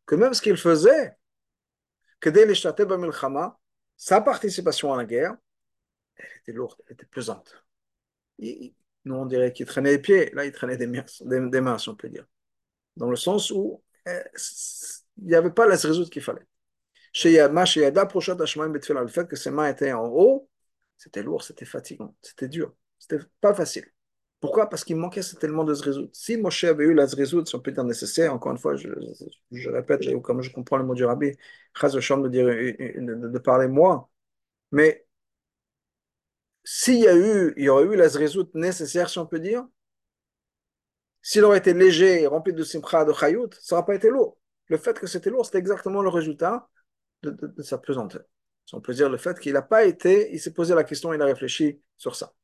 que 0.06 0.14
même 0.14 0.34
ce 0.34 0.40
qu'il 0.40 0.56
faisait, 0.56 1.16
que 2.20 2.30
dès 2.30 2.46
les 2.46 2.54
sa 3.96 4.20
participation 4.20 4.92
à 4.92 4.96
la 4.96 5.04
guerre, 5.04 5.36
elle 6.16 6.28
était 6.40 6.52
lourde, 6.52 6.80
elle 6.86 6.94
était 6.94 7.06
pesante. 7.06 7.64
nous, 8.38 9.14
on 9.14 9.26
dirait 9.26 9.52
qu'il 9.52 9.66
traînait 9.66 9.92
les 9.92 9.98
pieds, 9.98 10.30
là, 10.30 10.44
il 10.44 10.52
traînait 10.52 10.76
des 10.76 10.86
mains, 11.60 11.78
si 11.78 11.88
on 11.88 11.96
peut 11.96 12.08
dire. 12.08 12.26
Dans 12.96 13.10
le 13.10 13.16
sens 13.16 13.50
où 13.50 13.82
eh, 14.06 14.22
il 15.18 15.26
n'y 15.26 15.34
avait 15.34 15.50
pas 15.50 15.66
la 15.66 15.76
résoudre 15.76 16.10
qu'il 16.10 16.22
fallait. 16.22 16.46
Le 17.14 19.08
fait 19.08 19.28
que 19.28 19.36
ses 19.36 19.50
mains 19.50 19.68
étaient 19.68 19.92
en 19.92 20.06
haut, 20.06 20.48
c'était 20.96 21.22
lourd, 21.22 21.42
c'était 21.42 21.64
fatigant, 21.64 22.14
c'était 22.20 22.48
dur, 22.48 22.74
c'était 22.98 23.18
pas 23.40 23.54
facile. 23.54 23.86
Pourquoi? 24.40 24.68
Parce 24.68 24.84
qu'il 24.84 24.96
manquait 24.96 25.22
cet 25.22 25.42
élément 25.44 25.64
de 25.64 25.72
résoudre. 25.72 26.10
Si 26.12 26.36
Moshe 26.36 26.64
avait 26.64 26.84
eu 26.84 26.94
la 26.94 27.06
résoudre, 27.06 27.48
si 27.48 27.54
on 27.54 27.60
peut 27.60 27.72
dire 27.72 27.84
nécessaire, 27.84 28.34
encore 28.34 28.52
une 28.52 28.58
fois, 28.58 28.76
je, 28.76 28.88
répète, 29.70 30.02
comme 30.22 30.42
je 30.42 30.52
comprends 30.52 30.76
le 30.76 30.84
mot 30.84 30.94
du 30.94 31.04
rabbi, 31.04 31.32
de, 31.32 32.28
dire, 32.28 32.46
de, 32.46 33.38
parler 33.38 33.68
moi, 33.68 34.10
mais 34.72 35.06
s'il 36.64 36.98
y 37.00 37.08
a 37.08 37.16
eu, 37.16 37.54
il 37.56 37.64
y 37.64 37.68
aurait 37.68 37.84
eu 37.84 37.96
la 37.96 38.08
résoudre 38.08 38.50
nécessaire, 38.54 39.08
si 39.08 39.18
on 39.18 39.26
peut 39.26 39.38
dire, 39.40 39.66
s'il 41.22 41.44
aurait 41.44 41.58
été 41.58 41.74
léger 41.74 42.26
rempli 42.26 42.52
de 42.52 42.62
simcha, 42.62 43.04
de 43.04 43.12
chayout, 43.12 43.50
ça 43.60 43.76
n'aurait 43.76 43.86
pas 43.86 43.94
été 43.94 44.10
lourd. 44.10 44.38
Le 44.68 44.76
fait 44.78 44.98
que 44.98 45.06
c'était 45.06 45.30
lourd, 45.30 45.46
c'était 45.46 45.58
exactement 45.58 46.02
le 46.02 46.08
résultat 46.08 46.68
de, 47.22 47.30
de 47.30 47.62
sa 47.62 47.78
pesanteur. 47.78 48.22
Si 48.66 48.74
on 48.74 48.80
peut 48.80 48.94
dire 48.94 49.08
le 49.10 49.18
fait 49.18 49.38
qu'il 49.40 49.54
n'a 49.54 49.62
pas 49.62 49.84
été, 49.84 50.32
il 50.32 50.40
s'est 50.40 50.52
posé 50.52 50.74
la 50.74 50.84
question, 50.84 51.12
il 51.12 51.22
a 51.22 51.26
réfléchi 51.26 51.80
sur 51.96 52.16
ça 52.16 52.34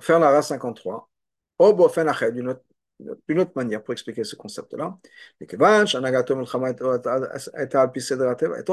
faire 0.00 0.18
la 0.18 0.30
race 0.30 0.48
53, 0.48 1.08
au 1.58 1.72
d'une 2.32 2.48
autre, 2.48 3.52
manière 3.54 3.82
pour 3.82 3.92
expliquer 3.92 4.24
ce 4.24 4.36
concept-là. 4.36 4.96
Étant 5.40 5.58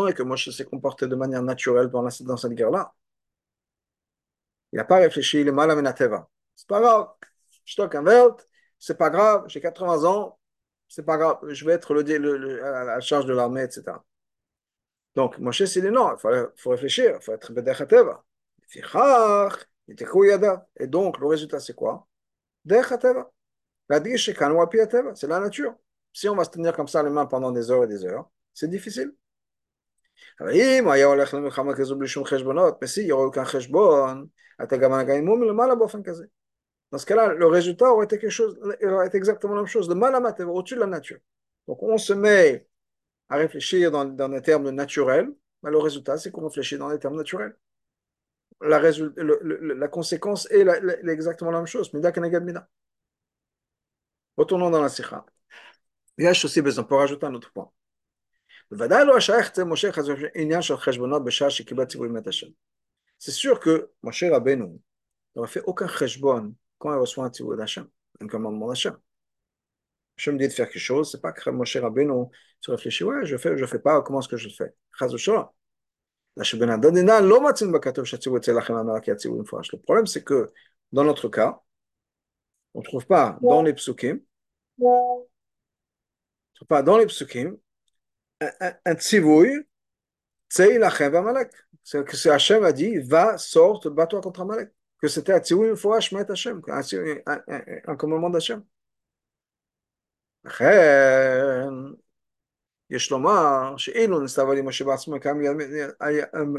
donné 0.02 0.14
que 0.14 0.24
Moshe 0.24 0.50
s'est 0.50 0.66
comporté 0.66 1.08
de 1.08 1.16
manière 1.16 1.44
naturelle 1.44 1.90
dans, 1.90 2.10
cette 2.10 2.54
guerre-là, 2.54 2.94
il 4.72 4.78
n'a 4.78 4.86
pas 4.86 4.98
réfléchi, 4.98 5.42
il 5.42 5.48
est 5.48 5.52
mal 5.52 5.72
à. 5.72 6.28
C'est 6.56 6.68
pas 6.68 6.80
grave, 6.82 7.08
je 7.66 7.76
toque 7.76 7.96
un 7.96 8.04
verre, 8.04 8.36
c'est 8.80 8.98
pas 8.98 9.10
grave, 9.10 9.44
j'ai 9.48 9.62
80 9.62 10.04
ans, 10.06 10.40
c'est 10.88 11.04
pas 11.06 11.18
grave, 11.18 11.40
je 11.50 11.66
vais 11.66 11.74
être 11.74 11.94
le, 12.18 12.64
à 12.64 12.84
la 12.84 13.00
charge 13.02 13.26
de 13.26 13.34
l'armée, 13.34 13.64
etc. 13.64 13.84
Donc, 15.16 15.38
Moshe 15.40 15.66
s'est 15.66 15.82
dit 15.82 15.92
non, 15.92 16.16
il 16.16 16.20
faut, 16.58 16.70
réfléchir, 16.72 17.18
il 17.20 17.24
faut 17.24 17.34
être 17.34 17.52
Bedech 17.52 17.88
Teva. 17.88 18.24
Et 19.88 20.88
donc, 20.88 21.20
le 21.20 21.28
résultat, 21.28 21.60
c'est 21.60 21.74
quoi 21.76 22.08
C'est 25.16 25.28
la 25.28 25.40
nature. 25.40 25.76
Si 26.14 26.30
on 26.30 26.36
va 26.36 26.44
se 26.44 26.50
tenir 26.52 26.76
comme 26.76 26.88
ça 26.88 27.04
les 27.04 27.10
mains 27.10 27.26
pendant 27.26 27.52
des 27.52 27.70
heures 27.72 27.84
et 27.84 27.88
des 27.88 28.06
heures, 28.06 28.30
c'est 28.54 28.70
difficile. 28.70 29.14
Dans 36.92 36.98
ce 37.00 37.06
cas-là, 37.06 37.34
le 37.34 37.48
résultat 37.48 37.92
aurait 37.92 38.06
été 38.06 38.20
quelque 38.20 38.30
chose, 38.30 38.58
aurait 38.84 39.08
été 39.08 39.18
exactement 39.18 39.54
la 39.56 39.62
même 39.62 39.68
chose. 39.68 39.90
Le 39.90 39.96
malamat 39.96 40.36
est 40.38 40.44
au-dessus 40.44 40.76
de 40.76 40.80
la 40.82 40.88
nature. 40.88 41.20
Donc, 41.68 41.82
on 41.84 41.98
se 41.98 42.14
met 42.14 42.68
à 43.30 43.38
réfléchir 43.38 43.92
dans, 43.92 44.06
dans 44.06 44.30
des 44.30 44.42
termes 44.42 44.70
naturels, 44.72 45.30
mais 45.64 45.72
le 45.72 45.80
résultat, 45.80 46.18
c'est 46.18 46.32
qu'on 46.32 46.48
réfléchit 46.48 46.78
dans 46.78 46.90
des 46.90 47.00
termes 47.00 47.16
naturels. 47.18 47.56
La, 48.64 49.88
conséquence 49.90 50.50
est 50.50 50.66
exactement 51.08 51.52
la 51.52 51.58
même 51.58 51.68
chose. 51.68 51.92
Retournons 54.38 54.70
dans 54.70 54.82
la 54.82 54.90
sikha. 54.90 55.26
Il 56.18 56.24
y 56.26 56.28
a 56.28 56.32
aussi 56.32 56.62
besoin 56.62 56.84
pour 56.84 57.00
rajouter 57.00 57.26
un 57.26 57.34
autre 57.34 57.52
point. 57.52 57.70
C'est 63.18 63.32
sûr 63.32 63.60
que 63.60 63.92
Moshe 64.02 64.24
Rabbeinu 64.24 64.80
n'aurait 65.36 65.48
fait 65.48 65.64
aucun 65.66 65.88
cheshbon 65.88 66.56
quand 66.78 66.94
il 66.94 67.00
reçoit 67.00 67.26
un 67.26 67.30
tzivou 67.30 67.56
d'Hachem, 67.56 67.88
un 68.22 68.28
commandement 68.28 68.68
d'Hachem. 68.68 68.98
Hachem 70.18 70.38
dit 70.38 70.48
de 70.48 70.54
faire 70.54 70.70
quelque 70.70 70.82
chose, 70.82 71.12
c'est 71.12 71.22
pas 71.22 71.34
que 71.34 71.50
Moshe 71.50 71.76
Rabbeinu 71.76 72.28
se 72.62 72.72
réfléchit, 72.72 73.04
ouais, 73.04 73.26
je 73.26 73.38
fais, 73.38 73.58
je 73.58 73.66
fais 73.66 73.80
pas, 73.80 74.02
comment 74.02 74.20
est-ce 74.22 74.30
que 74.30 74.38
je 74.38 74.48
le 74.48 74.54
fais 74.54 74.74
Le 76.36 76.42
problème, 79.78 80.08
c'est 80.08 80.24
que 80.24 80.52
dans 80.92 81.04
notre 81.04 81.30
cas, 81.30 81.62
on 82.74 82.80
ne 82.80 82.84
trouve 82.84 83.06
pas 83.06 83.38
dans 83.42 83.62
les 83.62 83.74
psukim, 83.74 84.20
on 84.80 85.28
trouve 86.56 86.68
pas 86.68 86.82
dans 86.82 86.98
les 86.98 87.06
psukim 87.06 87.56
un 88.86 88.96
tzivouille, 88.96 89.66
c'est 90.50 90.80
que 92.06 92.30
Hachem 92.30 92.64
a 92.64 92.72
dit, 92.72 92.98
va, 93.00 93.38
sorte, 93.38 93.88
bats-toi 93.88 94.22
contre 94.22 94.42
Amalek. 94.42 94.72
Que 95.00 95.08
c'était 95.08 95.34
un 95.34 95.40
tzivouille 95.40 95.70
une 95.70 95.76
fois, 95.76 96.00
Shmet 96.00 96.30
Hachem, 96.30 96.62
un 96.66 97.96
commandement 97.96 98.30
d'Hachem. 98.30 98.64
לכן, 102.93 102.97
יש 102.97 103.11
לומר 103.11 103.77
שאילו 103.77 104.21
נסתיו 104.21 104.53
על 104.53 104.63
משה 104.63 104.85
בעצמו 104.85 105.17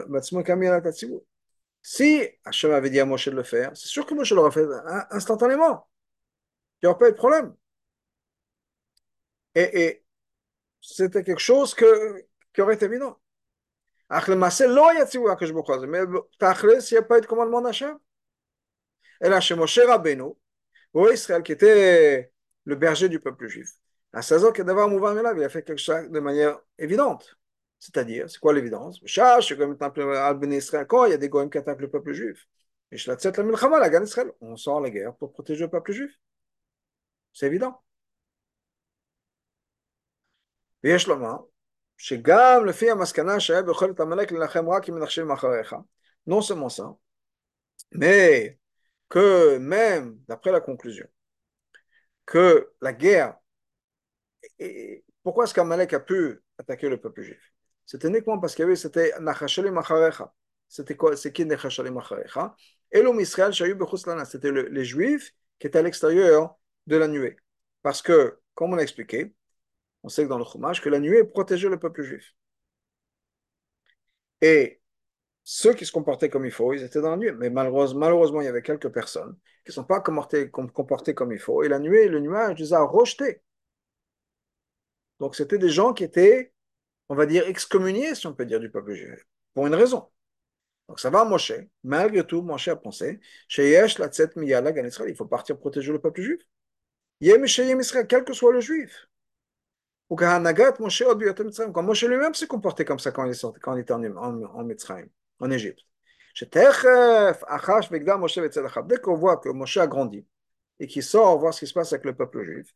בעצמו 0.09 0.43
קם 0.43 0.63
ילד 0.63 0.87
הציבור. 0.87 1.25
Si 1.81 2.27
Hachem 2.45 2.71
avait 2.71 2.89
dit 2.89 2.99
à 2.99 3.05
Moshe 3.05 3.29
de 3.29 3.35
le 3.35 3.43
faire, 3.43 3.71
c'est 3.73 3.87
sûr 3.87 4.05
que 4.05 4.13
Moshe 4.13 4.33
l'aurait 4.33 4.51
fait 4.51 4.67
instantanément. 5.11 5.87
Il 6.81 6.85
n'y 6.85 6.89
aurait 6.89 6.99
pas 6.99 7.07
eu 7.07 7.11
de 7.11 7.17
problème. 7.17 7.55
Et, 9.55 9.81
et 9.81 10.05
c'était 10.81 11.23
quelque 11.23 11.39
chose 11.39 11.73
que, 11.73 12.25
qui 12.53 12.61
aurait 12.61 12.75
été 12.75 12.85
évident. 12.85 13.15
אך 14.09 14.29
למעשה 14.29 14.67
לא 14.67 14.89
היה 14.89 15.05
ציווי 15.05 15.31
הקדוש 15.31 15.51
ברוך 15.51 15.69
הוא 15.69 15.75
הזה, 15.75 15.87
תכלס, 16.39 16.91
il 16.91 16.95
n'y 16.95 16.99
a 16.99 17.03
pas 17.03 17.17
eu 17.17 17.21
de 17.21 17.27
commandement 17.27 17.61
d'Hachem. 17.61 17.97
אלא 19.23 19.39
שמשה 19.39 19.81
רבנו, 19.87 20.35
הוא 20.91 21.09
ישראל, 21.09 21.41
qui 21.41 21.51
était 21.51 22.31
le 22.65 22.75
berger 22.75 23.09
du 23.09 23.19
peuple 23.19 23.47
juif, 23.47 23.69
à 24.13 24.21
16 24.21 24.45
ans, 24.45 24.53
il 24.55 25.43
a 25.43 25.49
fait 25.49 25.63
quelque 25.63 25.77
chose 25.77 26.09
de 26.09 26.19
manière 26.19 26.59
évidente. 26.77 27.37
C'est-à-dire, 27.79 28.29
c'est 28.29 28.39
quoi 28.39 28.53
l'évidence 28.53 28.99
Quand 30.87 31.05
il 31.05 31.11
y 31.11 31.13
a 31.13 31.17
des 31.17 31.29
goïms 31.29 31.49
qui 31.49 31.57
attaquent 31.57 31.81
le 31.81 31.89
peuple 31.89 32.13
juif, 32.13 32.47
on 34.41 34.55
sort 34.57 34.81
la 34.81 34.89
guerre 34.89 35.15
pour 35.15 35.31
protéger 35.31 35.65
le 35.65 35.69
peuple 35.69 35.91
juif. 35.91 36.11
C'est 37.33 37.47
évident. 37.47 37.81
ויש 40.83 41.07
לומר 41.07 41.37
שגם 41.97 42.65
לפי 42.65 42.91
המסקנה 42.91 43.39
שהיה 43.39 43.61
ביכולת 43.61 43.99
עמלק 43.99 44.31
להילחם 44.31 44.69
רק 44.69 44.89
אם 44.89 44.95
מנחשים 44.95 45.31
אחריך, 45.31 45.75
non 46.29 46.41
seulement 46.41 46.69
ça, 46.69 46.95
mais 47.91 48.57
que 49.09 49.57
même, 49.57 50.19
d'après 50.27 50.51
la 50.51 50.61
conclusion, 50.61 51.07
que 52.25 52.71
la 52.81 52.93
guerre, 52.93 53.35
et 54.58 55.04
pourquoi 55.22 55.44
est-ce 55.44 55.54
qu'Amalek 55.54 55.92
a 55.92 56.00
pu 56.00 56.40
attaquer 56.58 56.88
le 56.88 57.00
peuple 57.00 57.22
juif? 57.22 57.52
C'était 57.86 58.08
uniquement 58.08 58.38
parce 58.38 58.54
qu'il 58.54 58.62
y 58.62 58.66
avait, 58.66 58.76
c'était. 58.76 59.12
C'était 60.68 60.96
quoi? 60.96 61.16
C'est 61.16 61.32
qui 61.32 61.42
Et 62.92 63.02
l'homme 63.02 63.24
c'était 63.24 64.50
le, 64.50 64.68
les 64.68 64.84
juifs 64.84 65.32
qui 65.58 65.66
étaient 65.66 65.78
à 65.78 65.82
l'extérieur 65.82 66.56
de 66.86 66.96
la 66.96 67.08
nuée. 67.08 67.36
Parce 67.82 68.02
que, 68.02 68.38
comme 68.54 68.72
on 68.72 68.76
l'a 68.76 68.82
expliqué, 68.82 69.34
on 70.02 70.08
sait 70.08 70.24
que 70.24 70.28
dans 70.28 70.38
le 70.38 70.44
Chumash, 70.44 70.80
que 70.80 70.88
la 70.88 71.00
nuée 71.00 71.24
protégeait 71.24 71.68
le 71.68 71.78
peuple 71.78 72.02
juif. 72.02 72.34
Et 74.40 74.80
ceux 75.44 75.74
qui 75.74 75.86
se 75.86 75.92
comportaient 75.92 76.30
comme 76.30 76.46
il 76.46 76.50
faut, 76.50 76.72
ils 76.72 76.82
étaient 76.82 77.00
dans 77.00 77.10
la 77.10 77.16
nuée. 77.16 77.32
Mais 77.32 77.50
malheureusement, 77.50 78.40
il 78.40 78.44
y 78.44 78.48
avait 78.48 78.62
quelques 78.62 78.90
personnes 78.90 79.36
qui 79.64 79.70
ne 79.70 79.74
sont 79.74 79.84
pas 79.84 80.00
comportées 80.00 80.50
comme 81.14 81.32
il 81.32 81.38
faut. 81.38 81.62
Et 81.62 81.68
la 81.68 81.78
nuée, 81.78 82.08
le 82.08 82.20
nuage 82.20 82.58
les 82.58 82.72
a 82.72 82.82
rejetés. 82.82 83.42
Donc 85.20 85.36
c'était 85.36 85.58
des 85.58 85.68
gens 85.70 85.92
qui 85.92 86.04
étaient, 86.04 86.52
on 87.08 87.14
va 87.14 87.26
dire, 87.26 87.46
excommuniés, 87.48 88.14
si 88.14 88.26
on 88.26 88.34
peut 88.34 88.46
dire, 88.46 88.60
du 88.60 88.70
peuple 88.70 88.94
juif, 88.94 89.26
pour 89.54 89.66
une 89.66 89.74
raison. 89.74 90.08
Donc 90.88 91.00
ça 91.00 91.10
va 91.10 91.20
à 91.20 91.24
Moshe. 91.24 91.52
Malgré 91.82 92.26
tout, 92.26 92.42
Moshe 92.42 92.68
a 92.68 92.76
pensé, 92.76 93.20
il 93.58 95.14
faut 95.16 95.26
partir 95.26 95.58
protéger 95.58 95.92
le 95.92 96.00
peuple 96.00 96.22
juif. 96.22 96.40
Quel 97.20 98.24
que 98.24 98.32
soit 98.32 98.52
le 98.52 98.60
juif. 98.60 99.08
Ou 100.10 100.16
Moshe 100.16 101.02
Quand 101.72 101.82
Moshe 101.82 102.04
lui-même 102.04 102.34
s'est 102.34 102.46
comporté 102.46 102.84
comme 102.84 102.98
ça 102.98 103.10
quand 103.10 103.24
il, 103.24 103.30
est 103.32 103.58
quand 103.60 103.74
il 103.74 103.80
était 103.80 103.92
en, 103.92 104.04
en, 104.16 104.42
en 104.42 104.68
en 105.40 105.50
Égypte. 105.50 105.80
Dès 106.52 106.70
qu'on 109.02 109.16
voit 109.16 109.36
que 109.38 109.48
Moshe 109.48 109.76
a 109.76 109.86
grandi 109.86 110.26
et 110.80 110.86
qu'il 110.86 111.02
sort 111.02 111.38
voir 111.38 111.54
ce 111.54 111.60
qui 111.60 111.66
se 111.66 111.72
passe 111.72 111.92
avec 111.92 112.04
le 112.04 112.14
peuple 112.14 112.44
juif, 112.44 112.74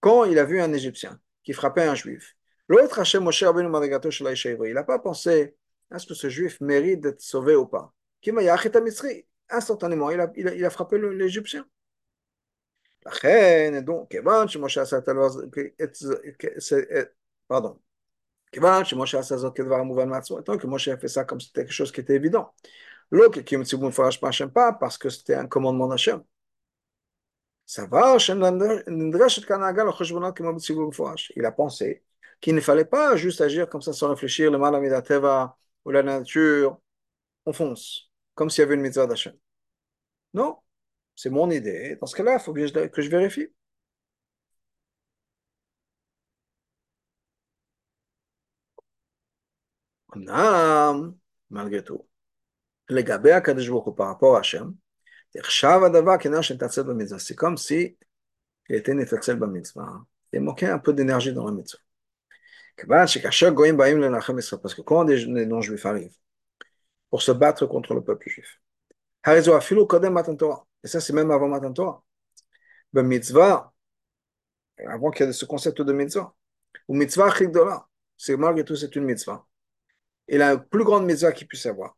quand 0.00 0.24
il 0.24 0.38
a 0.38 0.44
vu 0.44 0.60
un 0.60 0.72
Égyptien 0.72 1.20
qui 1.42 1.52
frappait 1.52 1.82
un 1.82 1.94
juif, 1.94 2.36
l'autre 2.68 3.00
il 3.14 4.74
n'a 4.74 4.84
pas 4.84 4.98
pensé 4.98 5.56
est-ce 5.94 6.06
que 6.06 6.14
ce 6.14 6.28
juif 6.28 6.60
mérite 6.60 7.00
d'être 7.00 7.22
sauvé 7.22 7.56
ou 7.56 7.66
pas 7.66 7.92
Instantanément, 9.50 10.10
il 10.10 10.20
a, 10.20 10.30
il 10.36 10.46
a, 10.46 10.54
il 10.54 10.62
a 10.62 10.68
frappé 10.68 10.98
l'Égyptien. 10.98 11.66
donc, 13.82 14.14
pardon, 17.48 17.78
כיוון 18.52 18.84
שמשה 18.84 19.18
עשה 19.18 19.36
זאת 19.36 19.56
כדבר 19.56 19.74
המובן 19.74 20.08
מעצמו, 20.08 20.38
que 20.58 20.66
Moshe 20.66 20.88
a 20.88 20.96
fait 20.96 21.08
ça 21.08 21.24
comme 21.24 21.40
c'était 21.40 21.64
quelque 21.64 21.72
chose 21.72 21.92
qui 21.92 22.00
était 22.00 22.14
évident. 22.14 22.46
לא 23.12 23.28
כי 23.46 23.56
ציבור 23.64 23.88
מפורש 23.88 24.22
מהשם 24.22 24.48
pas 24.48 24.72
parce 24.72 24.98
que 24.98 25.08
c'était 25.10 25.34
un 25.34 25.46
commandement 25.46 25.88
Ça 27.65 27.85
va, 27.87 28.13
Hachem, 28.13 28.39
Il 31.35 31.45
a 31.45 31.51
pensé 31.51 32.03
qu'il 32.41 32.55
ne 32.55 32.61
fallait 32.61 32.85
pas 32.85 33.15
juste 33.15 33.41
agir 33.41 33.69
comme 33.69 33.81
ça 33.81 33.93
sans 33.93 34.09
réfléchir, 34.09 34.51
le 34.51 34.57
mal 34.57 34.73
la 34.89 35.01
teva 35.01 35.57
ou 35.85 35.91
la 35.91 36.03
nature, 36.03 36.79
on 37.45 37.53
fonce, 37.53 38.11
comme 38.35 38.49
s'il 38.49 38.63
y 38.63 38.65
avait 38.65 38.75
une 38.75 38.81
mitzvah 38.81 39.07
d'Hachem. 39.07 39.33
Non, 40.33 40.57
c'est 41.15 41.29
mon 41.31 41.49
idée. 41.51 41.97
Dans 42.01 42.07
ce 42.07 42.15
cas-là, 42.17 42.35
il 42.35 42.39
faut 42.41 42.53
que 42.53 42.65
je, 42.67 42.73
que 42.87 43.01
je 43.01 43.09
vérifie. 43.09 43.49
Malgré 51.49 51.83
tout, 51.83 52.05
le 52.89 53.01
gabé 53.03 53.31
à 53.31 53.41
par 53.41 54.07
rapport 54.07 54.35
à 54.37 54.39
Hachem, 54.39 54.75
c'est 55.35 57.35
comme 57.35 57.57
si 57.57 57.97
il 58.69 58.75
était 58.75 58.93
Netatzel 58.93 59.37
Bamitzvah. 59.37 60.05
Il 60.31 60.41
manquait 60.41 60.67
un 60.67 60.79
peu 60.79 60.93
d'énergie 60.93 61.33
dans 61.33 61.45
la 61.45 61.51
mitzvah. 61.51 61.79
Parce 62.87 63.15
que 63.15 64.81
quand 64.81 65.05
des 65.05 65.45
non-juifs 65.45 65.85
arrivent 65.85 66.17
pour 67.09 67.21
se 67.21 67.31
battre 67.31 67.65
contre 67.67 67.93
le 67.93 68.03
peuple 68.03 68.29
juif, 68.29 68.59
et 69.25 70.87
ça 70.87 70.99
c'est 70.99 71.13
même 71.13 71.31
avant 71.31 71.47
Matan 71.47 71.73
Torah, 71.73 72.03
mitzvah, 72.93 73.73
avant 74.87 75.11
qu'il 75.11 75.27
y 75.27 75.29
ait 75.29 75.33
ce 75.33 75.45
concept 75.45 75.81
de 75.81 75.93
mitzvah, 75.93 76.33
ou 76.87 76.95
mitzvah 76.95 77.33
chigdola, 77.33 77.87
c'est 78.17 78.35
malgré 78.37 78.65
tout 78.65 78.75
c'est 78.75 78.95
une 78.95 79.05
mitzvah. 79.05 79.45
Et 80.27 80.37
la 80.37 80.57
plus 80.57 80.83
grande 80.83 81.05
mitzvah 81.05 81.31
qu'il 81.31 81.47
puisse 81.47 81.65
avoir, 81.65 81.97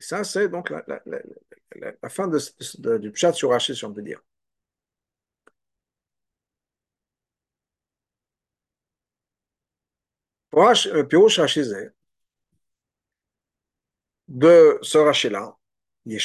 Ça, 0.00 0.24
c'est 0.24 0.48
donc 0.48 0.70
la, 0.70 2.08
fin 2.08 2.28
du 2.28 3.12
chat 3.14 3.32
sur 3.32 3.50
Rachid, 3.50 3.74
si 3.74 3.84
on 3.84 3.92
peut 3.92 4.02
dire. 4.02 4.22
Rachid 10.52 11.92
de 14.28 14.78
ce 14.82 14.98
Rachid-là, 14.98 15.56
il 16.04 16.18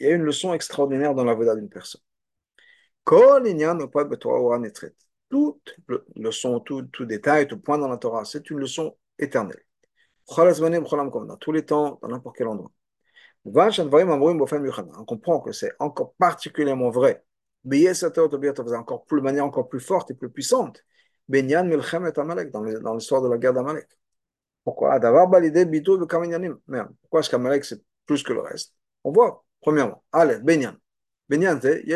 y 0.00 0.06
a 0.06 0.10
une 0.10 0.22
leçon 0.22 0.54
extraordinaire 0.54 1.14
dans 1.14 1.24
la 1.24 1.34
voda 1.34 1.54
d'une 1.54 1.68
personne. 1.68 2.00
Toute 5.28 5.76
leçon, 6.16 6.60
tout 6.60 7.04
détail, 7.04 7.46
tout 7.48 7.58
point 7.58 7.78
dans 7.78 7.88
la 7.88 7.96
Torah, 7.96 8.24
c'est 8.24 8.50
une 8.50 8.58
leçon 8.58 8.96
éternelle. 9.18 9.64
Dans 10.36 11.36
tous 11.36 11.52
les 11.52 11.64
temps, 11.64 11.98
dans 12.02 12.08
n'importe 12.08 12.36
quel 12.36 12.48
endroit. 12.48 12.72
On 13.44 15.04
comprend 15.04 15.40
que 15.40 15.52
c'est 15.52 15.72
encore 15.78 16.14
particulièrement 16.14 16.90
vrai. 16.90 17.24
Encore 17.64 19.04
plus, 19.04 19.20
de 19.20 19.24
manière 19.24 19.44
encore 19.44 19.68
plus 19.68 19.80
forte 19.80 20.10
et 20.10 20.14
plus 20.14 20.30
puissante. 20.30 20.82
Dans 21.28 22.94
l'histoire 22.94 23.22
de 23.22 23.28
la 23.28 23.38
guerre 23.38 23.52
d'Amalek. 23.52 23.86
Pourquoi? 24.64 24.98
Pourquoi 25.00 25.40
est-ce 27.20 27.30
qu'Amalek 27.30 27.64
c'est 27.64 27.82
plus 28.06 28.22
que 28.22 28.32
le 28.32 28.40
reste? 28.40 28.74
On 29.04 29.12
voit, 29.12 29.44
premièrement, 29.60 30.02
allez, 30.12 30.38
Benyan. 30.38 30.76
Benyan, 31.28 31.58
c'est. 31.60 31.82
Il 31.84 31.90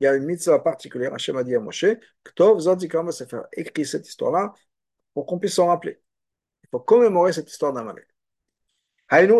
y 0.00 0.06
a 0.06 0.14
une 0.14 0.24
mitzvah 0.24 0.58
particulière, 0.58 1.14
Hachem 1.14 1.36
a 1.36 1.44
dit 1.44 1.54
à 1.54 1.60
Moshe, 1.60 1.86
Ktov 2.24 2.58
Zodikama 2.58 3.12
c'est 3.12 3.30
faire 3.30 3.44
écrire 3.52 3.86
cette 3.86 4.08
histoire-là 4.08 4.52
pour 5.14 5.24
qu'on 5.24 5.38
puisse 5.38 5.54
s'en 5.54 5.68
rappeler. 5.68 6.00
Faut 6.74 6.80
commémorer 6.80 7.32
cette 7.32 7.48
histoire 7.48 7.72
d'Amalek. 7.72 8.08
C'est-à-dire 9.08 9.38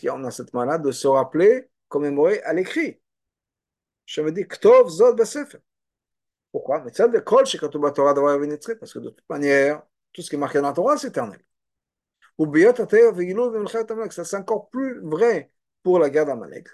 qu'on 0.00 0.24
a 0.24 0.30
cette 0.30 0.54
malade 0.54 0.82
de 0.82 0.92
se 0.92 1.06
rappeler, 1.06 1.68
commémorer 1.88 2.40
à 2.44 2.54
l'écrit. 2.54 3.02
Je 4.06 4.22
me 4.22 4.32
dis, 4.32 4.48
Ktov 4.48 4.88
Zod 4.88 5.14
Besefer. 5.14 5.58
Pourquoi? 6.52 6.80
Parce 6.80 6.96
que 6.96 8.98
de 8.98 9.10
toute 9.10 9.28
manière, 9.28 9.82
tout 10.14 10.22
ce 10.22 10.30
qui 10.30 10.36
est 10.36 10.38
marqué 10.38 10.58
dans 10.58 10.68
la 10.68 10.72
Torah, 10.72 10.96
c'est 10.96 11.08
éternel. 11.08 11.44
C'est 14.10 14.36
encore 14.36 14.70
plus 14.70 15.00
vrai 15.02 15.52
pour 15.82 15.98
la 15.98 16.08
guerre 16.08 16.24
d'Amalek. 16.24 16.68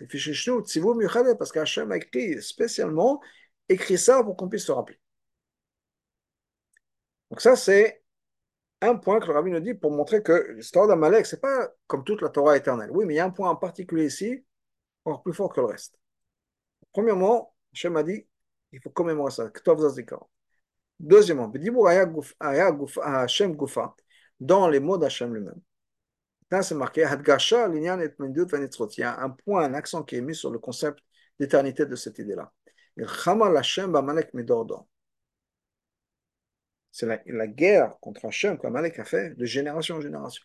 Parce 1.36 1.50
qu'Hachem 1.50 1.90
a 1.90 1.96
écrit 1.96 2.40
spécialement, 2.40 3.20
écrit 3.68 3.98
ça 3.98 4.22
pour 4.22 4.36
qu'on 4.36 4.48
puisse 4.48 4.66
se 4.66 4.70
rappeler. 4.70 5.00
Donc 7.32 7.40
ça, 7.40 7.56
c'est 7.56 8.04
un 8.80 8.96
point 8.96 9.20
que 9.20 9.26
le 9.26 9.32
rabbi 9.32 9.50
nous 9.50 9.60
dit 9.60 9.74
pour 9.74 9.90
montrer 9.90 10.22
que 10.22 10.52
l'histoire 10.52 10.86
d'Amalek, 10.86 11.26
c'est 11.26 11.40
pas 11.40 11.68
comme 11.86 12.04
toute 12.04 12.22
la 12.22 12.28
Torah 12.28 12.56
éternelle. 12.56 12.90
Oui, 12.92 13.04
mais 13.04 13.14
il 13.14 13.16
y 13.16 13.20
a 13.20 13.24
un 13.24 13.30
point 13.30 13.50
en 13.50 13.56
particulier 13.56 14.06
ici, 14.06 14.44
encore 15.04 15.22
plus 15.22 15.32
fort 15.32 15.52
que 15.52 15.60
le 15.60 15.66
reste. 15.66 15.98
Premièrement, 16.92 17.54
Hachem 17.72 17.96
a 17.96 18.02
dit 18.02 18.26
il 18.72 18.80
faut 18.80 18.90
commémorer 18.90 19.32
ça. 19.32 19.50
Deuxièmement, 21.00 21.50
dans 24.40 24.68
les 24.68 24.80
mots 24.80 24.98
d'Hachem 24.98 25.34
lui-même. 25.34 25.60
Là, 26.50 26.62
c'est 26.62 26.74
marqué 26.74 27.02
Il 27.02 27.06
y 28.98 29.02
a 29.02 29.20
un 29.20 29.30
point, 29.30 29.64
un 29.64 29.74
accent 29.74 30.02
qui 30.02 30.16
est 30.16 30.20
mis 30.20 30.34
sur 30.34 30.50
le 30.50 30.58
concept 30.58 30.98
d'éternité 31.38 31.86
de 31.86 31.94
cette 31.94 32.18
idée-là. 32.18 32.52
C'est 36.98 37.06
la, 37.06 37.20
la, 37.26 37.46
guerre 37.46 37.96
contre 38.00 38.24
Hachem 38.24 38.58
qu'Amalek 38.58 38.98
a 38.98 39.04
fait 39.04 39.30
de 39.36 39.44
génération 39.44 39.94
en 39.96 40.00
génération. 40.00 40.42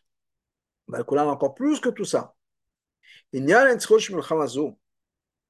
Ben, 0.88 1.04
encore 1.04 1.56
plus 1.56 1.80
que 1.80 1.90
tout 1.90 2.06
ça. 2.06 2.36
Il 3.32 3.50
y 3.50 3.54
a 3.54 3.80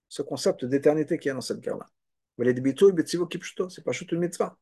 ce 0.08 0.22
concept 0.22 0.64
d'éternité 0.64 1.20
qui 1.20 1.28
est 1.28 1.34
dans 1.34 1.41
cette 1.41 1.60
guerre-là. 1.60 1.86
C'est 3.70 3.84
pas 3.84 3.91
juste 3.91 4.14
une 4.14 4.20
mitzvah. 4.20 4.58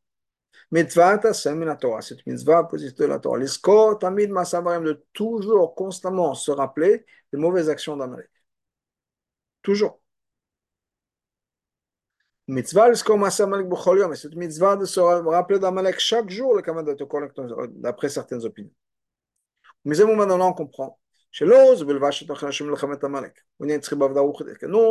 Mitzvah, 0.72 1.32
c'est 1.32 1.52
une 1.52 1.76
Torah. 1.76 2.02
C'est 2.02 2.26
une 2.26 2.32
mitzvah 2.32 2.64
positive 2.64 2.98
de 2.98 3.04
la 3.04 3.20
Torah. 3.20 3.38
L'isco, 3.38 3.94
tamid, 3.94 4.30
masavarim, 4.30 4.82
de 4.82 5.04
toujours, 5.12 5.76
constamment 5.76 6.34
se 6.34 6.50
rappeler 6.50 7.06
des 7.32 7.38
mauvaises 7.38 7.70
actions 7.70 7.96
d'Amalek. 7.96 8.30
Toujours. 9.62 10.01
Mitzvah, 12.52 12.90
masamalek, 13.16 13.66
bucholium. 13.66 14.14
C'est 14.14 14.28
une 14.28 14.38
mitzvah 14.38 14.76
de 14.76 14.84
se 14.84 15.00
rappeler 15.00 15.58
d'Amalek 15.58 15.98
chaque 15.98 16.28
jour, 16.28 16.54
le 16.54 16.60
de 16.60 17.80
d'après 17.80 18.10
certaines 18.10 18.44
opinions. 18.44 18.74
Mais 19.84 19.96
maintenant 19.96 20.50
on 20.50 20.52
comprend. 20.52 20.98
Non 21.40 21.74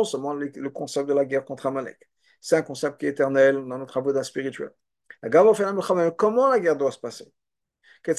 seulement 0.04 0.34
le 0.34 0.70
concept 0.70 1.08
de 1.08 1.14
la 1.14 1.24
guerre 1.24 1.44
contre 1.44 1.66
Amalek. 1.66 2.10
C'est 2.40 2.56
un 2.56 2.62
concept 2.62 2.98
qui 2.98 3.06
est 3.06 3.10
éternel 3.10 3.54
dans 3.54 3.78
notre 3.78 3.92
travaux 3.92 4.22
spirituel. 4.24 4.72
Comment 6.16 6.48
la 6.48 6.58
guerre 6.58 6.76
doit 6.76 6.90
se 6.90 6.98
passer 6.98 7.32
Comment 8.04 8.16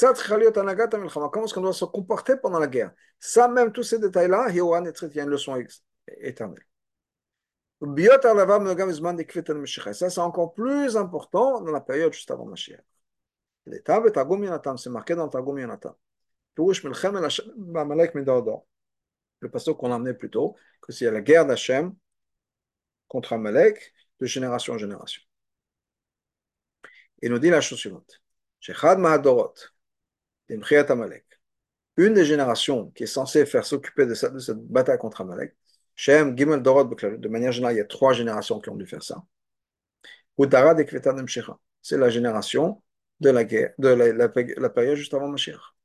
est-ce 1.45 1.53
qu'on 1.53 1.61
doit 1.61 1.73
se 1.73 1.83
comporter 1.83 2.37
pendant 2.37 2.59
la 2.59 2.67
guerre 2.67 2.93
Ça, 3.19 3.49
même 3.49 3.73
tous 3.73 3.83
ces 3.83 3.99
détails-là, 3.99 4.45
il 4.51 4.55
y 4.55 4.61
a 4.61 5.23
une 5.23 5.29
leçon 5.29 5.61
éternelle. 6.21 6.63
Ça, 9.93 10.09
c'est 10.09 10.19
encore 10.19 10.53
plus 10.53 10.95
important 10.95 11.59
dans 11.61 11.71
la 11.71 11.81
période 11.81 12.13
juste 12.13 12.31
avant 12.31 12.45
Mashiach. 12.45 12.79
C'est 13.65 14.89
marqué 14.89 15.15
dans 15.15 15.27
Targum 15.27 15.59
Yonatan. 15.59 15.97
Le 19.39 19.49
passage 19.49 19.73
qu'on 19.75 19.91
a 19.91 19.95
amené 19.95 20.13
plus 20.13 20.29
tôt, 20.29 20.55
que 20.81 20.93
c'est 20.93 21.11
la 21.11 21.19
guerre 21.21 21.45
d'Hachem 21.45 21.93
contre 23.09 23.33
Amalek, 23.33 23.93
de 24.19 24.25
génération 24.25 24.73
en 24.75 24.77
génération. 24.77 25.21
Il 27.21 27.31
nous 27.31 27.39
dit 27.39 27.49
la 27.49 27.59
chose 27.61 27.79
suivante. 27.79 28.21
Une 31.97 32.13
des 32.13 32.25
générations 32.25 32.91
qui 32.91 33.03
est 33.03 33.07
censée 33.07 33.45
faire 33.45 33.65
s'occuper 33.65 34.05
de, 34.05 34.29
de, 34.29 34.39
cette 34.39 34.59
bataille 34.59 34.97
contre 34.97 35.21
Amalek, 35.21 35.55
Shem, 35.95 36.35
Gimel, 36.37 36.61
Dorot, 36.61 36.85
de 36.85 37.27
manière 37.27 37.51
générale, 37.51 37.75
il 37.75 37.77
y 37.77 37.81
a 37.81 37.85
trois 37.85 38.13
générations 38.13 38.59
qui 38.59 38.69
ont 38.69 38.75
dû 38.75 38.87
faire 38.87 39.03
ça. 39.03 39.23
C'est 41.81 41.97
la 41.97 42.09
génération 42.09 42.81
de 43.19 43.29
la 43.29 43.43
guerre, 43.43 43.73
de 43.77 43.87
la, 43.89 44.69
période 44.69 44.95
juste 44.95 45.13
avant 45.13 45.27
Mashiach. 45.27 45.75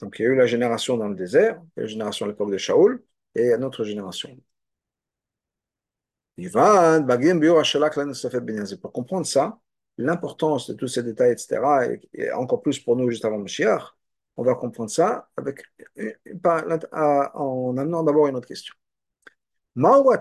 Donc 0.00 0.18
il 0.18 0.22
y 0.22 0.26
a 0.26 0.28
eu 0.28 0.36
la 0.36 0.46
génération 0.46 0.96
dans 0.96 1.08
le 1.08 1.14
désert, 1.14 1.60
la 1.76 1.86
génération 1.86 2.26
à 2.26 2.28
l'époque 2.28 2.52
de 2.52 2.58
Shaoul, 2.58 3.02
et 3.34 3.52
une 3.52 3.64
autre 3.64 3.84
génération. 3.84 4.36
Pour 8.80 8.92
comprendre 8.92 9.26
ça, 9.26 9.58
l'importance 9.96 10.70
de 10.70 10.74
tous 10.74 10.86
ces 10.88 11.02
détails, 11.02 11.32
etc., 11.32 11.60
et, 12.14 12.30
encore 12.32 12.62
plus 12.62 12.78
pour 12.78 12.96
nous 12.96 13.10
juste 13.10 13.24
avant 13.24 13.38
Mashiach, 13.38 13.97
on 14.38 14.44
va 14.44 14.54
comprendre 14.54 14.88
ça 14.88 15.28
en 17.34 17.76
amenant 17.76 18.04
d'abord 18.04 18.28
une 18.28 18.36
autre 18.36 18.46
question. 18.46 18.74
Pourquoi 19.76 20.14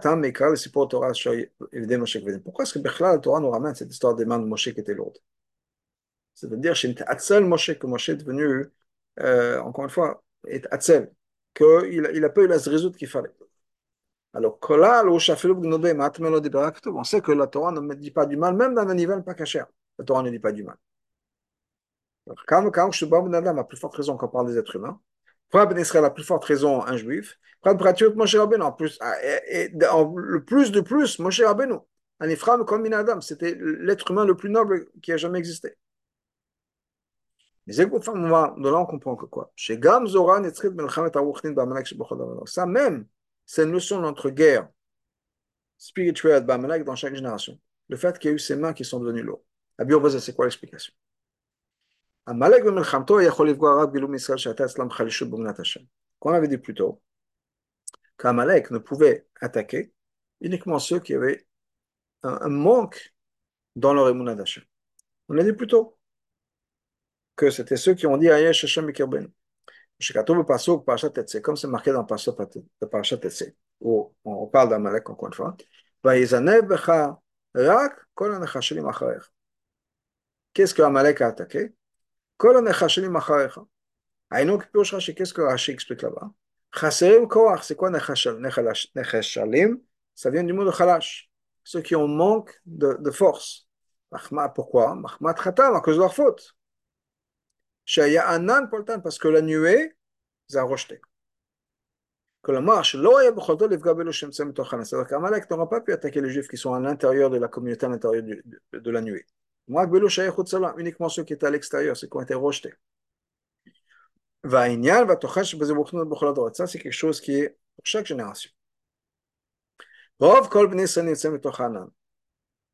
est-ce 2.63 2.79
que 2.79 3.03
la 3.03 3.19
Torah 3.19 3.39
nous 3.39 3.51
ramène 3.51 3.75
cette 3.75 3.91
histoire 3.91 4.15
des 4.15 4.25
mains 4.25 4.39
de 4.39 4.45
Moshe 4.45 4.73
qui 4.73 4.79
était 4.79 4.95
lourde? 4.95 5.17
C'est-à-dire, 6.33 6.75
c'est 6.75 7.39
Moshe 7.41 7.77
que 7.77 7.85
Moshe 7.85 8.09
est 8.09 8.15
devenu, 8.15 8.65
euh, 9.19 9.59
encore 9.61 9.83
une 9.85 9.91
fois, 9.91 10.23
est 10.47 10.67
Atzel, 10.71 11.11
qu'il 11.53 12.01
n'a 12.01 12.29
pas 12.29 12.41
eu 12.41 12.47
la 12.47 12.57
résoudre 12.57 12.97
qu'il 12.97 13.07
fallait. 13.07 13.33
Alors, 14.33 14.57
on 14.69 15.19
sait 17.03 17.21
que 17.21 17.31
la 17.31 17.47
Torah 17.47 17.71
ne 17.71 17.93
dit 17.93 18.11
pas 18.11 18.25
du 18.25 18.35
mal, 18.35 18.55
même 18.55 18.73
dans 18.73 18.87
un 18.87 18.95
niveau 18.95 19.21
pas 19.21 19.35
caché. 19.35 19.61
La 19.99 20.05
Torah 20.05 20.23
ne 20.23 20.31
dit 20.31 20.39
pas 20.39 20.51
du 20.51 20.63
mal. 20.63 20.77
Quand, 22.47 22.69
quand 22.71 22.91
je 22.91 23.05
la 23.05 23.63
plus 23.63 23.77
forte 23.77 23.95
raison 23.95 24.17
qu'on 24.17 24.27
parle 24.27 24.47
des 24.47 24.57
êtres 24.57 24.75
humains, 24.75 24.99
Prab 25.49 25.69
Ben 25.69 25.79
Israël, 25.79 26.03
la 26.03 26.09
plus 26.09 26.23
forte 26.23 26.43
raison, 26.45 26.83
un 26.83 26.97
juif, 26.97 27.39
Prab 27.61 27.77
Pratiot, 27.77 28.13
Moshe 28.15 28.35
Rabbeinu, 28.35 28.63
en 28.63 28.71
plus, 28.71 28.97
ah, 29.01 29.15
et, 29.23 29.63
et, 29.63 29.69
le 29.69 30.39
plus 30.43 30.71
de 30.71 30.81
plus, 30.81 31.19
Moshe 31.19 31.41
Rabbeinu, 31.41 31.75
un 32.19 32.29
Ephraim 32.29 32.63
comme 32.65 32.83
Ben 32.83 32.93
Adam, 32.93 33.21
c'était 33.21 33.57
l'être 33.59 34.11
humain 34.11 34.25
le 34.25 34.35
plus 34.35 34.49
noble 34.49 34.87
qui 35.01 35.11
a 35.11 35.17
jamais 35.17 35.39
existé. 35.39 35.75
Mais 37.65 37.73
de 37.73 38.69
là, 38.69 38.79
on 38.79 38.85
comprend 38.85 39.15
que 39.17 39.25
quoi. 39.25 39.51
Chez 39.55 39.77
Gam 39.77 40.07
Zoran, 40.07 40.43
Ça 42.45 42.65
même, 42.65 43.05
c'est 43.45 43.63
une 43.63 43.71
leçon 43.73 44.01
d'entre 44.01 44.29
guerre 44.29 44.69
spirituelle 45.77 46.45
dans 46.45 46.95
chaque 46.95 47.13
génération. 47.13 47.59
Le 47.89 47.97
fait 47.97 48.17
qu'il 48.17 48.29
y 48.29 48.31
a 48.31 48.35
eu 48.35 48.39
ces 48.39 48.55
mains 48.55 48.73
qui 48.73 48.85
sont 48.85 48.99
devenues 49.01 49.21
lourdes. 49.21 49.41
c'est 50.19 50.33
quoi 50.33 50.45
l'explication? 50.45 50.93
Comme 56.19 56.33
on 56.33 56.35
avait 56.35 56.47
dit 56.49 56.57
plus 56.57 56.73
tôt, 56.73 57.01
qu'Amalek 58.17 58.71
ne 58.71 58.79
pouvait 58.79 59.27
attaquer 59.39 59.93
uniquement 60.41 60.77
ceux 60.77 60.99
qui 60.99 61.13
avaient 61.13 61.47
un, 62.23 62.49
manque 62.49 63.13
dans 63.77 63.93
leur 63.93 64.09
émouna. 64.09 64.35
On 65.29 65.37
a 65.37 65.43
dit 65.43 65.53
plus 65.53 65.67
tôt 65.67 65.97
que 67.37 67.49
c'était 67.49 67.77
ceux 67.77 67.93
qui 67.93 68.05
ont 68.07 68.17
dit 68.17 68.27
Ayesh 68.27 68.65
Hashem 68.65 68.91
comme 71.41 71.55
c'est 71.55 71.67
marqué 71.67 71.91
dans 71.93 72.03
Parashat 72.03 72.33
Tetse, 73.17 73.45
où 73.79 74.13
on 74.25 74.47
parle 74.47 74.69
d'Amalek 74.69 75.09
encore 75.09 75.29
une 75.29 75.33
fois. 75.33 75.55
Qu'est-ce 80.53 80.73
que 80.73 80.81
Amalek 80.81 81.21
a 81.21 81.27
attaqué 81.27 81.73
qu'est-ce 85.15 85.33
que 85.33 85.41
Rashi 85.41 85.71
explique 85.71 86.01
là-bas 86.01 86.31
Ça 90.15 90.29
vient 90.29 90.43
du 90.43 90.53
mot 90.53 90.65
de 90.65 90.71
Chalash, 90.71 91.29
ceux 91.63 91.81
qui 91.81 91.95
ont 91.95 92.07
manque 92.07 92.53
de, 92.65 92.97
de 92.99 93.11
force. 93.11 93.67
Pourquoi 94.55 94.97
à 95.75 95.81
cause 95.81 95.95
de 95.95 96.01
leur 96.01 96.13
faute. 96.13 96.55
Anan 97.95 98.69
Poltan, 98.69 99.01
parce 99.01 99.17
que 99.17 99.27
la 99.27 99.41
nuée, 99.41 99.95
ils 100.49 100.59
ont 100.59 100.67
rejeté. 100.67 101.01
Que 102.43 102.51
le 102.51 102.61
marche, 102.61 102.95
c'est-à-dire 102.95 105.07
qu'Amalek 105.07 105.49
n'aura 105.49 105.69
pas 105.69 105.81
pu 105.81 105.93
attaquer 105.93 106.21
les 106.21 106.29
juifs 106.29 106.47
qui 106.47 106.57
sont 106.57 106.73
à 106.73 106.79
l'intérieur 106.79 107.29
de 107.29 107.37
la 107.37 107.47
communauté, 107.47 107.85
à 107.85 107.89
l'intérieur 107.89 108.23
de, 108.23 108.41
de, 108.73 108.79
de 108.79 108.91
la 108.91 109.01
nuée. 109.01 109.25
Uniquement 110.77 111.09
ceux 111.09 111.23
qui 111.23 111.33
étaient 111.33 111.45
à 111.47 111.51
l'extérieur, 111.51 111.95
ceux 111.95 112.07
qui 112.07 112.17
ont 112.17 112.21
été 112.21 112.33
rejetés. 112.33 112.73
Ça, 116.53 116.67
c'est 116.67 116.79
quelque 116.79 116.91
chose 116.91 117.21
qui 117.21 117.33
est 117.33 117.49
pour 117.75 117.85
chaque 117.85 118.05
génération. 118.07 118.49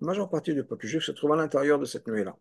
La 0.02 0.08
majeure 0.08 0.30
partie 0.30 0.54
du 0.54 0.64
peuple 0.64 0.86
juif 0.86 1.04
se 1.04 1.12
trouve 1.12 1.34
à 1.34 1.36
l'intérieur 1.36 1.80
de 1.80 1.86
cette 1.86 2.08
nuée-là. 2.08 2.36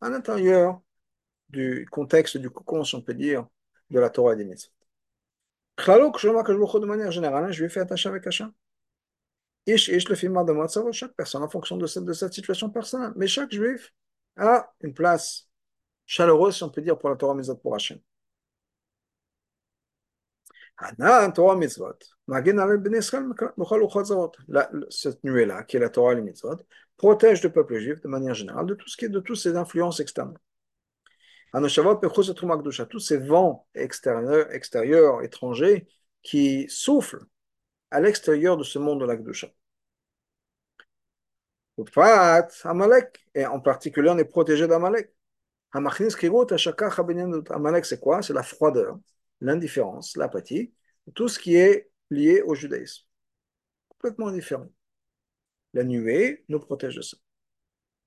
À 0.00 0.10
l'intérieur 0.10 0.80
du 1.48 1.86
contexte, 1.90 2.36
du 2.38 2.50
cocon, 2.50 2.84
si 2.84 2.94
on 2.94 3.02
peut 3.02 3.14
dire, 3.14 3.46
de 3.90 4.00
la 4.00 4.10
Torah 4.10 4.34
et 4.34 4.36
des 4.36 4.44
mitzvot. 4.44 4.72
De 5.76 6.86
manière 6.86 7.10
générale, 7.10 7.52
je 7.52 7.62
vais 7.64 7.68
faire 7.68 7.82
attacher 7.84 8.08
avec 8.08 8.26
Hachem. 8.26 8.52
Ish, 9.66 9.88
ish, 9.88 10.08
le 10.08 10.14
film 10.16 10.44
de 10.44 10.92
chaque 10.92 11.14
personne 11.14 11.42
en 11.42 11.48
fonction 11.48 11.76
de 11.76 11.86
cette, 11.86 12.12
cette 12.12 12.32
situation 12.32 12.70
personnelle. 12.70 13.12
Mais 13.16 13.26
chaque 13.26 13.52
juif 13.52 13.92
a 14.36 14.72
une 14.80 14.94
place 14.94 15.48
chaleureuse, 16.06 16.56
si 16.56 16.62
on 16.64 16.70
peut 16.70 16.82
dire, 16.82 16.98
pour 16.98 17.10
la 17.10 17.16
Torah 17.16 17.34
Mitzvot 17.34 17.56
pour 17.56 17.74
Hachem. 17.74 17.98
Mitzvot, 21.56 21.92
cette 24.90 25.22
nuée-là, 25.24 25.62
qui 25.64 25.76
est 25.76 25.80
la 25.80 25.90
Torah 25.90 26.12
et 26.12 26.16
les 26.16 26.22
Mitzvot, 26.22 26.56
protège 26.96 27.42
le 27.42 27.52
peuple 27.52 27.78
juif 27.78 28.00
de 28.00 28.08
manière 28.08 28.34
générale 28.34 28.66
de 28.66 28.74
tout 28.74 28.88
ce 28.88 28.96
qui 28.96 29.04
est 29.04 29.08
de 29.08 29.20
toutes 29.20 29.36
ces 29.36 29.56
influences 29.56 30.00
externes. 30.00 30.36
Tous 31.52 33.00
ces 33.00 33.18
vents 33.18 33.68
extérieurs, 33.74 34.50
extérieurs, 34.52 35.22
étrangers 35.22 35.86
qui 36.22 36.66
soufflent 36.68 37.26
à 37.92 38.00
l'extérieur 38.00 38.56
de 38.56 38.64
ce 38.64 38.78
monde 38.78 39.00
de 39.00 39.06
la 39.06 39.16
Gdusha. 39.16 39.48
Amalek, 42.64 43.26
et 43.34 43.46
en 43.46 43.60
particulier, 43.60 44.10
on 44.10 44.18
est 44.18 44.24
protégé 44.24 44.66
d'Amalek. 44.68 45.12
Amalek, 45.72 46.12
c'est 47.86 48.00
quoi? 48.00 48.22
C'est 48.22 48.32
la 48.32 48.42
froideur, 48.42 48.98
l'indifférence, 49.40 50.16
l'apathie, 50.16 50.72
tout 51.14 51.28
ce 51.28 51.38
qui 51.38 51.56
est 51.56 51.90
lié 52.10 52.42
au 52.42 52.54
judaïsme. 52.54 53.04
Complètement 53.88 54.30
différent. 54.30 54.68
La 55.74 55.84
nuée 55.84 56.44
nous 56.48 56.60
protège 56.60 56.96
de 56.96 57.02
ça. 57.02 57.16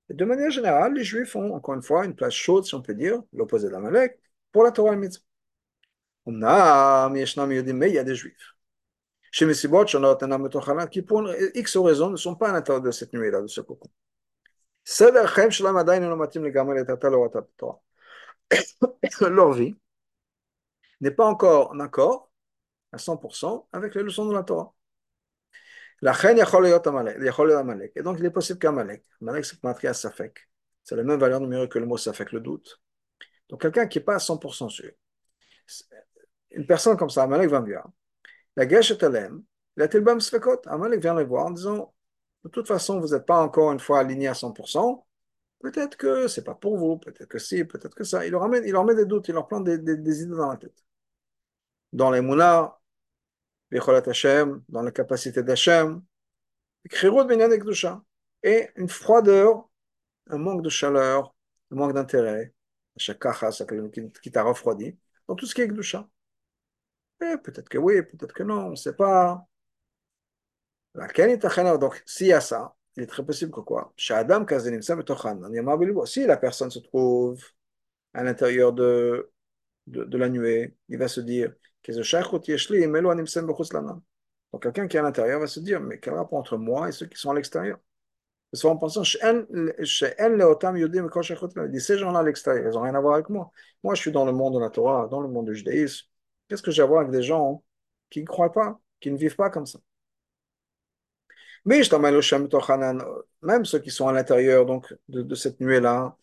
De 0.10 0.26
manière 0.26 0.52
générale, 0.52 0.94
les 0.94 1.04
juifs 1.04 1.36
ont, 1.36 1.54
encore 1.54 1.76
une 1.76 1.82
fois, 1.82 2.06
une 2.06 2.16
place 2.16 2.34
chaude, 2.34 2.66
si 2.66 2.76
on 2.76 2.82
peut 2.82 2.94
dire, 2.94 3.22
l'opposé 3.34 3.70
d'Amalek, 3.70 4.20
pour 4.52 4.64
la 4.64 4.72
Torah 4.72 4.94
et 4.94 4.96
le 4.96 5.02
Mais 6.26 7.90
il 7.90 7.94
y 7.96 7.98
a 8.00 8.04
des 8.04 8.16
juifs. 8.16 8.55
Chez 9.36 9.46
Messibot, 9.46 9.84
qui 9.84 11.02
pour 11.02 11.30
X 11.56 11.76
raisons 11.76 12.10
ne 12.10 12.16
sont 12.16 12.36
pas 12.36 12.52
à 12.52 12.54
l'intérieur 12.54 12.82
de 12.82 12.90
cette 12.90 13.12
nuée-là, 13.12 13.42
de 13.42 13.48
ce 13.48 13.60
cocon. 13.60 13.90
Leur 19.20 19.52
vie 19.52 19.76
n'est 21.02 21.12
pas 21.12 21.26
encore 21.26 21.72
en 21.72 21.82
accord 21.82 22.32
à 22.94 22.98
100% 22.98 23.68
avec 23.74 23.96
les 23.96 24.04
leçons 24.04 24.26
de 24.26 24.34
la 24.34 24.44
Torah. 24.44 24.74
La. 26.02 26.14
Et 27.94 28.04
donc, 28.04 28.20
il 28.20 28.26
est 28.26 28.32
possible 28.32 28.58
qu'Amalek, 28.60 29.04
Amalek, 29.22 29.44
c'est 29.44 29.62
matria 29.62 29.94
Safek. 29.94 30.48
C'est 30.82 30.96
la 30.96 31.04
même 31.04 31.20
valeur 31.20 31.42
numérique 31.42 31.74
que 31.74 31.80
le 31.80 31.86
mot 31.86 31.98
Safek, 31.98 32.32
le 32.32 32.40
doute. 32.40 32.82
Donc, 33.50 33.64
quelqu'un 33.64 33.86
qui 33.88 33.98
n'est 33.98 34.06
pas 34.06 34.16
à 34.16 34.20
100% 34.20 34.70
sûr. 34.70 34.94
Une 36.52 36.66
personne 36.66 36.96
comme 36.96 37.10
ça, 37.10 37.24
Amalek 37.24 37.50
va 37.50 37.60
bien. 37.60 37.84
La 38.56 38.68
Geshet 38.68 39.04
Alem, 39.04 39.44
la 39.76 39.88
Tilbam 39.88 40.20
Sfekot. 40.20 40.62
Amalek 40.68 41.02
vient 41.02 41.14
le 41.14 41.26
voir 41.26 41.48
en 41.48 41.52
disant 41.52 41.94
De 42.44 42.50
toute 42.50 42.68
façon, 42.68 43.00
vous 43.00 43.10
n'êtes 43.10 43.26
pas 43.26 43.42
encore 43.42 43.72
une 43.72 43.80
fois 43.80 44.00
aligné 44.00 44.28
à 44.28 44.34
100%. 44.34 45.06
Peut-être 45.60 45.98
que 45.98 46.28
c'est 46.28 46.44
pas 46.44 46.56
pour 46.56 46.78
vous, 46.78 46.98
peut-être 46.98 47.28
que 47.28 47.40
si, 47.40 47.64
peut-être 47.66 47.96
que 47.96 48.04
ça. 48.04 48.26
Il 48.26 48.32
leur, 48.32 48.48
met, 48.48 48.60
il 48.60 48.96
des 48.96 49.06
doutes, 49.06 49.28
il 49.30 49.34
leur 49.34 49.48
plante 49.48 49.64
des, 49.66 50.22
idées 50.22 50.36
dans 50.36 50.50
la 50.50 50.58
tête. 50.58 50.86
Dans 51.92 52.12
les 52.12 52.22
Mouna, 52.22 52.80
Hashem, 53.72 54.64
dans 54.70 54.82
la 54.82 54.92
capacité 54.92 55.44
d'Hachem, 55.44 56.04
et 58.44 58.70
une 58.76 58.90
froideur, 58.90 59.70
un 60.28 60.38
manque 60.38 60.62
de 60.62 60.70
chaleur, 60.70 61.36
un 61.72 61.76
manque 61.76 61.94
d'intérêt, 61.94 62.54
qui 62.98 64.32
t'a 64.32 64.44
refroidi, 64.44 64.98
dans 65.28 65.36
tout 65.36 65.46
ce 65.46 65.56
qui 65.56 65.62
est 65.62 65.68
Gdusha. 65.68 66.08
Et 67.22 67.38
peut-être 67.38 67.70
que 67.70 67.78
oui, 67.78 68.02
peut-être 68.04 68.34
que 68.34 68.44
non, 68.44 68.68
on 68.68 68.70
ne 68.72 68.76
sait 68.76 68.94
pas. 68.94 69.48
Donc, 70.94 72.04
s'il 72.06 72.28
y 72.28 72.34
a 72.34 72.42
ça, 72.42 72.76
il 72.96 73.04
est 73.04 73.08
très 73.08 73.26
possible 73.26 73.52
que 73.52 73.60
quoi? 73.60 73.94
Si 73.98 74.14
la 74.14 74.24
personne 76.38 76.72
se 76.72 76.80
trouve 76.80 77.44
à 78.14 78.24
l'intérieur 78.24 78.74
de, 78.74 79.32
de, 79.88 80.18
la 80.18 80.30
nuée, 80.30 80.76
il 80.90 80.98
va 80.98 81.08
se 81.08 81.22
dire 81.22 81.54
donc 84.52 84.64
quelqu'un 84.64 84.88
qui 84.88 84.98
est 84.98 85.00
à 85.00 85.04
l'intérieur 85.04 85.40
va 85.40 85.48
se 85.48 85.60
dire, 85.60 85.82
mais 85.82 86.00
quel 86.00 86.14
rapport 86.14 86.40
entre 86.40 86.58
moi 86.58 86.90
et 86.90 86.92
ceux 86.92 87.06
qui 87.08 87.18
sont 87.18 87.32
à 87.32 87.36
l'extérieur? 87.36 87.80
Parce 88.52 88.66
en 88.66 88.78
pensant, 88.78 89.04
ces 91.80 91.98
gens-là 91.98 92.20
à 92.20 92.24
l'extérieur, 92.24 92.72
ils 92.72 92.76
n'ont 92.76 92.82
rien 92.82 92.96
à 92.96 93.02
voir 93.02 93.16
avec 93.16 93.30
moi. 93.30 93.52
Moi, 93.84 93.96
je 93.96 94.02
suis 94.02 94.12
dans 94.12 94.26
le 94.26 94.32
monde 94.32 94.56
de 94.56 94.60
la 94.60 94.70
Torah, 94.70 95.08
dans 95.10 95.22
le 95.22 95.28
monde 95.28 95.48
du 95.48 95.56
judaïsme. 95.56 96.08
Qu'est-ce 96.48 96.64
que 96.64 96.72
j'ai 96.72 96.82
à 96.82 96.86
voir 96.86 97.02
avec 97.02 97.12
des 97.12 97.24
gens 97.24 97.64
qui 98.10 98.22
ne 98.22 98.28
croient 98.28 98.52
pas, 98.52 98.80
qui 99.00 99.12
ne 99.12 99.18
vivent 99.18 99.36
pas 99.36 99.50
comme 99.50 99.66
ça? 99.66 99.80
Mais 101.66 101.82
même 103.42 103.66
ceux 103.66 103.80
qui 103.80 103.92
sont 103.92 104.08
à 104.08 104.14
l'intérieur 104.14 104.66
donc 104.66 104.94
de, 105.10 105.22
de 105.22 105.36
cette 105.36 105.60
nuée-là, 105.60 106.16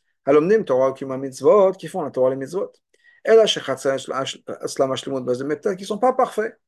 qui 1.77 1.89
font 1.89 2.03
la 2.03 2.11
Torah 2.11 2.31
les 2.31 2.37
mitzvot. 2.37 2.73
Et 3.25 3.31
là, 3.31 3.45
peut-être 3.45 5.77
qu'ils 5.77 5.85
ne 5.85 5.87
sont 5.87 5.99
pas 5.99 6.13
parfaits. 6.13 6.59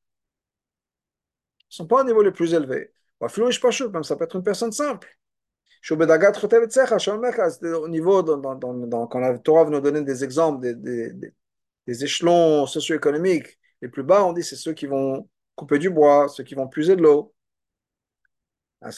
Ils 1.63 1.67
ne 1.71 1.75
sont 1.77 1.87
pas 1.87 2.01
au 2.03 2.05
niveau 2.05 2.23
le 2.23 2.33
plus 2.33 2.55
élevé. 2.55 2.93
Même 3.21 4.03
ça 4.05 4.17
peut 4.17 4.25
être 4.25 4.37
une 4.37 4.43
personne 4.43 4.73
simple. 4.73 5.09
Au 5.91 5.97
niveau, 7.89 8.23
dans, 8.23 8.39
dans, 8.39 8.75
dans, 8.75 9.07
quand 9.07 9.21
la 9.21 9.39
Torah 9.39 9.65
nous 9.65 9.81
donner 9.81 10.03
des 10.03 10.25
exemples 10.25 10.61
des, 10.63 10.75
des, 11.13 11.33
des 11.87 12.05
échelons 12.05 12.67
socio-économiques 12.67 13.59
les 13.83 13.89
plus 13.89 14.03
bas, 14.03 14.25
on 14.25 14.33
dit 14.33 14.43
c'est 14.43 14.57
ceux 14.57 14.73
qui 14.75 14.87
vont 14.87 15.29
couper 15.57 15.79
du 15.79 15.91
bois, 15.91 16.29
ceux 16.29 16.45
qui 16.45 16.55
vont 16.55 16.69
puiser 16.69 16.97
de 16.97 17.03
l'eau. 17.03 17.35
Alors 18.83 18.93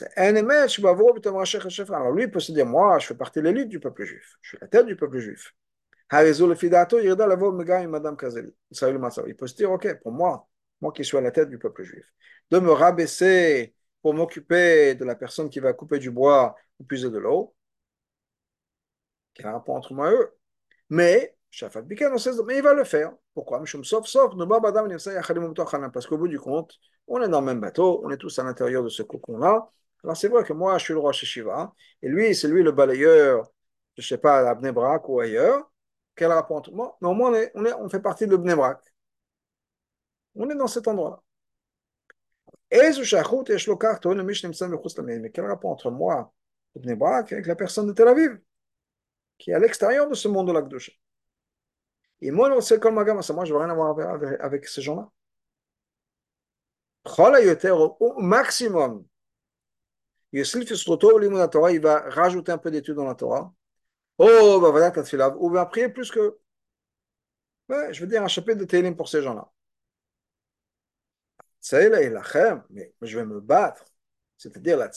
lui, 2.12 2.24
il 2.24 2.30
peut 2.30 2.40
se 2.40 2.52
dire, 2.52 2.66
moi, 2.66 2.98
je 2.98 3.06
fais 3.06 3.14
partie 3.14 3.38
de 3.40 3.44
l'élite 3.44 3.68
du 3.68 3.80
peuple 3.80 4.04
juif. 4.04 4.36
Je 4.40 4.48
suis 4.50 4.58
la 4.60 4.68
tête 4.68 4.86
du 4.86 4.96
peuple 4.96 5.18
juif. 5.18 5.54
Il 6.12 6.18
peut 9.36 9.46
se 9.46 9.54
dire, 9.56 9.70
ok, 9.70 10.00
pour 10.02 10.12
moi, 10.12 10.48
moi 10.80 10.92
qui 10.92 11.04
suis 11.04 11.16
à 11.16 11.20
la 11.20 11.30
tête 11.30 11.48
du 11.48 11.58
peuple 11.58 11.82
juif, 11.84 12.04
de 12.50 12.58
me 12.58 12.72
rabaisser 12.72 13.74
pour 14.02 14.14
m'occuper 14.14 14.94
de 14.94 15.04
la 15.04 15.14
personne 15.16 15.50
qui 15.50 15.60
va 15.60 15.72
couper 15.72 15.98
du 15.98 16.10
bois 16.10 16.56
ou 16.78 16.84
puiser 16.84 17.10
de 17.10 17.18
l'eau, 17.18 17.54
quel 19.34 19.46
rapport 19.48 19.74
entre 19.74 19.94
moi 19.94 20.10
et 20.10 20.14
eux 20.14 20.32
Mais, 20.90 21.35
mais 22.46 22.56
il 22.56 22.62
va 22.62 22.74
le 22.74 22.84
faire. 22.84 23.12
Pourquoi? 23.34 23.62
Parce 25.92 26.06
qu'au 26.06 26.18
bout 26.18 26.28
du 26.28 26.38
compte, 26.38 26.74
on 27.06 27.22
est 27.22 27.28
dans 27.28 27.40
le 27.40 27.46
même 27.46 27.60
bateau, 27.60 28.00
on 28.04 28.10
est 28.10 28.16
tous 28.16 28.38
à 28.38 28.44
l'intérieur 28.44 28.82
de 28.82 28.88
ce 28.88 29.02
cocon-là. 29.02 29.68
Alors 30.04 30.16
c'est 30.16 30.28
vrai 30.28 30.44
que 30.44 30.52
moi, 30.52 30.78
je 30.78 30.84
suis 30.84 30.94
le 30.94 31.00
roi 31.00 31.12
Shiva, 31.12 31.72
et 32.02 32.08
lui, 32.08 32.34
c'est 32.34 32.48
lui 32.48 32.62
le 32.62 32.72
balayeur, 32.72 33.50
je 33.96 34.02
ne 34.02 34.06
sais 34.06 34.18
pas, 34.18 34.48
à 34.48 34.54
Bnebrak 34.54 35.08
ou 35.08 35.20
ailleurs 35.20 35.70
quel 36.16 36.32
rapport 36.32 36.56
entre 36.56 36.72
moi 36.72 36.96
Mais 37.00 37.08
au 37.08 37.14
moins, 37.14 37.30
on, 37.54 37.64
est, 37.64 37.72
on, 37.74 37.88
fait 37.88 38.00
partie 38.00 38.26
de 38.26 38.36
Bnebrak. 38.36 38.80
On 40.34 40.48
est 40.50 40.54
dans 40.54 40.66
cet 40.66 40.88
endroit-là. 40.88 41.22
Mais 42.70 42.92
quel 45.30 45.46
rapport 45.46 45.70
entre 45.70 45.90
moi, 45.90 46.32
et 46.74 46.94
Brak, 46.94 47.32
avec 47.32 47.46
la 47.46 47.56
personne 47.56 47.86
de 47.86 47.92
Tel 47.92 48.08
Aviv, 48.08 48.38
qui 49.38 49.50
est 49.50 49.54
à 49.54 49.58
l'extérieur 49.58 50.08
de 50.08 50.14
ce 50.14 50.28
monde 50.28 50.48
de 50.48 50.52
la 50.52 50.62
Gdusha 50.62 50.92
Et 52.20 52.30
moi, 52.30 52.48
moi, 52.48 53.44
je 53.44 53.52
ne 53.52 53.58
veux 53.58 53.64
rien 53.64 53.70
avoir 53.70 53.96
avec, 54.40 54.66
ces 54.68 54.82
gens-là. 54.82 55.10
Au 58.00 58.20
maximum, 58.20 59.06
il 61.70 61.80
va 61.80 62.00
rajouter 62.10 62.52
un 62.52 62.58
peu 62.58 62.70
d'études 62.70 62.96
dans 62.96 63.04
la 63.04 63.14
Torah. 63.14 63.54
Oh, 64.18 64.60
bah 64.60 64.70
voilà, 64.70 64.92
ou 65.38 65.50
va 65.50 65.66
prier 65.66 65.88
plus 65.88 66.10
que. 66.10 66.38
Je 67.68 68.00
veux 68.00 68.06
dire 68.06 68.22
un 68.22 68.28
chapitre 68.28 68.58
de 68.58 68.64
Télim 68.64 68.96
pour 68.96 69.08
ces 69.08 69.22
gens-là. 69.22 69.50
C'est 71.60 71.88
là, 71.88 72.02
il 72.02 72.14
a 72.16 72.22
mais 72.70 72.94
je 73.02 73.18
vais 73.18 73.24
me 73.26 73.40
battre. 73.40 73.84
C'est-à-dire 74.36 74.76
la 74.76 74.90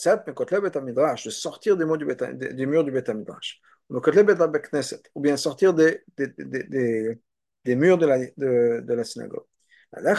midrash, 0.82 1.24
de 1.24 1.30
sortir 1.30 1.76
des, 1.76 1.84
du 1.96 2.04
beta, 2.04 2.32
des, 2.32 2.52
des 2.52 2.66
murs 2.66 2.84
du 2.84 2.90
bet 2.90 3.04
midrash, 3.14 3.60
ou 3.88 5.20
bien 5.20 5.36
sortir 5.36 5.74
des, 5.74 6.02
des, 6.16 7.76
murs 7.76 7.98
de 7.98 8.06
la, 8.06 8.18
de, 8.18 8.80
de 8.80 8.94
la 8.94 9.04
synagogue. 9.04 9.44
Aller 9.92 10.14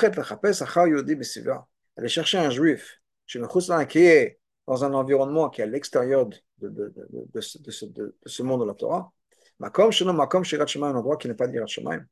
chercher 2.07 2.38
un 2.39 2.49
juif, 2.49 2.99
qui 3.26 3.99
est 3.99 4.39
dans 4.67 4.84
un 4.84 4.93
environnement 4.93 5.49
qui 5.49 5.61
est 5.61 5.63
à 5.63 5.67
l'extérieur 5.67 6.28
de, 6.28 6.38
de, 6.59 6.93
de, 7.34 7.41
ce, 7.41 7.86
de, 7.86 8.15
ce 8.26 8.43
monde 8.43 8.61
de 8.61 8.67
la 8.67 8.74
Torah, 8.74 9.11
Makom 9.59 9.91
Shalom, 9.91 10.17
Makom 10.17 10.43
Shirat 10.43 10.65
un 10.76 10.95
endroit 10.95 11.17
qui 11.17 11.28
n'est 11.28 11.36
pas 11.36 11.47
d'Irat 11.47 11.67
Shemaim. 11.67 12.05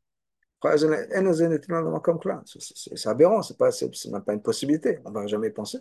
C'est 2.46 3.08
aberrant, 3.08 3.42
c'est 3.42 4.12
même 4.12 4.24
pas 4.24 4.34
une 4.34 4.42
possibilité, 4.42 5.00
on 5.06 5.10
ne 5.10 5.16
va 5.16 5.28
jamais 5.28 5.50
penser. 5.50 5.80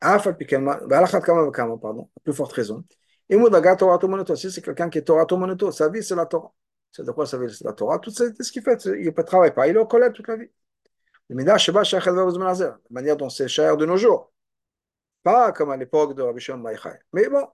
Pardon, 0.00 2.08
à 2.16 2.20
plus 2.22 2.32
forte 2.32 2.52
raison. 2.52 2.84
Et 3.28 3.36
si 4.36 4.50
c'est 4.50 4.62
quelqu'un 4.62 4.90
qui 4.90 4.98
est 4.98 5.02
Torah 5.02 5.26
Tomonoto, 5.26 5.70
sa 5.70 5.88
vie 5.88 6.02
c'est 6.02 6.16
la 6.16 6.26
Torah. 6.26 6.52
C'est 6.90 7.04
de 7.04 7.12
quoi 7.12 7.26
sa 7.26 7.38
vie 7.38 7.54
c'est 7.54 7.64
la 7.64 7.72
Torah, 7.72 7.98
tout 7.98 8.10
ce 8.10 8.50
qu'il 8.50 8.62
fait, 8.62 8.84
il 8.86 9.06
ne 9.06 9.22
travaille 9.22 9.54
pas, 9.54 9.68
il 9.68 9.76
est 9.76 9.78
au 9.78 9.86
collège 9.86 10.14
toute 10.14 10.28
la 10.28 10.36
vie. 10.36 10.48
Le 11.28 11.36
Midah 11.36 11.58
Sheba 11.58 11.82
la 11.84 12.78
manière 12.90 13.16
dont 13.16 13.28
c'est 13.28 13.46
cher 13.46 13.76
de 13.76 13.86
nos 13.86 13.96
jours. 13.96 14.32
Pas 15.22 15.52
comme 15.52 15.70
à 15.70 15.76
l'époque 15.76 16.14
de 16.14 16.22
Rabbi 16.22 16.40
Shimon. 16.40 16.64
Mais 17.12 17.28
bon, 17.28 17.46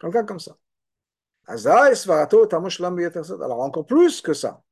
quelqu'un 0.00 0.24
comme 0.24 0.40
ça. 0.40 0.56
Alors 1.46 3.60
encore 3.60 3.86
plus 3.86 4.20
que 4.20 4.32
ça. 4.32 4.62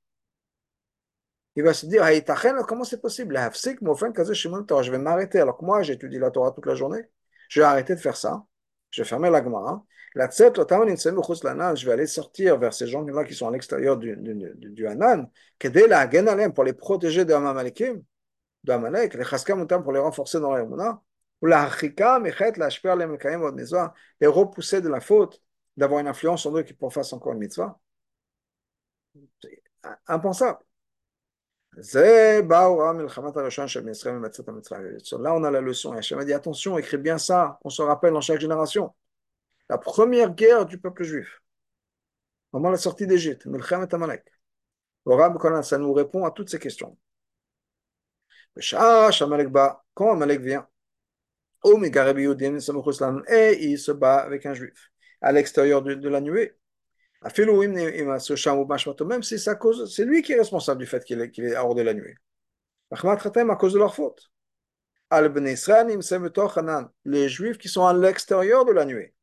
Il 1.56 1.62
va 1.64 1.74
se 1.74 1.86
dire, 1.86 2.04
comment 2.66 2.84
c'est 2.84 3.00
possible? 3.00 3.34
Je 3.36 4.90
vais 4.90 4.98
m'arrêter. 4.98 5.40
Alors 5.40 5.58
que 5.58 5.64
moi, 5.64 5.82
j'étudie 5.82 6.18
la 6.18 6.30
Torah 6.30 6.52
toute 6.52 6.66
la 6.66 6.74
journée. 6.74 7.02
Je 7.48 7.60
vais 7.60 7.66
arrêter 7.66 7.94
de 7.94 8.00
faire 8.00 8.16
ça. 8.16 8.44
Je 8.90 9.02
vais 9.02 9.08
fermer 9.08 9.30
la 9.30 9.42
Gemara. 9.42 9.84
Je 10.14 11.86
vais 11.86 11.92
aller 11.92 12.06
sortir 12.06 12.58
vers 12.58 12.74
ces 12.74 12.86
gens-là 12.88 13.24
qui 13.24 13.34
sont 13.34 13.48
à 13.48 13.50
l'extérieur 13.52 13.96
du, 13.96 14.16
du, 14.16 14.34
du, 14.34 14.70
du 14.70 14.86
Hanan, 14.86 15.28
pour 16.52 16.64
les 16.64 16.72
protéger 16.72 17.24
de 17.24 17.32
Amalek, 17.32 17.84
de 18.64 18.72
Amalek, 18.72 19.14
les 19.14 19.24
pour 19.82 19.92
les 19.92 20.00
renforcer 20.00 20.40
dans 20.40 20.50
la 20.52 20.60
Yamuna, 20.62 21.00
ou 21.42 21.46
la 21.46 21.68
les 24.20 24.26
repousser 24.26 24.80
de 24.80 24.88
la 24.88 25.00
faute, 25.00 25.40
d'avoir 25.76 26.00
une 26.00 26.08
influence 26.08 26.40
sur 26.42 26.56
eux 26.58 26.62
qui 26.62 26.76
fassent 26.90 27.12
encore 27.12 27.32
une 27.32 27.38
mitzvah. 27.38 27.78
Là, 31.76 31.84
on 35.34 35.44
a 35.44 35.50
la 35.50 35.60
leçon. 35.60 35.92
Hachem 35.92 36.18
a 36.18 36.24
dit 36.24 36.32
attention, 36.32 36.78
écris 36.78 36.98
bien 36.98 37.18
ça. 37.18 37.58
On 37.64 37.70
se 37.70 37.82
rappelle 37.82 38.12
dans 38.12 38.20
chaque 38.20 38.40
génération. 38.40 38.92
La 39.68 39.78
première 39.78 40.34
guerre 40.34 40.66
du 40.66 40.78
peuple 40.78 41.04
juif, 41.04 41.40
moment 42.52 42.70
la 42.70 42.76
sortie 42.76 43.06
d'Égypte, 43.06 43.46
Milchem 43.46 43.86
et 43.88 43.94
Amalek. 43.94 44.24
Ça 45.62 45.78
nous 45.78 45.92
répond 45.92 46.24
à 46.24 46.32
toutes 46.32 46.50
ces 46.50 46.58
questions. 46.58 46.98
Quand 49.94 50.12
Amalek 50.12 50.40
vient, 50.40 50.66
et 53.28 53.64
il 53.64 53.78
se 53.78 53.92
bat 53.92 54.16
avec 54.16 54.46
un 54.46 54.54
juif 54.54 54.90
à 55.20 55.32
l'extérieur 55.32 55.82
de 55.82 56.08
la 56.08 56.20
nuée. 56.20 56.56
Même 57.22 59.22
si 59.22 59.38
c'est 59.38 60.04
lui 60.04 60.22
qui 60.22 60.32
est 60.32 60.38
responsable 60.38 60.80
du 60.80 60.86
fait 60.86 61.04
qu'il 61.04 61.20
est, 61.20 61.30
qu 61.30 61.46
est 61.46 61.56
hors 61.56 61.74
de 61.74 61.82
la 61.82 61.92
nuée. 61.92 62.16
À 62.90 63.56
cause 63.56 63.74
de 63.74 63.78
leur 63.78 63.94
faute. 63.94 64.30
Les 67.04 67.28
juifs 67.28 67.58
qui 67.58 67.68
sont 67.68 67.84
à 67.84 67.92
l'extérieur 67.92 68.64
de 68.64 68.72
la 68.72 68.86
nuée. 68.86 69.14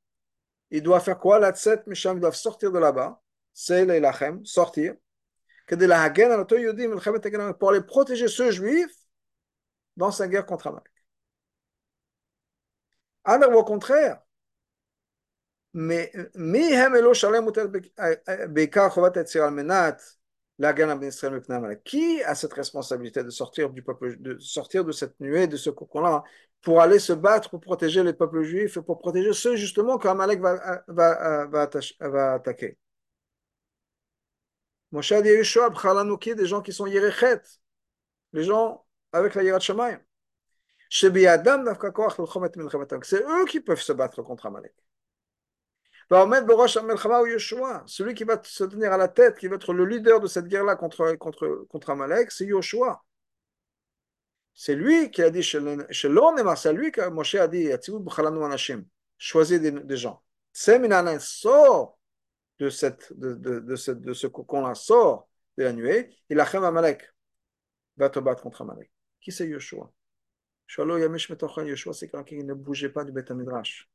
Ils 0.70 0.84
doivent 0.84 1.04
faire 1.04 1.18
quoi 1.18 1.40
ils 1.40 2.20
doivent 2.20 2.36
sortir 2.36 2.72
de 2.72 2.80
là-bas. 2.80 3.22
C'est 3.54 3.86
les 3.86 4.00
lachem, 4.00 4.46
sortir. 4.46 4.94
Pour 7.60 7.72
les 7.72 7.82
protéger, 7.82 8.28
ce 8.28 8.52
juif, 8.52 8.92
dans 9.96 10.12
sa 10.12 10.28
guerre 10.28 10.46
contre 10.46 10.68
Amalek. 10.68 10.86
Alors, 13.24 13.56
au 13.56 13.64
contraire, 13.64 14.22
mais 15.78 16.12
qui 21.84 22.24
a 22.24 22.34
cette 22.34 22.54
responsabilité 22.54 23.24
de 23.24 23.30
sortir 23.30 23.70
du 23.70 23.84
peuple, 23.84 24.20
de 24.20 24.40
sortir 24.40 24.84
de 24.84 24.92
cette 24.92 25.20
nuée, 25.20 25.46
de 25.46 25.56
ce 25.56 25.70
cocon-là, 25.70 26.24
pour 26.64 26.82
aller 26.82 26.98
se 26.98 27.14
battre 27.14 27.52
pour 27.52 27.62
protéger 27.62 28.04
les 28.04 28.14
peuples 28.14 28.42
juifs 28.42 28.80
pour 28.80 28.98
protéger 28.98 29.34
ceux 29.34 29.56
justement 29.56 30.00
qu'Amalek 30.00 30.40
va, 30.42 30.84
va, 30.88 31.46
va, 31.46 31.70
va 32.00 32.34
attaquer? 32.34 32.78
Moshe 34.92 35.14
dit 35.14 35.30
Yeshua, 35.30 35.70
des 36.36 36.46
gens 36.48 36.62
qui 36.62 36.74
sont 36.74 36.88
Yerechet, 36.88 37.42
les 38.34 38.44
gens 38.44 38.84
avec 39.12 39.36
la 39.36 39.44
Yerat 39.44 39.60
Shamayim. 39.60 40.00
C'est 40.90 41.12
eux 43.24 43.46
qui 43.48 43.60
peuvent 43.60 43.82
se 43.82 43.94
battre 43.94 44.24
contre 44.24 44.46
Amalek. 44.48 44.74
Celui 46.10 48.14
qui 48.14 48.24
va 48.24 48.42
se 48.44 48.64
tenir 48.64 48.94
à 48.94 48.98
la 48.98 49.10
tête, 49.10 49.38
qui 49.38 49.48
va 49.48 49.56
être 49.56 49.74
le 49.74 49.86
leader 49.86 50.22
de 50.22 50.28
cette 50.28 50.48
guerre-là 50.48 50.78
contre, 50.78 51.14
contre, 51.16 51.66
contre 51.70 51.90
Amalek, 51.90 52.32
c'est 52.32 52.46
Yoshua. 52.46 53.04
C'est 54.54 54.76
lui 54.76 55.12
qui 55.12 55.22
a 55.22 55.30
dit 55.30 55.44
c'est 55.44 56.74
lui 56.74 56.92
que 56.92 57.10
Moshe 57.10 57.36
a 57.36 57.48
dit 57.48 57.70
choisis 59.18 59.60
des, 59.60 59.72
des 59.72 59.98
gens. 59.98 60.24
C'est 60.54 60.80
Minanin, 60.80 61.20
sort 61.20 62.00
de, 62.60 62.70
cette, 62.70 63.12
de, 63.18 63.34
de, 63.34 63.60
de, 63.60 63.76
ce, 63.76 63.92
de 63.92 64.14
ce 64.14 64.28
cocon-là, 64.28 64.76
sort 64.76 65.28
de 65.58 65.64
la 65.64 65.74
nuée, 65.74 66.16
il 66.30 66.40
a 66.40 66.44
Amalek, 66.44 67.12
va 67.98 68.10
te 68.10 68.20
battre 68.20 68.44
contre 68.44 68.62
Amalek. 68.62 68.92
Qui 69.20 69.32
c'est 69.32 69.48
Yoshua 69.48 69.92
Yoshua, 70.70 71.94
c'est 71.94 72.08
quelqu'un 72.08 72.24
qui 72.24 72.44
ne 72.44 72.54
bougeait 72.54 72.90
pas 72.90 73.04
du 73.04 73.12
Beth 73.12 73.32
Midrash. 73.32 73.90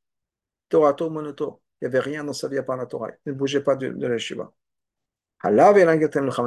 Torah, 0.68 0.96
Monoto. 1.08 1.62
Il 1.82 1.86
n'y 1.86 1.96
avait 1.96 2.00
rien 2.00 2.22
dans 2.22 2.32
sa 2.32 2.46
vie 2.46 2.58
à 2.58 2.62
part 2.62 2.76
la 2.76 2.86
Torah. 2.86 3.10
Il 3.26 3.32
ne 3.32 3.32
bougeait 3.32 3.60
pas 3.60 3.74
de, 3.74 3.88
de 3.88 4.06
l'Eshiva. 4.06 4.52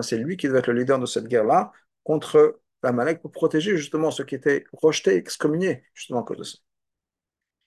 C'est 0.02 0.18
lui 0.18 0.38
qui 0.38 0.48
devait 0.48 0.60
être 0.60 0.68
le 0.68 0.80
leader 0.80 0.98
de 0.98 1.06
cette 1.06 1.28
guerre-là 1.28 1.74
contre 2.06 2.62
l'Amalek 2.82 3.22
pour 3.22 3.32
protéger 3.32 3.76
justement 3.76 4.12
ceux 4.12 4.24
qui 4.24 4.36
étaient 4.36 4.64
rejetés, 4.72 5.16
excommuniés, 5.16 5.84
justement 5.94 6.22
à 6.22 6.24
cause 6.24 6.38
de 6.38 6.44
ça. 6.44 6.58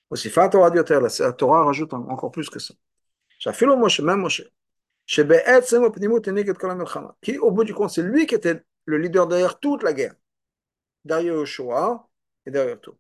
Aussi, 0.08 0.32
la 0.34 1.32
Torah 1.32 1.64
rajoute 1.64 1.92
encore 1.92 2.30
plus 2.30 2.48
que 2.48 2.58
ça. 2.58 2.72
Même. 4.02 4.26
Qui, 7.20 7.38
au 7.38 7.50
bout 7.50 7.64
du 7.64 7.74
compte, 7.74 7.90
c'est 7.90 8.02
lui 8.02 8.26
qui 8.26 8.34
était 8.34 8.62
le 8.86 8.96
leader 8.96 9.26
derrière 9.26 9.60
toute 9.60 9.82
la 9.82 9.92
guerre. 9.92 10.14
Derrière 11.04 11.34
Yoshua 11.34 12.08
et 12.46 12.50
derrière 12.50 12.80
tout. 12.80 12.96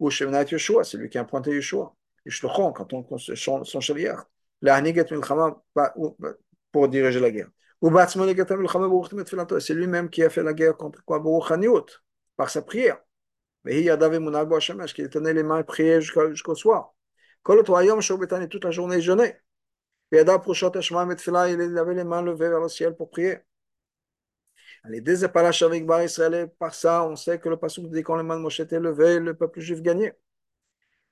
Ou 0.00 0.10
Shemenat 0.10 0.44
Yoshua, 0.44 0.84
c'est 0.84 0.98
lui 0.98 1.08
qui 1.08 1.16
a 1.16 1.24
pointé 1.24 1.50
Yoshua 2.26 2.72
quand 2.72 2.92
on 2.92 3.18
son, 3.18 3.64
son 3.64 3.80
chaliar, 3.80 4.28
pour 6.72 6.88
diriger 6.88 7.20
la 7.20 7.30
guerre. 7.30 7.48
C'est 9.60 9.74
lui-même 9.74 10.10
qui 10.10 10.22
a 10.22 10.30
fait 10.30 10.42
la 10.42 10.52
guerre 10.52 10.76
contre 10.76 11.04
quoi? 11.04 11.22
Par 12.36 12.50
sa 12.50 12.62
prière. 12.62 12.98
Mais 13.64 13.78
il 13.78 13.84
y 13.84 13.90
a 13.90 13.96
David 13.96 14.20
Munagbo 14.20 14.56
Hashemesh 14.56 14.94
qui 14.94 15.08
tenait 15.08 15.32
les 15.34 15.42
mains 15.42 15.58
et 15.60 15.64
priait 15.64 16.00
jusqu'au 16.00 16.54
soir. 16.54 16.94
Toute 17.44 18.64
la 18.64 18.70
journée, 18.70 18.96
il 18.96 19.02
jeûnait. 19.02 19.40
Et 20.12 20.20
il 20.20 21.78
avait 21.78 21.94
les 21.94 22.04
mains 22.04 22.22
levées 22.22 22.48
vers 22.48 22.60
le 22.60 22.68
ciel 22.68 22.96
pour 22.96 23.10
prier. 23.10 23.38
Par 26.58 26.74
ça, 26.74 27.04
on 27.04 27.16
sait 27.16 27.38
que 27.40 27.48
le 27.48 27.56
passage 27.56 27.84
dit 27.86 28.02
quand 28.02 28.16
les 28.16 28.22
mains 28.22 28.36
de 28.36 28.42
Moshe 28.42 28.60
étaient 28.60 28.78
levées, 28.80 29.18
le 29.18 29.34
peuple 29.36 29.60
juif 29.60 29.82
gagnait. 29.82 30.06
Il 30.06 30.12
est 30.12 30.14
la 30.14 30.14
mode, 30.14 31.05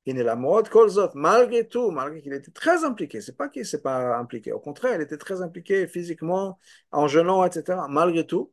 malgré 1.15 1.67
tout, 1.69 1.91
malgré 1.91 2.21
qu'il 2.23 2.33
était 2.33 2.51
très 2.51 2.85
impliqué, 2.85 3.21
c'est 3.21 3.37
pas 3.37 3.49
qu'il 3.49 3.65
s'est 3.67 3.81
pas 3.83 4.17
impliqué, 4.19 4.53
au 4.53 4.61
contraire, 4.61 4.97
il 4.97 5.03
était 5.03 5.17
très 5.19 5.41
impliqué 5.43 5.87
physiquement, 5.87 6.59
en 6.91 7.07
jeûnant, 7.09 7.45
etc. 7.45 7.87
Malgré 7.89 8.27
tout, 8.27 8.53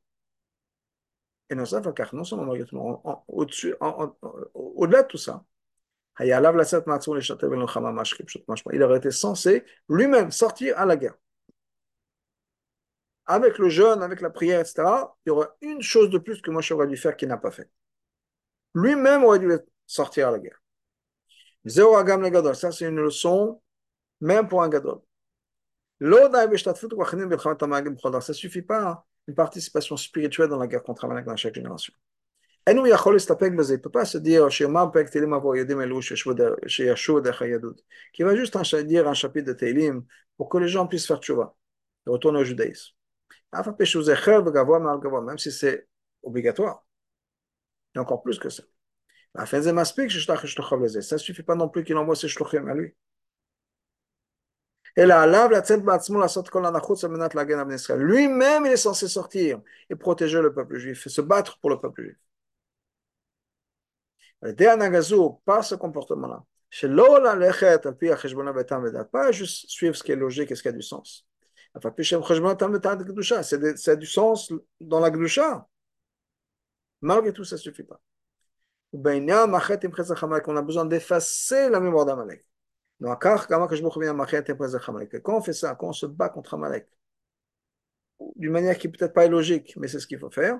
Et 1.50 1.56
non 1.56 1.66
seulement 1.66 2.54
au-dessus, 3.28 3.76
au-delà 4.54 5.04
de 5.04 5.08
tout 5.08 5.18
ça, 5.18 5.44
il 6.20 6.34
aurait 8.84 8.98
été 8.98 9.12
censé 9.12 9.66
lui-même 9.90 10.32
sortir 10.32 10.78
à 10.78 10.86
la 10.86 10.98
guerre. 10.98 11.16
Avec 13.26 13.58
le 13.58 13.70
jeûne, 13.70 14.04
avec 14.04 14.22
la 14.22 14.30
prière, 14.30 14.60
etc., 14.60 14.84
il 15.26 15.30
y 15.30 15.32
aurait 15.32 15.50
une 15.62 15.82
chose 15.82 16.10
de 16.12 16.20
plus 16.20 16.40
que 16.42 16.52
moi 16.52 16.62
j'aurais 16.62 16.88
dû 16.88 16.98
faire 16.98 17.16
qu'il 17.18 17.30
n'a 17.30 17.38
pas 17.38 17.52
fait. 17.52 17.70
Lui-même 18.76 19.24
aurait 19.24 19.40
dû 19.40 19.50
sortir 19.88 20.28
à 20.28 20.32
la 20.32 20.40
guerre. 20.40 20.61
Ça, 21.66 22.72
c'est 22.72 22.86
une 22.86 23.00
leçon, 23.00 23.62
même 24.20 24.48
pour 24.48 24.64
un 24.64 24.70
gadol. 24.70 25.00
Ça 26.00 26.08
ne 28.30 28.34
suffit 28.34 28.62
pas 28.64 29.06
une 29.28 29.36
participation 29.36 29.98
spirituelle 29.98 30.50
dans 30.50 30.58
la 30.58 30.68
guerre 30.68 30.84
contre 30.84 31.06
Amalek 31.06 31.26
dans 31.26 31.36
chaque 31.36 31.54
génération. 31.54 31.94
Il 32.68 32.76
ne 32.76 33.76
peut 33.78 33.90
pas 33.90 34.06
se 34.06 34.18
dire 34.18 34.48
qui 38.14 38.24
va 38.24 38.36
juste 38.36 38.58
dire 38.84 39.08
un 39.08 39.14
chapitre 39.14 39.48
de 39.48 39.54
Teilim 39.54 40.04
pour 40.38 40.50
que 40.50 40.58
les 40.58 40.68
gens 40.68 40.88
puissent 40.88 41.08
faire 41.08 41.20
tchouva 41.20 41.56
et 42.08 42.10
retourner 42.10 42.40
au 42.40 42.44
judaïsme. 42.44 42.94
Même 43.54 45.38
si 45.38 45.52
c'est 45.52 45.88
obligatoire. 46.24 46.86
Et 47.96 48.00
encore 48.00 48.24
plus 48.24 48.40
que 48.40 48.50
ça. 48.50 48.64
Ça 49.36 49.58
ne 49.58 51.18
suffit 51.18 51.44
pas 51.44 51.56
non 51.56 51.70
plus 51.70 51.84
qu'il 51.84 51.98
envoie 51.98 52.16
ses 52.16 52.28
shlochim 52.28 52.68
à 52.68 52.74
lui. 52.74 52.94
Lui-même, 57.98 58.66
il 58.66 58.72
est 58.72 58.78
censé 58.78 59.08
sortir 59.08 59.62
et 59.90 59.96
protéger 59.96 60.42
le 60.42 60.54
peuple 60.54 60.78
juif, 60.78 61.06
et 61.06 61.10
se 61.10 61.22
battre 61.22 61.60
pour 61.60 61.70
le 61.70 61.80
peuple 61.80 62.04
juif. 62.04 62.18
Par 65.46 65.64
ce 65.64 65.76
comportement-là, 65.76 66.44
pas 69.12 69.32
juste 69.32 69.70
suivre 69.70 69.96
ce 69.96 70.04
qui 70.04 70.12
est 70.12 70.16
logique 70.16 70.52
et 70.52 70.56
ce 70.56 70.62
qui 70.62 70.68
a 70.70 70.72
du 70.72 70.82
sens. 70.82 71.26
C'est 73.44 73.98
du 73.98 74.06
sens 74.06 74.54
dans 74.80 75.00
la 75.00 75.10
Gdusha. 75.10 75.68
Malgré 77.02 77.34
tout, 77.34 77.44
ça 77.44 77.56
ne 77.56 77.62
suffit 77.62 77.84
pas. 77.84 78.02
On 78.94 80.56
a 80.56 80.62
besoin 80.62 80.86
d'effacer 80.86 81.70
la 81.70 81.80
mémoire 81.80 82.06
d'Amalek. 82.06 82.46
Quand 83.02 83.38
on 85.28 85.42
fait 85.42 85.54
ça, 85.54 85.76
quand 85.76 85.88
on 85.88 85.94
se 85.94 86.06
bat 86.06 86.30
contre 86.30 86.54
Amalek, 86.54 86.88
d'une 88.36 88.52
manière 88.52 88.78
qui 88.78 88.90
peut-être 88.90 89.14
pas 89.14 89.28
logique, 89.28 89.76
mais 89.78 89.88
c'est 89.88 90.00
ce 90.00 90.06
qu'il 90.06 90.20
faut 90.20 90.30
faire, 90.30 90.60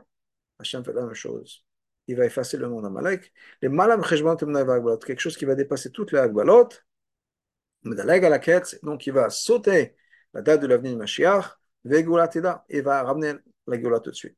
Hachem 0.60 0.84
fait 0.84 0.94
la 0.94 1.06
même 1.06 1.14
chose. 1.14 1.66
Il 2.08 2.18
va 2.18 2.26
effacer 2.26 2.58
le 2.58 2.68
nom 2.68 2.82
d'Amalek. 2.82 3.32
Les 3.62 3.70
malam 3.70 4.02
quelque 4.02 5.20
chose 5.20 5.38
qui 5.38 5.46
va 5.46 5.56
dépasser 5.56 5.92
toutes 5.92 6.12
les 6.12 6.20
agbalot, 6.20 6.70
donc 7.84 9.08
il 9.08 9.14
va 9.14 9.30
sauter 9.30 9.96
la 10.34 10.42
date 10.42 10.62
de 10.62 10.68
l'avenir 10.68 10.94
de 10.94 10.98
Mashiach, 10.98 11.58
et 12.70 12.82
va 12.82 13.04
ramener 13.04 13.34
la 13.68 13.80
Géoula 13.80 14.00
tout 14.00 14.12
de 14.12 14.16
suite. 14.16 14.38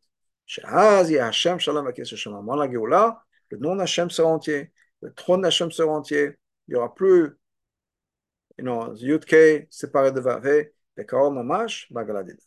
Hashem 0.63 1.59
Shalom 1.59 1.85
la 1.85 2.71
Géoula, 2.71 3.23
le 3.53 3.59
nom 3.59 3.75
d'Hachem 3.75 4.09
sera 4.09 4.29
entier, 4.29 4.71
le 5.01 5.13
trône 5.13 5.41
d'Hachem 5.41 5.71
sera 5.71 5.91
entier, 5.91 6.37
il 6.67 6.71
n'y 6.71 6.75
aura 6.75 6.93
plus 6.93 7.37
you 8.57 8.63
know, 8.63 8.93
Yud 8.95 9.25
séparé 9.69 10.11
de 10.11 10.19
Vavé, 10.19 10.73
Bekar 10.95 11.31
Mamash, 11.31 11.87
Bagaladida. 11.91 12.43